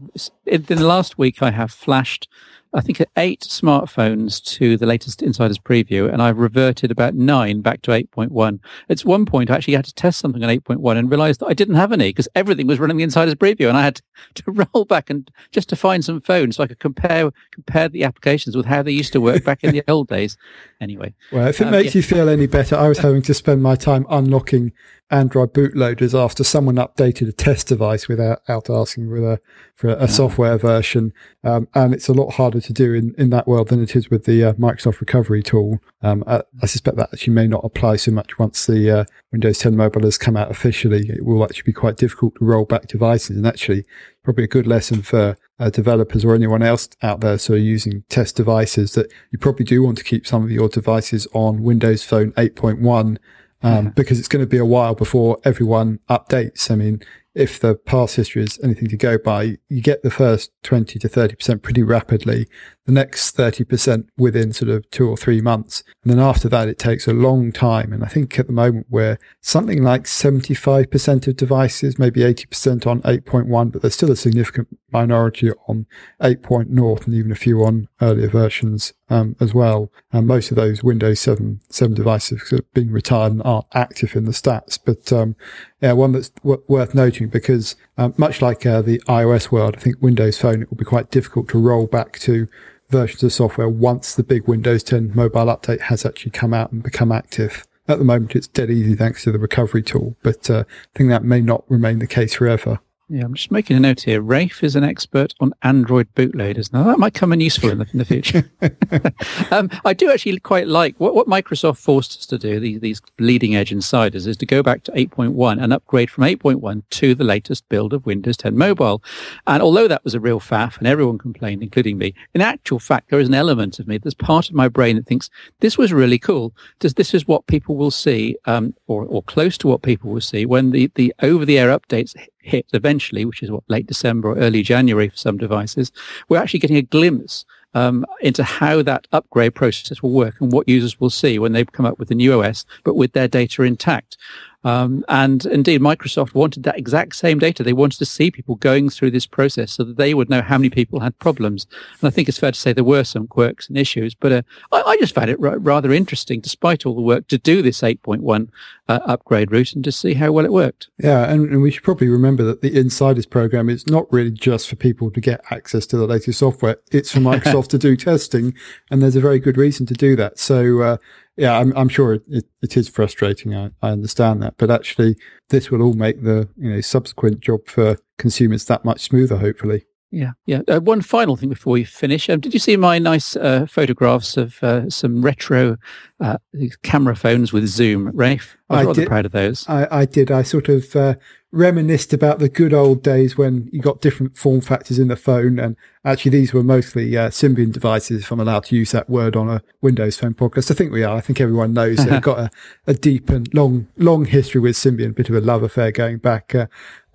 in 0.47 0.63
the 0.63 0.87
last 0.87 1.19
week 1.19 1.43
I 1.43 1.51
have 1.51 1.71
flashed 1.71 2.29
I 2.77 2.83
think, 2.83 3.03
eight 3.17 3.41
smartphones 3.41 4.43
to 4.57 4.77
the 4.77 4.85
latest 4.85 5.23
Insiders 5.23 5.59
preview, 5.59 6.13
and 6.13 6.21
I've 6.21 6.37
reverted 6.37 6.91
about 6.91 7.15
nine 7.15 7.63
back 7.63 7.81
to 7.83 7.91
8.1. 7.91 8.61
At 8.91 9.01
one 9.01 9.25
point, 9.25 9.51
I 9.51 9.57
actually 9.57 9.77
had 9.77 9.87
to 9.87 9.95
test 9.95 10.19
something 10.19 10.45
on 10.45 10.51
8.1 10.51 10.99
and 10.99 11.11
realized 11.11 11.41
that 11.41 11.47
I 11.47 11.55
didn't 11.55 11.77
have 11.77 11.91
any 11.91 12.11
because 12.11 12.29
everything 12.35 12.67
was 12.67 12.79
running 12.79 12.99
the 12.99 13.03
Insiders 13.03 13.35
preview, 13.35 13.69
and 13.69 13.79
I 13.79 13.83
had 13.83 14.03
to 14.35 14.45
roll 14.51 14.85
back 14.85 15.09
and 15.09 15.31
just 15.53 15.71
to 15.71 15.77
find 15.77 16.05
some 16.05 16.21
phones 16.21 16.57
so 16.57 16.65
I 16.65 16.67
could 16.67 16.79
compare 16.79 17.31
compare 17.51 17.89
the 17.89 18.05
applications 18.05 18.55
with 18.55 18.67
how 18.67 18.83
they 18.83 18.93
used 18.93 19.15
to 19.15 19.23
work 19.23 19.43
back 19.43 19.65
in 19.65 19.73
the 19.73 19.83
old 19.89 20.09
days. 20.09 20.37
Anyway, 20.81 21.15
well, 21.33 21.47
if 21.47 21.61
it 21.61 21.65
um, 21.65 21.71
makes 21.71 21.95
yeah. 21.95 21.99
you 22.01 22.03
feel 22.03 22.29
any 22.29 22.47
better, 22.47 22.77
I 22.77 22.89
was 22.89 22.99
having 22.99 23.23
to 23.23 23.35
spend 23.35 23.63
my 23.63 23.77
time 23.77 24.05
unlocking 24.11 24.73
Android 25.11 25.55
bootloaders 25.55 26.19
after 26.19 26.43
someone 26.43 26.75
updated 26.75 27.29
a 27.29 27.33
test 27.33 27.69
device 27.69 28.09
without 28.09 28.41
asking 28.49 29.09
for 29.09 29.33
a, 29.33 29.41
for 29.75 29.91
a, 29.91 30.09
software 30.09 30.59
version. 30.59 31.13
Um, 31.45 31.69
and 31.75 31.95
it's 31.95 32.09
a 32.09 32.13
lot 32.13 32.35
harder 32.35 32.61
to 32.61 32.73
do 32.73 32.93
in, 32.93 33.15
in 33.17 33.31
that 33.31 33.47
world 33.47 33.69
than 33.69 33.83
it 33.83 33.95
is 33.95 34.11
with 34.11 34.25
the 34.25 34.43
uh, 34.43 34.53
Microsoft 34.55 35.01
recovery 35.01 35.45
tool. 35.45 35.79
Um, 36.03 36.25
I, 36.27 36.43
I, 36.61 36.67
suspect 36.67 36.97
that 36.97 37.11
actually 37.13 37.35
may 37.35 37.47
not 37.47 37.65
apply 37.65 37.97
so 37.97 38.11
much 38.11 38.39
once 38.39 38.67
the 38.67 38.91
uh, 38.91 39.05
Windows 39.31 39.59
10 39.59 39.77
mobile 39.77 40.03
has 40.03 40.19
come 40.19 40.37
out 40.37 40.51
officially. 40.51 41.09
It 41.09 41.25
will 41.25 41.45
actually 41.45 41.67
be 41.67 41.73
quite 41.73 41.97
difficult 41.97 42.35
to 42.37 42.45
roll 42.45 42.65
back 42.65 42.89
devices 42.89 43.37
and 43.37 43.47
actually 43.47 43.85
probably 44.27 44.43
a 44.43 44.49
good 44.49 44.67
lesson 44.67 45.03
for 45.03 45.37
uh, 45.61 45.71
developers 45.71 46.25
or 46.25 46.35
anyone 46.35 46.61
else 46.61 46.89
out 47.01 47.21
there 47.21 47.39
so 47.39 47.55
using 47.55 48.03
test 48.09 48.35
devices 48.35 48.95
that 48.95 49.07
you 49.31 49.39
probably 49.39 49.65
do 49.65 49.85
want 49.85 49.97
to 49.97 50.03
keep 50.03 50.27
some 50.27 50.43
of 50.43 50.51
your 50.51 50.69
devices 50.69 51.29
on 51.33 51.63
Windows 51.63 52.03
Phone 52.03 52.33
8.1 52.33 53.19
um, 53.63 53.91
because 53.91 54.19
it's 54.19 54.27
going 54.27 54.45
to 54.45 54.49
be 54.49 54.59
a 54.59 54.65
while 54.65 54.97
before 54.97 55.39
everyone 55.45 56.01
updates. 56.11 56.73
I 56.73 56.75
mean, 56.75 57.03
if 57.37 57.61
the 57.61 57.77
past 57.77 58.17
history 58.17 58.43
is 58.43 58.59
anything 58.65 58.89
to 58.89 58.97
go 58.97 59.17
by, 59.17 59.59
you 59.69 59.81
get 59.81 60.03
the 60.03 60.11
first 60.11 60.51
20 60.65 60.99
to 60.99 61.09
30% 61.09 61.63
pretty 61.63 61.85
rapidly. 61.85 62.49
The 62.87 62.93
next 62.93 63.37
30% 63.37 64.09
within 64.17 64.53
sort 64.53 64.71
of 64.71 64.89
two 64.91 65.09
or 65.09 65.17
three 65.17 65.41
months. 65.41 65.83
And 66.03 66.13
then 66.13 66.21
after 66.21 66.49
that, 66.49 66.69
it 66.69 66.79
takes 66.79 67.07
a 67.07 67.13
long 67.13 67.53
time. 67.53 67.93
And 67.93 68.05
I 68.05 68.07
think 68.07 68.39
at 68.39 68.47
the 68.47 68.53
moment 68.53 68.87
we're 68.89 69.19
something 69.41 69.83
like 69.83 70.05
75% 70.05 71.27
of 71.27 71.37
devices, 71.37 71.99
maybe 71.99 72.21
80% 72.21 72.87
on 72.87 73.03
8.1, 73.03 73.73
but 73.73 73.83
there's 73.83 73.95
still 73.95 74.13
a 74.13 74.17
significant 74.17 74.69
minority 74.93 75.51
on 75.67 75.87
8.0 76.23 77.05
and 77.05 77.15
even 77.15 77.33
a 77.33 77.37
few 77.37 77.65
on 77.65 77.89
earlier 78.01 78.29
versions 78.29 78.93
um, 79.09 79.35
as 79.41 79.53
well. 79.53 79.91
And 80.13 80.27
most 80.29 80.51
of 80.51 80.57
those 80.57 80.85
Windows 80.85 81.21
7, 81.21 81.61
7 81.69 81.95
devices 81.95 82.51
have 82.51 82.73
been 82.73 82.93
retired 82.93 83.33
and 83.33 83.43
aren't 83.45 83.67
active 83.75 84.15
in 84.15 84.27
the 84.27 84.31
stats. 84.31 84.79
But 84.83 85.13
um, 85.13 85.35
yeah, 85.81 85.93
one 85.93 86.13
that's 86.13 86.31
w- 86.31 86.63
worth 86.69 86.95
noting 86.95 87.29
because 87.29 87.75
uh, 87.99 88.11
much 88.17 88.41
like 88.41 88.65
uh, 88.65 88.81
the 88.81 89.01
iOS 89.09 89.51
world, 89.51 89.75
I 89.77 89.81
think 89.81 89.97
Windows 90.01 90.39
Phone, 90.39 90.63
it 90.63 90.71
will 90.71 90.77
be 90.77 90.85
quite 90.85 91.11
difficult 91.11 91.49
to 91.49 91.59
roll 91.59 91.87
back 91.87 92.19
to 92.21 92.47
versions 92.89 93.23
of 93.23 93.33
software 93.33 93.69
once 93.69 94.15
the 94.15 94.23
big 94.23 94.47
Windows 94.47 94.83
10 94.83 95.13
mobile 95.15 95.47
update 95.47 95.83
has 95.83 96.05
actually 96.05 96.31
come 96.31 96.55
out 96.55 96.73
and 96.73 96.83
become 96.83 97.13
active. 97.13 97.67
At 97.89 97.99
the 97.99 98.05
moment, 98.05 98.35
it's 98.35 98.49
dead 98.49 98.71
easy 98.71 98.95
thanks 98.95 99.25
to 99.25 99.33
the 99.33 99.39
recovery 99.39 99.83
tool, 99.83 100.17
but 100.23 100.51
uh, 100.51 100.65
I 100.69 100.99
think 100.99 101.11
that 101.11 101.25
may 101.25 101.41
not 101.41 101.65
remain 101.69 102.01
the 102.01 102.07
case 102.07 102.35
forever. 102.35 102.81
Yeah, 103.09 103.23
I'm 103.25 103.35
just 103.35 103.53
making 103.53 103.77
a 103.77 103.81
note 103.81 104.01
here. 104.01 104.21
Rafe 104.21 104.65
is 104.65 104.75
an 104.75 104.83
expert 104.83 105.33
on 105.39 105.53
Android 105.63 106.13
bootloaders. 106.17 106.73
Now 106.73 106.83
that 106.85 106.99
might 106.99 107.15
come 107.15 107.33
in 107.33 107.41
useful 107.41 107.71
in 107.71 107.79
the, 107.79 107.87
in 107.93 107.99
the 108.01 108.05
future. 108.05 108.51
um, 109.53 109.71
I 109.85 109.93
do 109.93 110.11
actually 110.11 110.37
quite 110.41 110.67
like 110.67 110.97
what, 110.99 111.15
what 111.15 111.29
Microsoft 111.29 111.79
forced 111.79 112.19
us 112.19 112.27
to 112.27 112.37
do, 112.37 112.59
these, 112.59 112.81
these 112.81 113.01
leading 113.21 113.55
edge 113.55 113.71
insiders, 113.71 114.27
is 114.27 114.37
to 114.39 114.47
go 114.47 114.61
back 114.61 114.83
to 114.85 114.93
8.1 114.93 115.63
and 115.63 115.73
upgrade 115.73 116.11
from 116.11 116.25
8.1 116.25 116.83
to 116.91 117.15
the 117.15 117.23
latest 117.23 117.69
build 117.69 117.93
of 117.93 118.07
Windows 118.07 118.37
10 118.39 118.59
Mobile. 118.59 119.01
And 119.47 119.63
although 119.63 119.87
that 119.87 120.03
was 120.03 120.15
a 120.15 120.21
real 120.21 120.41
faff 120.41 120.77
and 120.79 120.89
everyone 120.89 121.19
complained, 121.19 121.63
including 121.63 121.99
me, 121.99 122.13
in 122.35 122.41
actual 122.41 122.81
fact, 122.81 123.11
there 123.11 123.21
is 123.21 123.29
an 123.29 123.35
element 123.35 123.79
of 123.79 123.87
me, 123.87 123.99
there's 123.99 124.15
part 124.15 124.49
of 124.49 124.57
my 124.57 124.67
brain 124.67 124.97
that 124.97 125.07
thinks 125.07 125.31
this 125.61 125.79
was 125.79 125.93
really 125.93 126.19
cool. 126.19 126.53
Does 126.81 126.95
this 126.95 127.15
is 127.15 127.29
what 127.29 127.47
people 127.47 127.77
will 127.77 127.93
see, 127.93 128.37
um, 128.47 128.75
or, 128.89 129.05
or 129.05 129.23
close 129.23 129.57
to 129.59 129.69
what 129.69 129.83
people 129.83 130.11
will 130.11 130.21
see 130.21 130.45
when 130.45 130.73
the, 130.73 130.91
the 130.97 131.15
over 131.23 131.45
the 131.45 131.57
air 131.57 131.69
updates 131.69 132.17
hit 132.47 132.67
eventually, 132.73 133.25
which 133.25 133.43
is 133.43 133.51
what 133.51 133.65
late 133.69 133.87
December 133.87 134.31
or 134.31 134.37
early 134.37 134.63
January 134.63 135.09
for 135.09 135.17
some 135.17 135.37
devices, 135.37 135.93
we're 136.29 136.39
actually 136.39 136.61
getting 136.61 136.77
a 136.77 136.83
glimpse 136.83 137.45
um, 137.75 138.07
into 138.21 138.43
how 138.43 138.83
that 138.83 139.07
upgrade 139.13 139.55
process 139.55 140.03
will 140.03 140.13
work 140.13 140.41
and 140.41 140.51
what 140.51 140.69
users 140.69 140.99
will 140.99 141.11
see 141.11 141.39
when 141.39 141.53
they 141.53 141.65
come 141.65 141.85
up 141.85 141.99
with 141.99 142.09
the 142.09 142.15
new 142.15 142.41
OS, 142.41 142.65
but 142.85 142.95
with 142.97 143.13
their 143.13 143.29
data 143.29 143.63
intact. 143.63 144.17
Um, 144.65 145.05
and 145.09 145.47
indeed, 145.47 145.81
Microsoft 145.81 146.35
wanted 146.35 146.65
that 146.65 146.79
exact 146.79 147.17
same 147.17 147.39
data. 147.39 147.63
They 147.63 147.73
wanted 147.73 147.99
to 147.99 148.07
see 148.07 148.31
people 148.31 148.57
going 148.57 148.91
through 148.91 149.13
this 149.13 149.27
process 149.27 149.73
so 149.73 149.85
that 149.85 149.97
they 149.97 150.15
would 150.15 150.29
know 150.29 150.43
how 150.43 150.59
many 150.59 150.71
people 150.71 151.01
had 151.01 151.19
problems. 151.19 151.67
And 152.01 152.09
I 152.09 152.11
think 152.11 152.29
it's 152.29 152.39
fair 152.39 152.53
to 152.53 152.59
say 152.59 152.73
there 152.73 152.85
were 152.85 153.05
some 153.05 153.27
quirks 153.27 153.69
and 153.69 153.79
issues, 153.79 154.15
but 154.15 154.33
uh, 154.33 154.43
I, 154.73 154.83
I, 154.83 154.97
just 154.97 155.15
found 155.15 155.31
it 155.31 155.39
r- 155.43 155.59
rather 155.59 155.93
interesting, 155.93 156.41
despite 156.41 156.85
all 156.85 156.95
the 156.95 157.01
work, 157.01 157.29
to 157.29 157.39
do 157.39 157.63
this 157.63 157.81
8.1 157.81 158.49
uh, 158.89 159.01
upgrade 159.05 159.53
route 159.53 159.73
and 159.73 159.85
to 159.85 159.93
see 159.93 160.15
how 160.15 160.33
well 160.33 160.45
it 160.45 160.53
worked. 160.53 160.89
Yeah, 160.99 161.31
and, 161.31 161.51
and, 161.51 161.63
we 161.63 161.71
should 161.71 161.83
probably 161.83 162.09
remember 162.09 162.43
that 162.45 162.63
the 162.63 162.77
Insiders 162.77 163.27
program 163.27 163.69
is 163.69 163.87
not 163.87 164.11
really 164.13 164.31
just 164.31 164.69
for 164.69 164.77
people 164.77 165.11
to 165.11 165.21
get 165.21 165.41
access 165.51 165.87
to 165.87 165.97
the 165.97 166.07
latest 166.07 166.39
software. 166.39 166.77
It's 166.93 167.13
for 167.13 167.21
Microsoft 167.21 167.69
to 167.69 167.79
do 167.79 167.97
testing, 167.97 168.55
and 168.91 169.03
there's 169.03 169.17
a 169.17 169.21
very 169.21 169.39
good 169.39 169.57
reason 169.57 169.87
to 169.87 169.95
do 169.95 170.17
that. 170.17 170.39
So, 170.39 170.83
uh, 170.83 170.97
yeah, 171.37 171.59
I'm, 171.59 171.73
I'm 171.77 171.89
sure 171.89 172.15
it, 172.15 172.47
it 172.63 172.77
is 172.77 172.89
frustrating. 172.89 173.55
I, 173.55 173.71
I 173.83 173.91
understand 173.91 174.43
that, 174.43 174.55
but 174.57 174.71
actually, 174.71 175.17
this 175.51 175.71
will 175.71 175.83
all 175.83 175.95
make 175.95 176.23
the 176.23 176.49
you 176.57 176.71
know 176.71 176.81
subsequent 176.81 177.41
job 177.41 177.67
for 177.67 177.99
consumers 178.19 178.65
that 178.67 178.85
much 178.85 179.03
smoother. 179.03 179.37
Hopefully. 179.37 179.85
Yeah, 180.13 180.33
yeah. 180.47 180.61
Uh, 180.69 180.81
one 180.81 181.03
final 181.03 181.37
thing 181.37 181.49
before 181.49 181.73
we 181.73 181.85
finish. 181.85 182.31
Um, 182.31 182.41
did 182.41 182.55
you 182.55 182.61
see 182.61 182.77
my 182.77 182.99
nice 182.99 183.37
uh, 183.37 183.67
photographs 183.69 184.37
of 184.37 184.63
uh, 184.63 184.89
some 184.89 185.21
retro 185.21 185.77
uh, 186.21 186.39
camera 186.83 187.17
phones 187.17 187.53
with 187.53 187.67
zoom, 187.67 188.11
Rafe? 188.15 188.57
I 188.71 188.77
was 188.77 188.81
I 188.81 188.87
rather 188.87 189.01
did, 189.01 189.09
proud 189.09 189.27
of 189.27 189.33
those. 189.33 189.69
I, 189.69 189.89
I 189.91 190.05
did. 190.07 190.31
I 190.31 190.43
sort 190.43 190.69
of 190.69 190.95
uh, 190.95 191.17
reminisced 191.57 192.13
about 192.13 192.39
the 192.39 192.49
good 192.49 192.75
old 192.75 193.03
days 193.03 193.37
when 193.37 193.69
you 193.73 193.81
got 193.81 194.01
different 194.01 194.37
form 194.37 194.61
factors 194.61 194.99
in 194.99 195.09
the 195.09 195.17
phone. 195.17 195.59
And 195.59 195.77
actually, 196.05 196.33
these 196.33 196.53
were 196.53 196.63
mostly 196.63 197.17
uh, 197.17 197.31
Symbian 197.31 197.73
devices, 197.73 198.23
if 198.23 198.31
I'm 198.31 198.41
allowed 198.41 198.65
to 198.65 198.77
use 198.77 198.93
that 198.93 199.09
word 199.09 199.35
on 199.35 199.49
a 199.49 199.63
Windows 199.81 200.19
Phone 200.19 200.35
podcast. 200.35 200.71
I 200.71 200.75
think 200.75 200.93
we 200.93 201.03
are. 201.03 201.17
I 201.17 201.21
think 201.21 201.41
everyone 201.41 201.73
knows 201.73 202.05
they've 202.05 202.21
got 202.21 202.39
a, 202.39 202.51
a, 202.87 202.95
deep 202.95 203.31
and 203.31 203.53
long, 203.55 203.89
long 203.97 204.27
history 204.27 204.61
with 204.61 204.77
Symbian, 204.77 205.11
a 205.11 205.15
bit 205.15 205.29
of 205.29 205.35
a 205.35 205.41
love 205.41 205.63
affair 205.63 205.91
going 205.91 206.19
back. 206.19 206.55
Uh, 206.55 206.67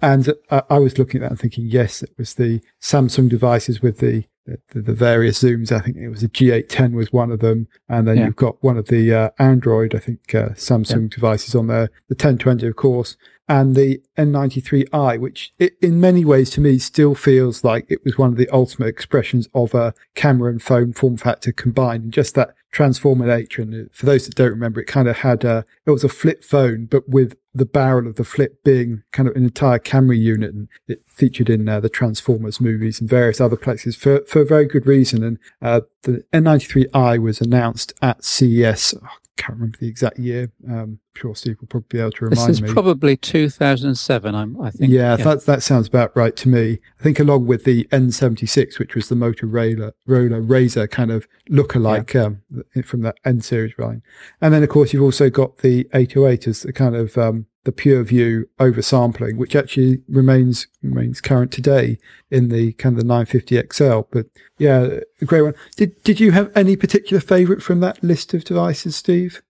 and 0.02 0.34
uh, 0.50 0.62
I 0.70 0.80
was 0.80 0.98
looking 0.98 1.22
at 1.22 1.26
that 1.26 1.32
and 1.32 1.40
thinking, 1.40 1.68
yes, 1.68 2.02
it 2.02 2.12
was 2.18 2.34
the 2.34 2.62
Samsung 2.82 3.30
devices 3.30 3.82
with 3.82 4.00
the 4.00 4.26
the, 4.70 4.82
the, 4.82 4.94
various 4.94 5.42
zooms. 5.42 5.72
I 5.72 5.80
think 5.80 5.98
it 5.98 6.10
was 6.10 6.24
a 6.24 6.30
G810 6.30 6.94
was 6.94 7.12
one 7.12 7.32
of 7.32 7.40
them, 7.40 7.68
and 7.90 8.08
then 8.08 8.18
yeah. 8.18 8.26
you've 8.26 8.36
got 8.36 8.62
one 8.64 8.78
of 8.78 8.88
the 8.88 9.14
uh, 9.14 9.30
Android, 9.40 9.96
I 9.96 10.00
think 10.00 10.34
uh, 10.34 10.50
Samsung 10.50 11.04
yeah. 11.04 11.16
devices 11.16 11.56
on 11.56 11.68
there, 11.68 11.90
the 12.08 12.16
1020, 12.16 12.68
of 12.68 12.76
course, 12.76 13.18
and 13.48 13.76
the 13.76 14.02
N93i, 14.18 15.20
which 15.20 15.52
it, 15.60 15.74
in 15.82 16.00
many 16.00 16.24
ways 16.24 16.50
to 16.52 16.62
me 16.62 16.80
still 16.80 17.16
feels 17.16 17.64
like 17.64 17.86
it 17.90 18.04
was 18.06 18.18
one 18.18 18.30
of 18.30 18.38
the 18.38 18.50
ultimate 18.50 18.88
expressions 18.88 19.50
of 19.54 19.74
a 19.74 19.94
camera 20.16 20.50
and 20.50 20.62
phone 20.62 20.94
form 20.94 21.18
factor 21.18 21.52
combined, 21.52 22.04
and 22.04 22.14
just 22.14 22.36
that 22.36 22.54
transformer 22.72 23.28
nature. 23.28 23.62
And 23.62 23.92
for 23.92 24.06
those 24.06 24.26
that 24.26 24.36
don't 24.36 24.52
remember, 24.52 24.80
it 24.80 24.86
kind 24.86 25.08
of 25.08 25.18
had 25.18 25.44
a, 25.44 25.66
it 25.86 25.92
was 25.92 26.04
a 26.04 26.10
flip 26.10 26.44
phone, 26.44 26.86
but 26.86 27.10
with 27.10 27.36
the 27.54 27.66
barrel 27.66 28.08
of 28.08 28.16
the 28.16 28.24
flip 28.24 28.64
being 28.64 29.04
kind 29.12 29.28
of 29.28 29.36
an 29.36 29.44
entire 29.44 29.80
camera 29.80 30.16
unit, 30.16 30.54
and 30.54 30.68
it 30.88 31.04
featured 31.06 31.50
in 31.50 31.68
uh, 31.68 31.80
the 31.80 31.90
Transformers 31.90 32.62
movies 32.62 33.00
and 33.02 33.10
various 33.10 33.42
other 33.42 33.58
places 33.58 33.96
for 33.96 34.22
for 34.28 34.42
a 34.42 34.46
very 34.46 34.66
good 34.66 34.86
reason. 34.86 35.24
And 35.24 35.38
uh, 35.62 35.82
the 36.04 36.24
N93i 36.34 37.22
was 37.22 37.42
announced 37.42 37.94
at 38.02 38.24
CES. 38.24 38.96
Oh, 39.02 39.08
can't 39.42 39.58
remember 39.58 39.78
the 39.80 39.88
exact 39.88 40.20
year. 40.20 40.52
Um, 40.70 40.74
I'm 40.76 41.00
sure 41.16 41.36
Steve 41.36 41.58
will 41.60 41.68
probably 41.68 41.88
be 41.90 42.00
able 42.00 42.12
to 42.12 42.26
remind 42.26 42.40
me. 42.40 42.48
This 42.48 42.58
is 42.58 42.62
me. 42.62 42.74
probably 42.74 43.18
2007, 43.18 44.36
I'm, 44.36 44.62
i 44.62 44.70
think. 44.70 44.92
Yeah, 44.92 45.18
yeah, 45.18 45.24
That, 45.24 45.46
that 45.46 45.64
sounds 45.64 45.88
about 45.88 46.16
right 46.16 46.36
to 46.36 46.50
me. 46.50 46.80
I 47.00 47.04
think 47.04 47.20
along 47.20 47.48
with 47.48 47.64
the 47.64 47.86
N76, 47.86 48.78
which 48.78 48.94
was 48.94 49.10
the 49.10 49.16
Motorola 49.16 49.94
Roller 50.06 50.42
razor 50.42 50.88
kind 50.88 51.12
of 51.12 51.28
look-alike 51.50 52.14
yeah. 52.14 52.26
um, 52.26 52.42
from 52.84 53.02
that 53.02 53.16
N 53.26 53.42
series 53.42 53.74
line. 53.80 54.04
And 54.42 54.54
then, 54.54 54.62
of 54.62 54.70
course, 54.70 54.94
you've 54.94 55.04
also 55.04 55.30
got 55.30 55.58
the 55.58 55.90
808 55.94 56.48
as 56.48 56.62
the 56.62 56.74
kind 56.74 56.96
of 56.96 57.18
um, 57.18 57.48
the 57.64 57.72
PureView 57.72 58.46
oversampling, 58.60 59.38
which 59.38 59.56
actually 59.56 60.02
remains 60.08 60.68
remains 60.82 61.22
current 61.22 61.52
today 61.52 62.00
in 62.30 62.50
the 62.50 62.74
kind 62.74 62.94
of 62.96 63.02
the 63.02 63.08
950 63.08 63.62
XL. 63.72 64.02
But 64.12 64.28
yeah, 64.58 65.00
a 65.22 65.26
great 65.26 65.42
one. 65.42 65.56
Did 65.76 66.02
did 66.04 66.20
you 66.20 66.32
have 66.32 66.52
any 66.56 66.76
particular 66.76 67.22
favourite 67.22 67.62
from 67.62 67.80
that 67.82 68.04
list 68.04 68.34
of 68.34 68.44
devices, 68.44 68.96
Steve? 68.96 69.42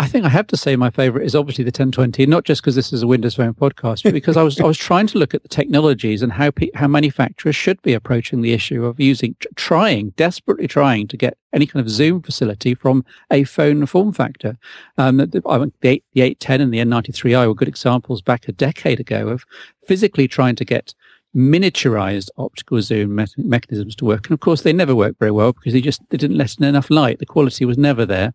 I 0.00 0.06
think 0.06 0.24
I 0.24 0.28
have 0.28 0.46
to 0.48 0.56
say 0.56 0.76
my 0.76 0.90
favorite 0.90 1.24
is 1.24 1.34
obviously 1.34 1.64
the 1.64 1.70
1020, 1.70 2.24
not 2.26 2.44
just 2.44 2.62
because 2.62 2.76
this 2.76 2.92
is 2.92 3.02
a 3.02 3.06
Windows 3.06 3.34
Phone 3.34 3.52
podcast, 3.52 4.04
but 4.04 4.12
because 4.12 4.36
I 4.36 4.42
was 4.44 4.60
I 4.60 4.64
was 4.64 4.78
trying 4.78 5.08
to 5.08 5.18
look 5.18 5.34
at 5.34 5.42
the 5.42 5.48
technologies 5.48 6.22
and 6.22 6.32
how 6.32 6.52
how 6.74 6.86
manufacturers 6.86 7.56
should 7.56 7.82
be 7.82 7.94
approaching 7.94 8.40
the 8.40 8.52
issue 8.52 8.84
of 8.84 9.00
using 9.00 9.34
trying 9.56 10.10
desperately 10.10 10.68
trying 10.68 11.08
to 11.08 11.16
get 11.16 11.36
any 11.52 11.66
kind 11.66 11.84
of 11.84 11.90
Zoom 11.90 12.22
facility 12.22 12.76
from 12.76 13.04
a 13.32 13.42
phone 13.42 13.86
form 13.86 14.12
factor. 14.12 14.56
Um, 14.98 15.16
the, 15.16 15.26
the, 15.26 15.72
the 15.80 16.02
810 16.14 16.60
and 16.60 16.72
the 16.72 16.78
N93i 16.78 17.46
were 17.48 17.54
good 17.54 17.68
examples 17.68 18.22
back 18.22 18.46
a 18.46 18.52
decade 18.52 19.00
ago 19.00 19.28
of 19.28 19.44
physically 19.84 20.28
trying 20.28 20.54
to 20.56 20.64
get 20.64 20.94
miniaturized 21.36 22.30
optical 22.36 22.80
zoom 22.80 23.14
me- 23.16 23.26
mechanisms 23.36 23.94
to 23.96 24.04
work. 24.04 24.26
And 24.26 24.34
of 24.34 24.40
course, 24.40 24.62
they 24.62 24.72
never 24.72 24.94
worked 24.94 25.18
very 25.18 25.30
well 25.30 25.52
because 25.52 25.72
they 25.72 25.80
just 25.80 26.00
they 26.10 26.16
didn't 26.16 26.38
let 26.38 26.56
in 26.56 26.64
enough 26.64 26.90
light. 26.90 27.18
The 27.18 27.26
quality 27.26 27.64
was 27.64 27.78
never 27.78 28.06
there. 28.06 28.32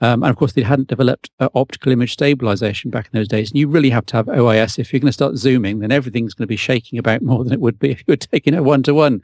Um, 0.00 0.22
and 0.22 0.30
of 0.30 0.36
course, 0.36 0.52
they 0.52 0.62
hadn't 0.62 0.88
developed 0.88 1.30
uh, 1.40 1.48
optical 1.54 1.92
image 1.92 2.12
stabilization 2.12 2.90
back 2.90 3.08
in 3.12 3.18
those 3.18 3.28
days. 3.28 3.50
And 3.50 3.58
you 3.58 3.68
really 3.68 3.90
have 3.90 4.06
to 4.06 4.16
have 4.16 4.26
OIS. 4.26 4.78
If 4.78 4.92
you're 4.92 5.00
going 5.00 5.08
to 5.08 5.12
start 5.12 5.36
zooming, 5.36 5.80
then 5.80 5.92
everything's 5.92 6.34
going 6.34 6.44
to 6.44 6.48
be 6.48 6.56
shaking 6.56 6.98
about 6.98 7.22
more 7.22 7.42
than 7.44 7.52
it 7.52 7.60
would 7.60 7.78
be 7.78 7.90
if 7.90 8.00
you 8.00 8.12
were 8.12 8.16
taking 8.16 8.54
a 8.54 8.62
one 8.62 8.82
to 8.84 8.94
one 8.94 9.22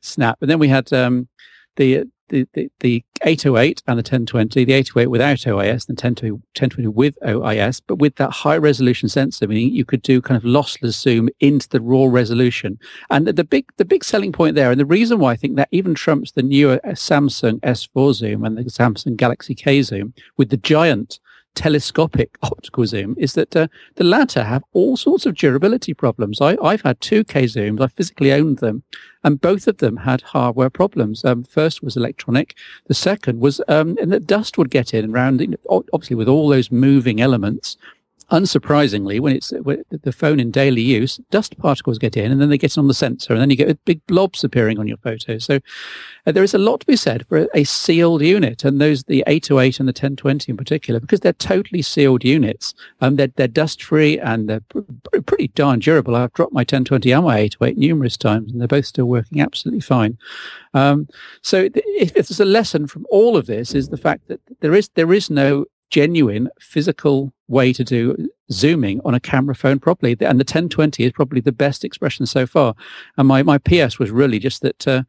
snap. 0.00 0.38
And 0.40 0.50
then 0.50 0.58
we 0.58 0.68
had 0.68 0.92
um, 0.92 1.28
the 1.76 2.04
the, 2.28 2.46
the, 2.54 2.70
the 2.80 3.04
808 3.22 3.82
and 3.86 3.98
the 3.98 4.00
1020, 4.00 4.64
the 4.64 4.72
808 4.72 5.06
without 5.08 5.38
OIS, 5.38 5.88
and 5.88 5.96
the 5.96 6.02
1020, 6.02 6.30
1020 6.32 6.88
with 6.88 7.18
OIS, 7.24 7.80
but 7.86 7.96
with 7.96 8.16
that 8.16 8.30
high 8.30 8.56
resolution 8.56 9.08
sensor, 9.08 9.46
meaning 9.46 9.74
you 9.74 9.84
could 9.84 10.02
do 10.02 10.20
kind 10.20 10.36
of 10.36 10.42
lossless 10.42 11.00
zoom 11.00 11.28
into 11.40 11.68
the 11.68 11.80
raw 11.80 12.06
resolution. 12.06 12.78
And 13.10 13.26
the 13.26 13.44
big, 13.44 13.66
the 13.76 13.84
big 13.84 14.04
selling 14.04 14.32
point 14.32 14.54
there, 14.54 14.70
and 14.70 14.80
the 14.80 14.86
reason 14.86 15.18
why 15.18 15.32
I 15.32 15.36
think 15.36 15.56
that 15.56 15.68
even 15.70 15.94
trumps 15.94 16.32
the 16.32 16.42
newer 16.42 16.80
uh, 16.84 16.90
Samsung 16.90 17.60
S4 17.60 18.14
zoom 18.14 18.44
and 18.44 18.56
the 18.56 18.64
Samsung 18.64 19.16
Galaxy 19.16 19.54
K 19.54 19.82
zoom 19.82 20.14
with 20.36 20.50
the 20.50 20.56
giant 20.56 21.18
telescopic 21.54 22.36
optical 22.42 22.86
zoom 22.86 23.14
is 23.18 23.34
that 23.34 23.54
uh, 23.56 23.68
the 23.96 24.04
latter 24.04 24.44
have 24.44 24.64
all 24.72 24.96
sorts 24.96 25.26
of 25.26 25.36
durability 25.36 25.94
problems. 25.94 26.40
I, 26.40 26.56
have 26.62 26.82
had 26.82 27.00
two 27.00 27.24
K 27.24 27.44
zooms. 27.44 27.80
I 27.80 27.88
physically 27.88 28.32
owned 28.32 28.58
them 28.58 28.82
and 29.22 29.40
both 29.40 29.66
of 29.66 29.78
them 29.78 29.98
had 29.98 30.20
hardware 30.20 30.70
problems. 30.70 31.24
Um, 31.24 31.44
first 31.44 31.82
was 31.82 31.96
electronic. 31.96 32.54
The 32.86 32.94
second 32.94 33.40
was, 33.40 33.60
um, 33.68 33.96
and 34.00 34.12
that 34.12 34.26
dust 34.26 34.58
would 34.58 34.70
get 34.70 34.92
in 34.92 35.10
around, 35.10 35.56
obviously 35.68 36.16
with 36.16 36.28
all 36.28 36.48
those 36.48 36.70
moving 36.70 37.20
elements 37.20 37.76
unsurprisingly, 38.30 39.20
when 39.20 39.36
it's 39.36 39.52
when 39.62 39.84
the 39.90 40.12
phone 40.12 40.40
in 40.40 40.50
daily 40.50 40.80
use, 40.80 41.18
dust 41.30 41.58
particles 41.58 41.98
get 41.98 42.16
in 42.16 42.32
and 42.32 42.40
then 42.40 42.48
they 42.48 42.58
get 42.58 42.78
on 42.78 42.88
the 42.88 42.94
sensor 42.94 43.32
and 43.32 43.42
then 43.42 43.50
you 43.50 43.56
get 43.56 43.84
big 43.84 44.04
blobs 44.06 44.42
appearing 44.42 44.78
on 44.78 44.88
your 44.88 44.96
photos. 44.98 45.44
So 45.44 45.60
uh, 46.26 46.32
there 46.32 46.42
is 46.42 46.54
a 46.54 46.58
lot 46.58 46.80
to 46.80 46.86
be 46.86 46.96
said 46.96 47.26
for 47.26 47.38
a, 47.38 47.48
a, 47.54 47.64
sealed 47.64 48.22
unit 48.22 48.64
and 48.64 48.80
those, 48.80 49.04
the 49.04 49.22
808 49.26 49.80
and 49.80 49.88
the 49.88 49.90
1020 49.90 50.50
in 50.50 50.56
particular, 50.56 51.00
because 51.00 51.20
they're 51.20 51.32
totally 51.34 51.82
sealed 51.82 52.24
units. 52.24 52.74
Um, 53.00 53.16
they're, 53.16 53.32
they're 53.36 53.48
dust 53.48 53.82
free 53.82 54.18
and 54.18 54.48
they're 54.48 54.60
pr- 54.60 55.20
pretty 55.26 55.48
darn 55.48 55.80
durable. 55.80 56.16
I've 56.16 56.32
dropped 56.32 56.52
my 56.52 56.60
1020 56.60 57.12
and 57.12 57.24
my 57.24 57.38
808 57.38 57.76
numerous 57.76 58.16
times 58.16 58.52
and 58.52 58.60
they're 58.60 58.68
both 58.68 58.86
still 58.86 59.06
working 59.06 59.40
absolutely 59.40 59.80
fine. 59.80 60.16
Um, 60.72 61.08
so 61.42 61.68
if, 61.74 62.16
if 62.16 62.28
there's 62.28 62.40
a 62.40 62.44
lesson 62.44 62.86
from 62.86 63.06
all 63.10 63.36
of 63.36 63.46
this 63.46 63.74
is 63.74 63.90
the 63.90 63.98
fact 63.98 64.28
that 64.28 64.40
there 64.60 64.74
is, 64.74 64.88
there 64.94 65.12
is 65.12 65.28
no 65.28 65.66
genuine 65.90 66.48
physical 66.58 67.33
way 67.48 67.72
to 67.72 67.84
do 67.84 68.28
zooming 68.50 69.00
on 69.04 69.14
a 69.14 69.20
camera 69.20 69.54
phone 69.54 69.78
properly. 69.78 70.12
And 70.12 70.40
the 70.40 70.44
1020 70.44 71.04
is 71.04 71.12
probably 71.12 71.40
the 71.40 71.52
best 71.52 71.84
expression 71.84 72.26
so 72.26 72.46
far. 72.46 72.74
And 73.16 73.28
my, 73.28 73.42
my 73.42 73.58
PS 73.58 73.98
was 73.98 74.10
really 74.10 74.38
just 74.38 74.62
that 74.62 74.88
uh, 74.88 75.02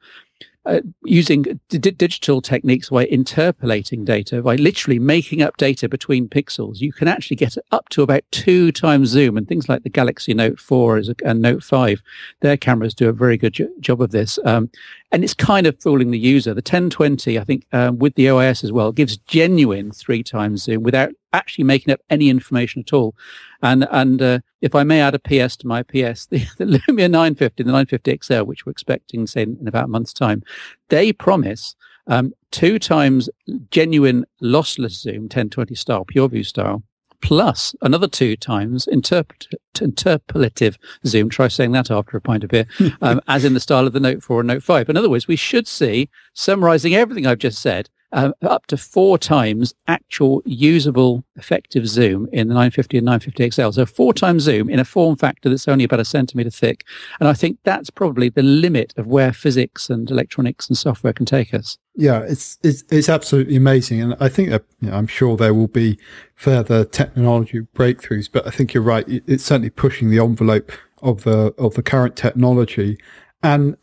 uh, 0.66 0.82
using 1.04 1.60
d- 1.70 1.78
digital 1.78 2.42
techniques 2.42 2.90
by 2.90 3.06
interpolating 3.06 4.04
data, 4.04 4.42
by 4.42 4.56
literally 4.56 4.98
making 4.98 5.42
up 5.42 5.58
data 5.58 5.88
between 5.88 6.28
pixels, 6.28 6.82
you 6.82 6.92
can 6.92 7.08
actually 7.08 7.38
get 7.38 7.56
up 7.72 7.88
to 7.90 8.02
about 8.02 8.24
two 8.32 8.72
times 8.72 9.10
zoom. 9.10 9.38
And 9.38 9.48
things 9.48 9.70
like 9.70 9.84
the 9.84 9.90
Galaxy 9.90 10.34
Note 10.34 10.60
4 10.60 11.02
and 11.24 11.42
Note 11.42 11.64
5, 11.64 12.02
their 12.42 12.58
cameras 12.58 12.96
do 12.96 13.08
a 13.10 13.14
very 13.14 13.38
good 13.38 13.54
jo- 13.54 13.70
job 13.80 14.02
of 14.02 14.12
this. 14.12 14.40
Um, 14.44 14.72
and 15.16 15.24
it's 15.24 15.34
kind 15.34 15.66
of 15.66 15.82
fooling 15.82 16.12
the 16.12 16.20
user. 16.20 16.54
The 16.54 16.58
1020, 16.58 17.40
I 17.40 17.44
think, 17.46 17.66
um, 17.72 18.00
with 18.00 18.16
the 18.16 18.26
OIS 18.26 18.66
as 18.66 18.74
well, 18.74 18.92
gives 18.92 19.16
genuine 19.16 19.94
three 19.94 20.22
times 20.22 20.64
zoom 20.64 20.84
without 20.84 21.12
actually 21.32 21.64
making 21.64 21.94
up 21.94 22.02
any 22.10 22.30
information 22.30 22.82
at 22.82 22.92
all. 22.92 23.16
And 23.62 23.88
and 23.92 24.22
uh, 24.22 24.40
if 24.60 24.76
I 24.76 24.84
may 24.84 25.00
add 25.00 25.16
a 25.16 25.20
PS 25.20 25.56
to 25.58 25.68
my 25.68 25.84
PS, 25.84 26.26
the, 26.32 26.46
the 26.58 26.66
Lumia 26.66 27.10
950, 27.10 27.64
the 27.64 27.72
950 27.72 28.20
XL, 28.22 28.42
which 28.42 28.66
we're 28.66 28.74
expecting 28.74 29.26
say 29.26 29.44
in, 29.44 29.58
in 29.62 29.70
about 29.70 29.86
a 29.86 29.88
month's 29.88 30.12
time, 30.12 30.44
they 30.90 31.14
promise 31.14 31.78
um, 32.08 32.34
two 32.52 32.78
times 32.78 33.30
genuine 33.72 34.26
lossless 34.44 35.00
zoom, 35.00 35.24
1020 35.24 35.76
style, 35.76 36.04
PureView 36.04 36.46
style, 36.46 36.84
plus 37.22 37.76
another 37.82 38.08
two 38.08 38.36
times 38.36 38.88
interpret- 38.88 39.48
interpolative 39.76 40.76
zoom. 41.06 41.30
Try 41.30 41.48
saying 41.48 41.72
that 41.74 41.92
after 41.92 42.18
a 42.18 42.22
pint 42.22 42.44
of 42.44 42.50
beer, 42.50 42.66
um, 43.02 43.22
as 43.28 43.46
in 43.46 43.54
the 43.54 43.60
style 43.60 43.88
of 43.88 43.94
the 43.94 44.00
Note 44.00 44.24
4 44.24 44.42
and 44.42 44.48
Note 44.48 44.64
5. 44.64 44.90
In 44.90 44.98
other 44.98 45.10
words, 45.10 45.28
we 45.28 45.36
should 45.36 45.68
see, 45.68 46.10
summarizing 46.34 46.96
everything 46.96 47.26
I've 47.26 47.40
just 47.40 47.62
said, 47.62 47.90
uh, 48.16 48.32
up 48.44 48.66
to 48.68 48.78
four 48.78 49.18
times 49.18 49.74
actual 49.88 50.42
usable 50.46 51.24
effective 51.36 51.86
zoom 51.88 52.28
in 52.32 52.48
the 52.48 52.54
950 52.54 52.98
and 52.98 53.06
950 53.06 53.52
XL. 53.52 53.72
So 53.72 53.86
four 53.86 54.14
times 54.14 54.44
zoom 54.44 54.70
in 54.70 54.80
a 54.80 54.86
form 54.86 55.18
factor 55.18 55.50
that's 55.50 55.68
only 55.68 55.84
about 55.84 56.00
a 56.00 56.06
centimeter 56.06 56.50
thick. 56.50 56.86
And 57.20 57.28
I 57.28 57.34
think 57.34 57.60
that's 57.64 57.90
probably 57.90 58.30
the 58.30 58.42
limit 58.42 58.94
of 58.96 59.06
where 59.06 59.34
physics 59.34 59.90
and 59.90 60.10
electronics 60.10 60.70
and 60.70 60.78
software 60.78 61.12
can 61.12 61.26
take 61.26 61.54
us. 61.54 61.78
Yeah, 61.94 62.22
it's 62.22 62.58
it's, 62.64 62.84
it's 62.90 63.08
absolutely 63.08 63.56
amazing, 63.56 64.02
and 64.02 64.16
I 64.20 64.28
think 64.28 64.50
that, 64.50 64.66
you 64.82 64.90
know, 64.90 64.98
I'm 64.98 65.08
sure 65.08 65.38
there 65.38 65.54
will 65.54 65.70
be 65.70 65.98
further 66.36 66.84
technology 66.84 67.62
breakthroughs. 67.74 68.30
But 68.30 68.46
I 68.46 68.50
think 68.50 68.74
you're 68.74 68.84
right; 68.84 69.06
it's 69.08 69.46
certainly 69.46 69.70
pushing 69.70 70.10
the 70.10 70.20
envelope 70.20 70.74
of 71.02 71.24
the 71.24 71.54
of 71.58 71.76
the 71.76 71.84
current 71.84 72.18
technology. 72.18 72.98
And 73.42 73.78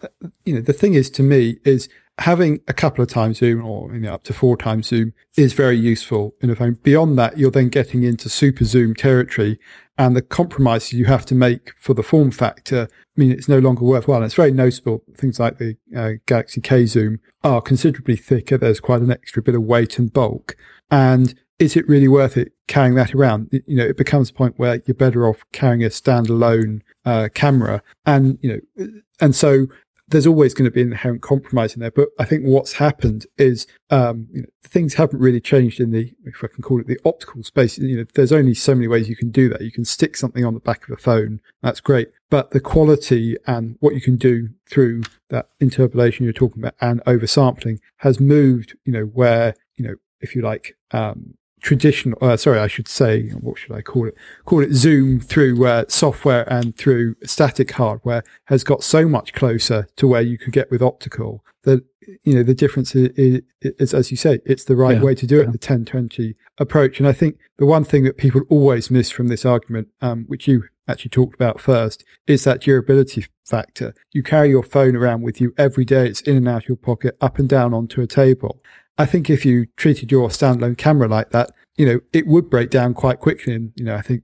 you 0.45 0.55
know, 0.55 0.61
the 0.61 0.75
thing 0.75 0.93
is, 0.93 1.09
to 1.11 1.23
me, 1.23 1.59
is 1.65 1.89
having 2.23 2.61
a 2.67 2.73
couple 2.73 3.03
of 3.03 3.11
times 3.11 3.39
zoom 3.39 3.65
or 3.65 3.93
you 3.95 4.01
know, 4.01 4.15
up 4.15 4.25
to 4.25 4.33
four 4.33 4.57
times 4.57 4.89
zoom 4.89 5.13
is 5.37 5.53
very 5.53 5.77
useful 5.77 6.35
in 6.41 6.51
a 6.51 6.57
phone. 6.57 6.79
Beyond 6.83 7.19
that, 7.19 7.39
you're 7.39 7.51
then 7.51 7.69
getting 7.69 8.03
into 8.03 8.29
super 8.29 8.65
zoom 8.65 8.95
territory 8.95 9.59
and 9.99 10.17
the 10.17 10.23
compromises 10.23 10.95
you 10.95 11.05
have 11.05 11.27
to 11.27 11.35
make 11.35 11.73
for 11.79 11.95
the 11.95 12.03
form 12.03 12.31
factor 12.31 12.89
I 13.17 13.21
mean 13.21 13.31
it's 13.31 13.49
no 13.49 13.59
longer 13.59 13.85
worthwhile. 13.85 14.19
And 14.19 14.27
it's 14.27 14.35
very 14.35 14.53
noticeable. 14.53 15.03
Things 15.17 15.39
like 15.39 15.59
the 15.59 15.77
uh, 15.95 16.13
Galaxy 16.27 16.61
K 16.61 16.87
zoom 16.87 17.21
are 17.45 17.61
considerably 17.61 18.17
thicker. 18.17 18.57
There's 18.57 18.81
quite 18.81 19.03
an 19.03 19.13
extra 19.13 19.43
bit 19.43 19.55
of 19.55 19.63
weight 19.63 19.99
and 19.99 20.13
bulk. 20.13 20.57
And 20.91 21.35
is 21.59 21.77
it 21.77 21.87
really 21.87 22.09
worth 22.09 22.37
it 22.37 22.53
carrying 22.69 22.95
that 22.95 23.15
around? 23.15 23.49
You 23.53 23.77
know, 23.77 23.85
it 23.85 23.99
becomes 23.99 24.31
a 24.31 24.33
point 24.33 24.59
where 24.59 24.81
you're 24.87 24.95
better 24.95 25.29
off 25.29 25.45
carrying 25.53 25.85
a 25.85 25.89
standalone 25.89 26.81
uh, 27.05 27.29
camera. 27.35 27.83
And, 28.07 28.39
you 28.41 28.63
know, 28.77 28.87
and 29.21 29.37
so 29.37 29.67
there's 30.13 30.27
always 30.27 30.55
going 30.55 30.67
to 30.67 30.71
be 30.71 30.83
an 30.83 30.93
inherent 30.93 31.23
compromise 31.23 31.75
in 31.75 31.81
there. 31.81 31.91
But 31.91 32.09
I 32.19 32.25
think 32.25 32.45
what's 32.45 32.75
happened 32.75 33.27
is 33.37 33.67
um, 33.91 34.29
you 34.33 34.43
know, 34.43 34.49
things 34.65 34.95
haven't 34.95 35.19
really 35.21 35.41
changed 35.41 35.81
in 35.81 35.91
the, 35.91 36.15
if 36.25 36.43
I 36.43 36.47
can 36.47 36.63
call 36.63 36.81
it 36.81 36.87
the 36.87 36.99
optical 37.05 37.43
space. 37.43 37.79
You 37.79 37.99
know, 37.99 38.05
there's 38.15 38.33
only 38.33 38.55
so 38.55 38.75
many 38.75 38.89
ways 38.89 39.09
you 39.09 39.17
can 39.17 39.31
do 39.31 39.49
that. 39.49 39.63
You 39.63 39.73
can 39.73 39.85
stick 39.85 40.17
something 40.17 40.45
on 40.45 40.55
the 40.55 40.61
back 40.61 40.85
of 40.85 40.93
a 40.93 40.97
phone. 40.97 41.41
That's 41.63 41.81
great. 41.81 42.09
But 42.31 42.51
the 42.51 42.61
quality 42.61 43.37
and 43.47 43.77
what 43.81 43.95
you 43.95 44.01
can 44.01 44.17
do 44.17 44.49
through 44.71 45.03
that 45.29 45.49
interpolation 45.61 46.25
you're 46.25 46.33
talking 46.33 46.63
about 46.63 46.75
and 46.81 47.03
oversampling 47.05 47.79
has 47.99 48.21
moved, 48.21 48.77
you 48.85 48.93
know, 48.93 49.05
where, 49.05 49.55
you 49.77 49.87
know, 49.87 49.95
if 50.21 50.35
you 50.35 50.43
like, 50.43 50.77
um, 50.93 51.35
traditional, 51.63 52.19
uh, 52.21 52.37
sorry, 52.37 52.59
I 52.59 52.67
should 52.67 52.89
say, 52.89 53.29
what 53.31 53.59
should 53.59 53.73
I 53.73 53.81
call 53.81 54.09
it? 54.09 54.15
Call 54.45 54.63
it 54.63 54.73
Zoom 54.73 55.21
through 55.21 55.65
uh, 55.67 55.85
software 55.89 56.45
and 56.53 56.77
through 56.77 57.15
static 57.25 57.71
hardware 57.73 58.25
has 58.47 58.65
got 58.65 58.83
so 58.83 59.09
much 59.09 59.33
closer 59.33 59.87
to 59.97 60.07
where 60.07 60.21
you 60.21 60.37
could 60.37 60.53
get 60.53 60.71
with 60.71 60.83
optical 60.83 61.45
that, 61.63 61.85
you 62.25 62.35
know, 62.35 62.43
the 62.43 62.55
difference 62.55 62.95
is, 62.95 63.11
is, 63.17 63.43
is 63.63 63.95
as 63.95 64.11
you 64.11 64.17
say, 64.17 64.41
it's 64.45 64.65
the 64.65 64.77
right 64.77 64.97
yeah, 64.97 65.03
way 65.03 65.15
to 65.15 65.27
do 65.27 65.37
it, 65.37 65.45
yeah. 65.47 65.53
the 65.53 65.53
1020 65.53 66.35
approach. 66.59 66.99
And 66.99 67.09
I 67.09 67.13
think 67.13 67.39
the 67.59 67.67
one 67.67 67.85
thing 67.85 68.03
that 68.05 68.17
people 68.17 68.43
always 68.51 68.91
miss 68.91 69.11
from 69.11 69.29
this 69.29 69.45
argument, 69.45 69.89
um, 70.01 70.25
which 70.27 70.49
you 70.49 70.65
actually 70.89 71.11
talked 71.11 71.35
about 71.35 71.61
first, 71.61 72.05
is 72.27 72.43
that 72.43 72.63
durability 72.63 73.27
factor. 73.45 73.95
You 74.13 74.25
carry 74.25 74.51
your 74.51 74.65
phone 74.65 74.97
around 74.97 75.23
with 75.23 75.41
you 75.41 75.55
every 75.57 75.85
day. 75.85 76.09
It's 76.09 76.23
in 76.23 76.37
and 76.37 76.49
out 76.49 76.65
of 76.65 76.69
your 76.69 76.77
pocket, 76.77 77.17
up 77.21 77.39
and 77.39 77.49
down 77.49 77.73
onto 77.73 78.01
a 78.01 78.07
table. 78.07 78.61
I 79.03 79.07
think 79.07 79.29
if 79.29 79.45
you 79.45 79.67
treated 79.77 80.13
your 80.13 80.29
standalone 80.29 80.79
camera 80.79 81.09
like 81.09 81.31
that, 81.31 81.51
you 81.77 81.85
know, 81.85 81.99
it 82.13 82.29
would 82.29 82.49
break 82.49 82.71
down 82.71 82.95
quite 82.95 83.19
quickly. 83.19 83.53
And, 83.53 83.73
you 83.75 83.85
know, 83.85 83.97
I 83.97 84.01
think 84.01 84.23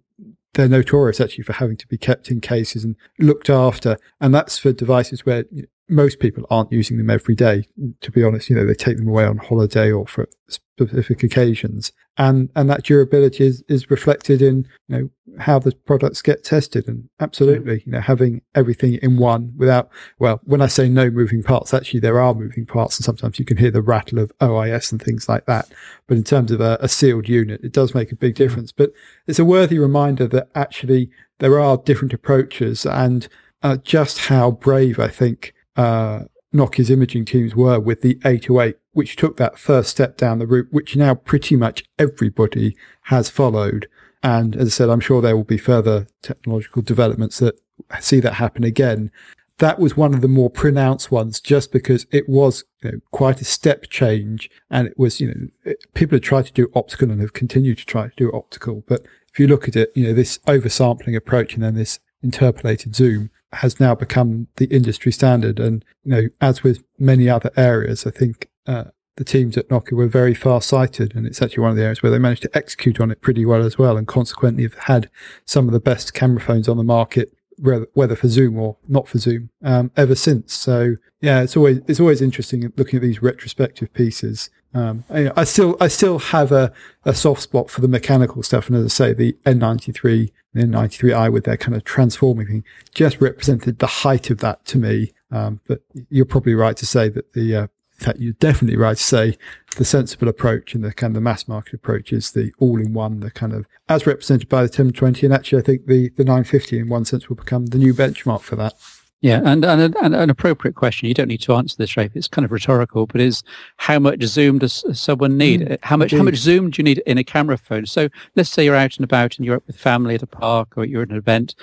they're 0.55 0.69
notorious 0.69 1.21
actually 1.21 1.43
for 1.43 1.55
having 1.55 1.77
to 1.79 1.87
be 1.89 1.99
kept 1.99 2.31
in 2.31 2.41
cases 2.41 2.85
and 2.85 2.95
looked 3.19 3.51
after. 3.51 3.97
And 4.21 4.33
that's 4.33 4.57
for 4.57 4.73
devices 4.73 5.27
where 5.27 5.47
most 5.89 6.19
people 6.19 6.45
aren't 6.51 6.73
using 6.73 6.99
them 6.99 7.11
every 7.11 7.35
day. 7.35 7.65
To 8.01 8.11
be 8.11 8.23
honest, 8.23 8.51
you 8.51 8.57
know, 8.57 8.67
they 8.67 8.75
take 8.75 8.99
them 8.99 9.09
away 9.09 9.25
on 9.25 9.39
holiday 9.39 9.91
or 9.91 10.07
for 10.07 10.29
specific 10.49 11.23
occasions. 11.23 11.93
And, 12.17 12.51
and 12.55 12.69
that 12.69 12.83
durability 12.83 13.47
is, 13.47 13.63
is 13.69 13.91
reflected 13.91 14.43
in, 14.43 14.69
you 14.89 14.99
know, 14.99 15.11
how 15.39 15.59
the 15.59 15.73
products 15.73 16.21
get 16.21 16.45
tested. 16.45 16.89
And 16.89 17.09
absolutely, 17.21 17.83
you 17.87 17.93
know, 17.93 18.01
having 18.01 18.43
everything 18.55 18.95
in 18.95 19.19
one 19.19 19.53
without, 19.57 19.89
well, 20.19 20.41
when 20.45 20.61
I 20.61 20.67
say 20.67 20.89
no 20.89 21.11
moving 21.11 21.43
parts, 21.43 21.73
actually 21.73 22.01
there 22.01 22.21
are 22.21 22.35
moving 22.35 22.67
parts 22.67 22.99
and 22.99 23.05
sometimes 23.05 23.39
you 23.39 23.45
can 23.45 23.57
hear 23.57 23.71
the 23.71 23.83
rattle 23.83 24.19
of 24.19 24.33
OIS 24.41 24.91
and 24.93 25.01
things 25.01 25.29
like 25.29 25.47
that. 25.47 25.69
But 26.07 26.17
in 26.17 26.25
terms 26.25 26.51
of 26.51 26.61
a, 26.61 26.77
a 26.81 26.89
sealed 26.89 27.29
unit, 27.29 27.63
it 27.63 27.73
does 27.73 27.95
make 27.95 28.13
a 28.13 28.17
big 28.17 28.35
difference. 28.35 28.73
But 28.73 28.93
it's 29.27 29.39
a 29.39 29.45
worthy 29.45 29.79
reminder 29.79 30.27
that 30.29 30.49
actually 30.55 31.11
there 31.39 31.61
are 31.61 31.77
different 31.77 32.13
approaches 32.13 32.85
and 32.85 33.29
uh, 33.63 33.77
just 33.77 34.27
how 34.27 34.51
brave 34.51 34.99
I 34.99 35.09
think 35.09 35.55
uh, 35.79 36.25
Nokia's 36.53 36.91
imaging 36.91 37.25
teams 37.25 37.55
were 37.55 37.79
with 37.79 38.03
the 38.03 38.19
808, 38.25 38.77
which 38.93 39.17
took 39.17 39.37
that 39.37 39.59
first 39.59 39.91
step 39.91 40.17
down 40.17 40.39
the 40.39 40.47
route, 40.47 40.69
which 40.71 40.97
now 40.97 41.15
pretty 41.15 41.57
much 41.57 41.85
everybody 41.99 42.77
has 43.05 43.31
followed. 43.31 43.89
And 44.23 44.57
as 44.57 44.69
I 44.69 44.71
said, 44.71 44.91
I'm 44.91 45.01
sure 45.01 45.23
there 45.23 45.37
will 45.37 45.45
be 45.45 45.59
further 45.59 46.09
technological 46.21 46.83
developments 46.83 47.39
that 47.39 47.61
see 48.01 48.19
that 48.21 48.35
happen 48.35 48.65
again. 48.65 49.13
That 49.59 49.79
was 49.79 49.97
one 49.97 50.15
of 50.15 50.21
the 50.21 50.29
more 50.29 50.51
pronounced 50.51 51.11
ones 51.11 51.41
just 51.41 51.71
because 51.71 52.07
it 52.11 52.29
was 52.29 52.65
you 52.83 52.93
know, 52.93 52.99
quite 53.11 53.41
a 53.41 53.45
step 53.45 53.89
change. 53.89 54.51
And 54.71 54.89
it 54.89 54.99
was, 54.99 55.21
you 55.21 55.29
know, 55.29 55.49
it, 55.65 55.85
people 55.95 56.17
have 56.17 56.23
tried 56.23 56.47
to 56.47 56.53
do 56.53 56.71
optical 56.75 57.11
and 57.11 57.21
have 57.21 57.33
continued 57.33 57.79
to 57.79 57.87
try 57.87 58.09
to 58.09 58.17
do 58.17 58.33
optical. 58.33 58.83
But 58.89 59.03
if 59.33 59.39
you 59.39 59.47
look 59.47 59.69
at 59.69 59.77
it, 59.77 59.93
you 59.95 60.05
know, 60.05 60.13
this 60.13 60.39
oversampling 60.39 61.15
approach 61.15 61.55
and 61.55 61.63
then 61.63 61.75
this 61.75 62.01
interpolated 62.23 62.97
zoom 62.97 63.31
has 63.53 63.81
now 63.81 63.95
become 63.95 64.49
the 64.57 64.67
industry 64.67 65.13
standard. 65.13 65.59
And, 65.59 65.85
you 66.05 66.11
know, 66.11 66.23
as 66.41 66.63
with 66.63 66.85
many 66.99 67.29
other 67.29 67.51
areas, 67.57 68.07
I 68.07 68.11
think, 68.11 68.49
uh, 68.67 68.85
the 69.17 69.25
teams 69.25 69.57
at 69.57 69.69
Nokia 69.69 69.95
were 69.95 70.07
very 70.07 70.33
far 70.33 70.63
sighted, 70.63 71.17
and 71.17 71.27
it's 71.27 71.43
actually 71.43 71.63
one 71.63 71.73
of 71.73 71.77
the 71.77 71.83
areas 71.83 72.03
where 72.03 72.13
they 72.13 72.21
managed 72.21 72.43
to 72.43 72.57
execute 72.57 73.01
on 73.01 73.11
it 73.11 73.21
pretty 73.21 73.45
well 73.45 73.65
as 73.65 73.77
well, 73.77 73.97
and 73.97 74.07
consequently 74.07 74.63
have 74.63 74.75
had 74.75 75.11
some 75.45 75.67
of 75.67 75.73
the 75.73 75.81
best 75.81 76.15
camera 76.15 76.41
phones 76.41 76.69
on 76.69 76.77
the 76.77 76.85
market, 76.85 77.35
whether 77.59 78.15
for 78.15 78.29
Zoom 78.29 78.57
or 78.57 78.77
not 78.87 79.09
for 79.09 79.19
Zoom, 79.19 79.51
um, 79.65 79.91
ever 79.97 80.15
since. 80.15 80.55
So 80.55 80.95
yeah, 81.21 81.43
it's 81.43 81.57
always 81.57 81.81
it's 81.89 81.99
always 81.99 82.23
interesting 82.23 82.73
looking 82.77 82.99
at 82.99 83.03
these 83.03 83.21
retrospective 83.21 83.93
pieces. 83.93 84.51
Um, 84.75 85.05
I, 85.09 85.31
I, 85.35 85.45
still 85.45 85.77
I 85.81 85.89
still 85.89 86.19
have 86.19 86.53
a, 86.53 86.73
a 87.05 87.15
soft 87.15 87.43
spot 87.43 87.71
for 87.71 87.81
the 87.81 87.89
mechanical 87.89 88.43
stuff, 88.43 88.69
and 88.69 88.77
as 88.77 88.85
I 88.85 88.89
say, 88.89 89.13
the 89.15 89.37
N93 89.47 90.31
and 90.55 90.75
N93i 90.75 91.33
with 91.33 91.45
their 91.45 91.57
kind 91.57 91.75
of 91.75 91.85
transforming 91.85 92.47
thing 92.47 92.65
just 92.95 93.21
represented 93.21 93.79
the 93.79 93.87
height 93.87 94.31
of 94.31 94.39
that 94.39 94.65
to 94.67 94.79
me. 94.79 95.13
Um, 95.31 95.61
but 95.67 95.83
you're 96.11 96.27
probably 96.27 96.55
right 96.55 96.77
to 96.77 96.87
say 96.87 97.09
that 97.09 97.33
the 97.33 97.55
uh, 97.57 97.67
in 97.99 98.05
fact, 98.05 98.19
you're 98.21 98.33
definitely 98.35 98.77
right 98.77 98.97
to 98.97 99.03
say 99.03 99.37
the 99.77 99.85
sensible 99.85 100.29
approach 100.29 100.75
and 100.75 100.85
the 100.85 100.93
kind 100.93 101.11
of 101.11 101.15
the 101.15 101.21
mass 101.21 101.49
market 101.49 101.75
approach 101.75 102.13
is 102.13 102.31
the 102.31 102.53
all-in-one, 102.61 103.21
the 103.21 103.31
kind 103.31 103.53
of 103.53 103.67
as 103.89 104.07
represented 104.07 104.49
by 104.49 104.59
the 104.59 104.69
1020. 104.69 105.27
And 105.27 105.35
actually, 105.35 105.61
I 105.61 105.65
think 105.65 105.87
the, 105.87 106.11
the 106.11 106.25
950 106.25 106.79
in 106.79 106.89
one 106.89 107.05
sense 107.05 107.29
will 107.29 107.37
become 107.37 107.67
the 107.67 107.79
new 107.79 107.93
benchmark 107.93 108.43
for 108.43 108.55
that. 108.55 108.75
Yeah, 109.21 109.41
and, 109.45 109.65
and, 109.65 109.97
and, 109.97 110.15
an 110.15 110.31
appropriate 110.31 110.77
question. 110.77 111.09
You 111.09 111.15
don't 111.15 111.27
need 111.27 111.41
to 111.43 111.55
answer 111.55 111.77
this, 111.77 111.97
Rafe. 111.97 112.15
It's 112.15 112.29
kind 112.29 112.45
of 112.45 112.53
rhetorical, 112.53 113.07
but 113.07 113.21
is 113.21 113.43
how 113.77 113.99
much 113.99 114.23
zoom 114.23 114.59
does 114.61 114.85
someone 114.97 115.37
need? 115.37 115.63
Mm, 115.63 115.79
how 115.83 115.97
much 115.97 116.13
indeed. 116.13 116.19
how 116.19 116.25
much 116.25 116.37
zoom 116.37 116.71
do 116.71 116.79
you 116.79 116.85
need 116.85 116.99
in 116.99 117.19
a 117.19 117.25
camera 117.25 117.59
phone? 117.59 117.87
So 117.87 118.09
let's 118.37 118.49
say 118.49 118.65
you're 118.65 118.77
out 118.77 118.97
and 118.97 119.03
about 119.03 119.37
and 119.37 119.45
you're 119.45 119.57
up 119.57 119.67
with 119.67 119.77
family 119.77 120.15
at 120.15 120.23
a 120.23 120.27
park 120.29 120.75
or 120.77 120.85
you're 120.85 121.03
at 121.03 121.11
an 121.11 121.17
event, 121.17 121.57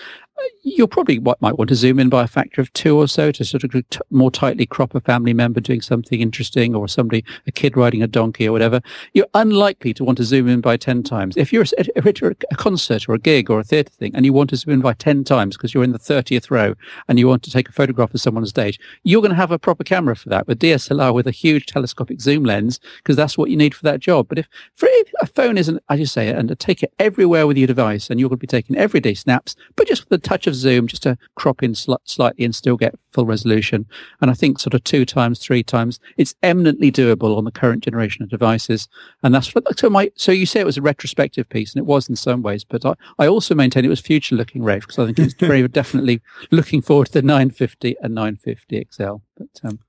you'll 0.64 0.88
probably 0.88 1.20
might 1.20 1.58
want 1.58 1.70
to 1.70 1.76
zoom 1.76 2.00
in 2.00 2.10
by 2.10 2.24
a 2.24 2.28
factor 2.28 2.60
of 2.60 2.72
two 2.74 2.98
or 2.98 3.08
so 3.08 3.32
to 3.32 3.46
sort 3.46 3.64
of 3.64 3.72
t- 3.72 4.00
more 4.10 4.32
tightly 4.32 4.66
crop 4.66 4.96
a 4.96 5.00
family 5.00 5.34
member 5.34 5.60
doing 5.60 5.80
something 5.80 6.22
interesting 6.22 6.76
or 6.76 6.88
somebody, 6.88 7.24
a 7.48 7.52
kid 7.52 7.78
riding 7.78 8.02
a 8.02 8.08
donkey 8.08 8.48
or 8.48 8.52
whatever. 8.52 8.82
You're 9.14 9.28
unlikely 9.36 9.94
to 9.94 10.04
want 10.04 10.18
to 10.18 10.24
zoom 10.24 10.48
in 10.48 10.62
by 10.62 10.78
10 10.78 11.04
times. 11.04 11.38
If 11.38 11.54
you're 11.54 11.64
at 11.78 11.88
a, 11.96 12.36
a 12.52 12.56
concert 12.56 13.08
or 13.08 13.14
a 13.14 13.20
gig 13.20 13.50
or 13.50 13.60
a 13.60 13.64
theatre 13.64 13.92
thing 13.92 14.12
and 14.16 14.26
you 14.26 14.34
want 14.34 14.50
to 14.50 14.56
zoom 14.56 14.74
in 14.74 14.82
by 14.82 14.94
10 14.94 15.24
times 15.24 15.56
because 15.56 15.74
you're 15.74 15.84
in 15.84 15.92
the 15.92 16.00
30th 16.00 16.50
row 16.50 16.74
and 17.08 17.20
you 17.20 17.28
want 17.28 17.44
to 17.44 17.52
take 17.52 17.70
a 17.70 17.74
photograph 17.74 18.14
of 18.14 18.22
someone 18.22 18.44
on 18.44 18.48
stage, 18.48 18.80
you're 19.04 19.22
going 19.22 19.30
to 19.30 19.36
have 19.36 19.52
a 19.52 19.60
proper 19.60 19.84
camera 19.84 20.16
for 20.16 20.30
that 20.30 20.48
with 20.48 20.60
DSLR 20.60 21.14
with 21.14 21.28
a 21.28 21.32
huge 21.32 21.68
telescopic 21.68 22.22
zoom 22.22 22.44
lens 22.44 22.80
because 22.98 23.16
that's 23.16 23.38
what 23.38 23.50
you 23.50 23.58
need 23.58 23.76
for 23.76 23.84
that 23.84 24.00
job. 24.00 24.28
But 24.28 24.40
if, 24.40 24.48
for, 24.74 24.90
if 24.92 25.12
a 25.22 25.28
phone 25.28 25.58
isn't, 25.58 25.82
as 25.90 26.00
you 26.00 26.06
say, 26.06 26.30
and 26.30 26.58
take 26.60 26.82
it 26.82 26.94
everywhere 27.00 27.46
with 27.46 27.58
your 27.58 27.68
device 27.68 28.10
and 28.10 28.20
you're 28.20 28.30
going 28.30 28.40
to 28.40 28.42
be 28.42 28.48
taking 28.48 28.76
everyday 28.76 29.14
snaps, 29.14 29.56
but 29.76 29.88
just 29.88 30.10
with 30.10 30.20
a 30.20 30.24
touch 30.26 30.47
of 30.47 30.55
zoom 30.55 30.88
just 30.88 31.03
to 31.03 31.17
crop 31.36 31.63
in 31.63 31.76
sl- 31.76 31.95
slightly 32.03 32.43
and 32.43 32.53
still 32.53 32.76
get 32.76 32.95
full 33.11 33.26
resolution. 33.26 33.86
And 34.19 34.30
I 34.30 34.34
think 34.34 34.59
sort 34.59 34.73
of 34.73 34.84
two 34.84 35.05
times, 35.05 35.39
three 35.39 35.63
times, 35.63 35.99
it's 36.17 36.36
eminently 36.43 36.91
doable 36.91 37.38
on 37.38 37.45
the 37.45 37.51
current 37.51 37.84
generation 37.84 38.23
of 38.23 38.30
devices. 38.30 38.89
And 39.23 39.34
that's 39.34 39.53
what, 39.53 39.80
so 39.80 39.89
my, 39.89 40.11
so 40.15 40.32
you 40.32 40.45
say 40.45 40.59
it 40.59 40.65
was 40.65 40.78
a 40.78 40.82
retrospective 40.82 41.47
piece 41.47 41.73
and 41.73 41.80
it 41.80 41.86
was 41.86 42.09
in 42.09 42.15
some 42.15 42.41
ways, 42.41 42.63
but 42.63 42.86
I, 42.86 42.95
I 43.19 43.28
also 43.28 43.55
maintain 43.55 43.86
it 43.86 43.89
was 43.89 44.01
future 44.01 44.36
looking, 44.36 44.63
Rafe, 44.63 44.82
because 44.82 44.99
I 44.99 45.05
think 45.05 45.19
it's 45.19 45.36
very 45.36 45.65
definitely 45.67 46.21
looking 46.51 46.82
forward 46.82 47.07
to 47.07 47.13
the 47.13 47.21
950 47.21 47.95
and 48.01 48.15
950 48.15 48.88
XL. 48.91 49.15
But, 49.38 49.47
um, 49.63 49.80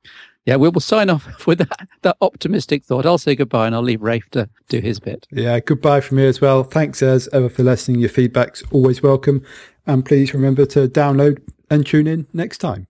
yeah, 0.45 0.57
we 0.57 0.69
will 0.69 0.81
sign 0.81 1.11
off 1.11 1.27
with 1.47 1.59
that, 1.59 1.89
that 2.03 2.17
optimistic 2.21 2.85
thought. 2.85 3.05
I'll 3.05 3.19
say 3.19 3.35
goodbye 3.35 3.67
and 3.67 3.75
I'll 3.75 3.83
leave 3.83 4.03
Rafe 4.03 4.31
to 4.31 4.49
do 4.69 4.81
his 4.81 5.01
bit. 5.01 5.27
Yeah, 5.31 5.59
goodbye 5.61 6.01
from 6.01 6.19
me 6.19 6.27
as 6.27 6.41
well. 6.41 6.63
Thanks 6.63 7.03
as 7.03 7.29
ever 7.33 7.49
for 7.49 7.65
listening. 7.65 8.01
Your 8.01 8.09
feedback's 8.09 8.63
always 8.71 9.03
welcome. 9.03 9.45
And 9.87 10.05
please 10.05 10.35
remember 10.35 10.67
to 10.67 10.89
download 10.89 11.41
and 11.71 11.87
tune 11.87 12.07
in 12.07 12.27
next 12.33 12.59
time. 12.59 12.85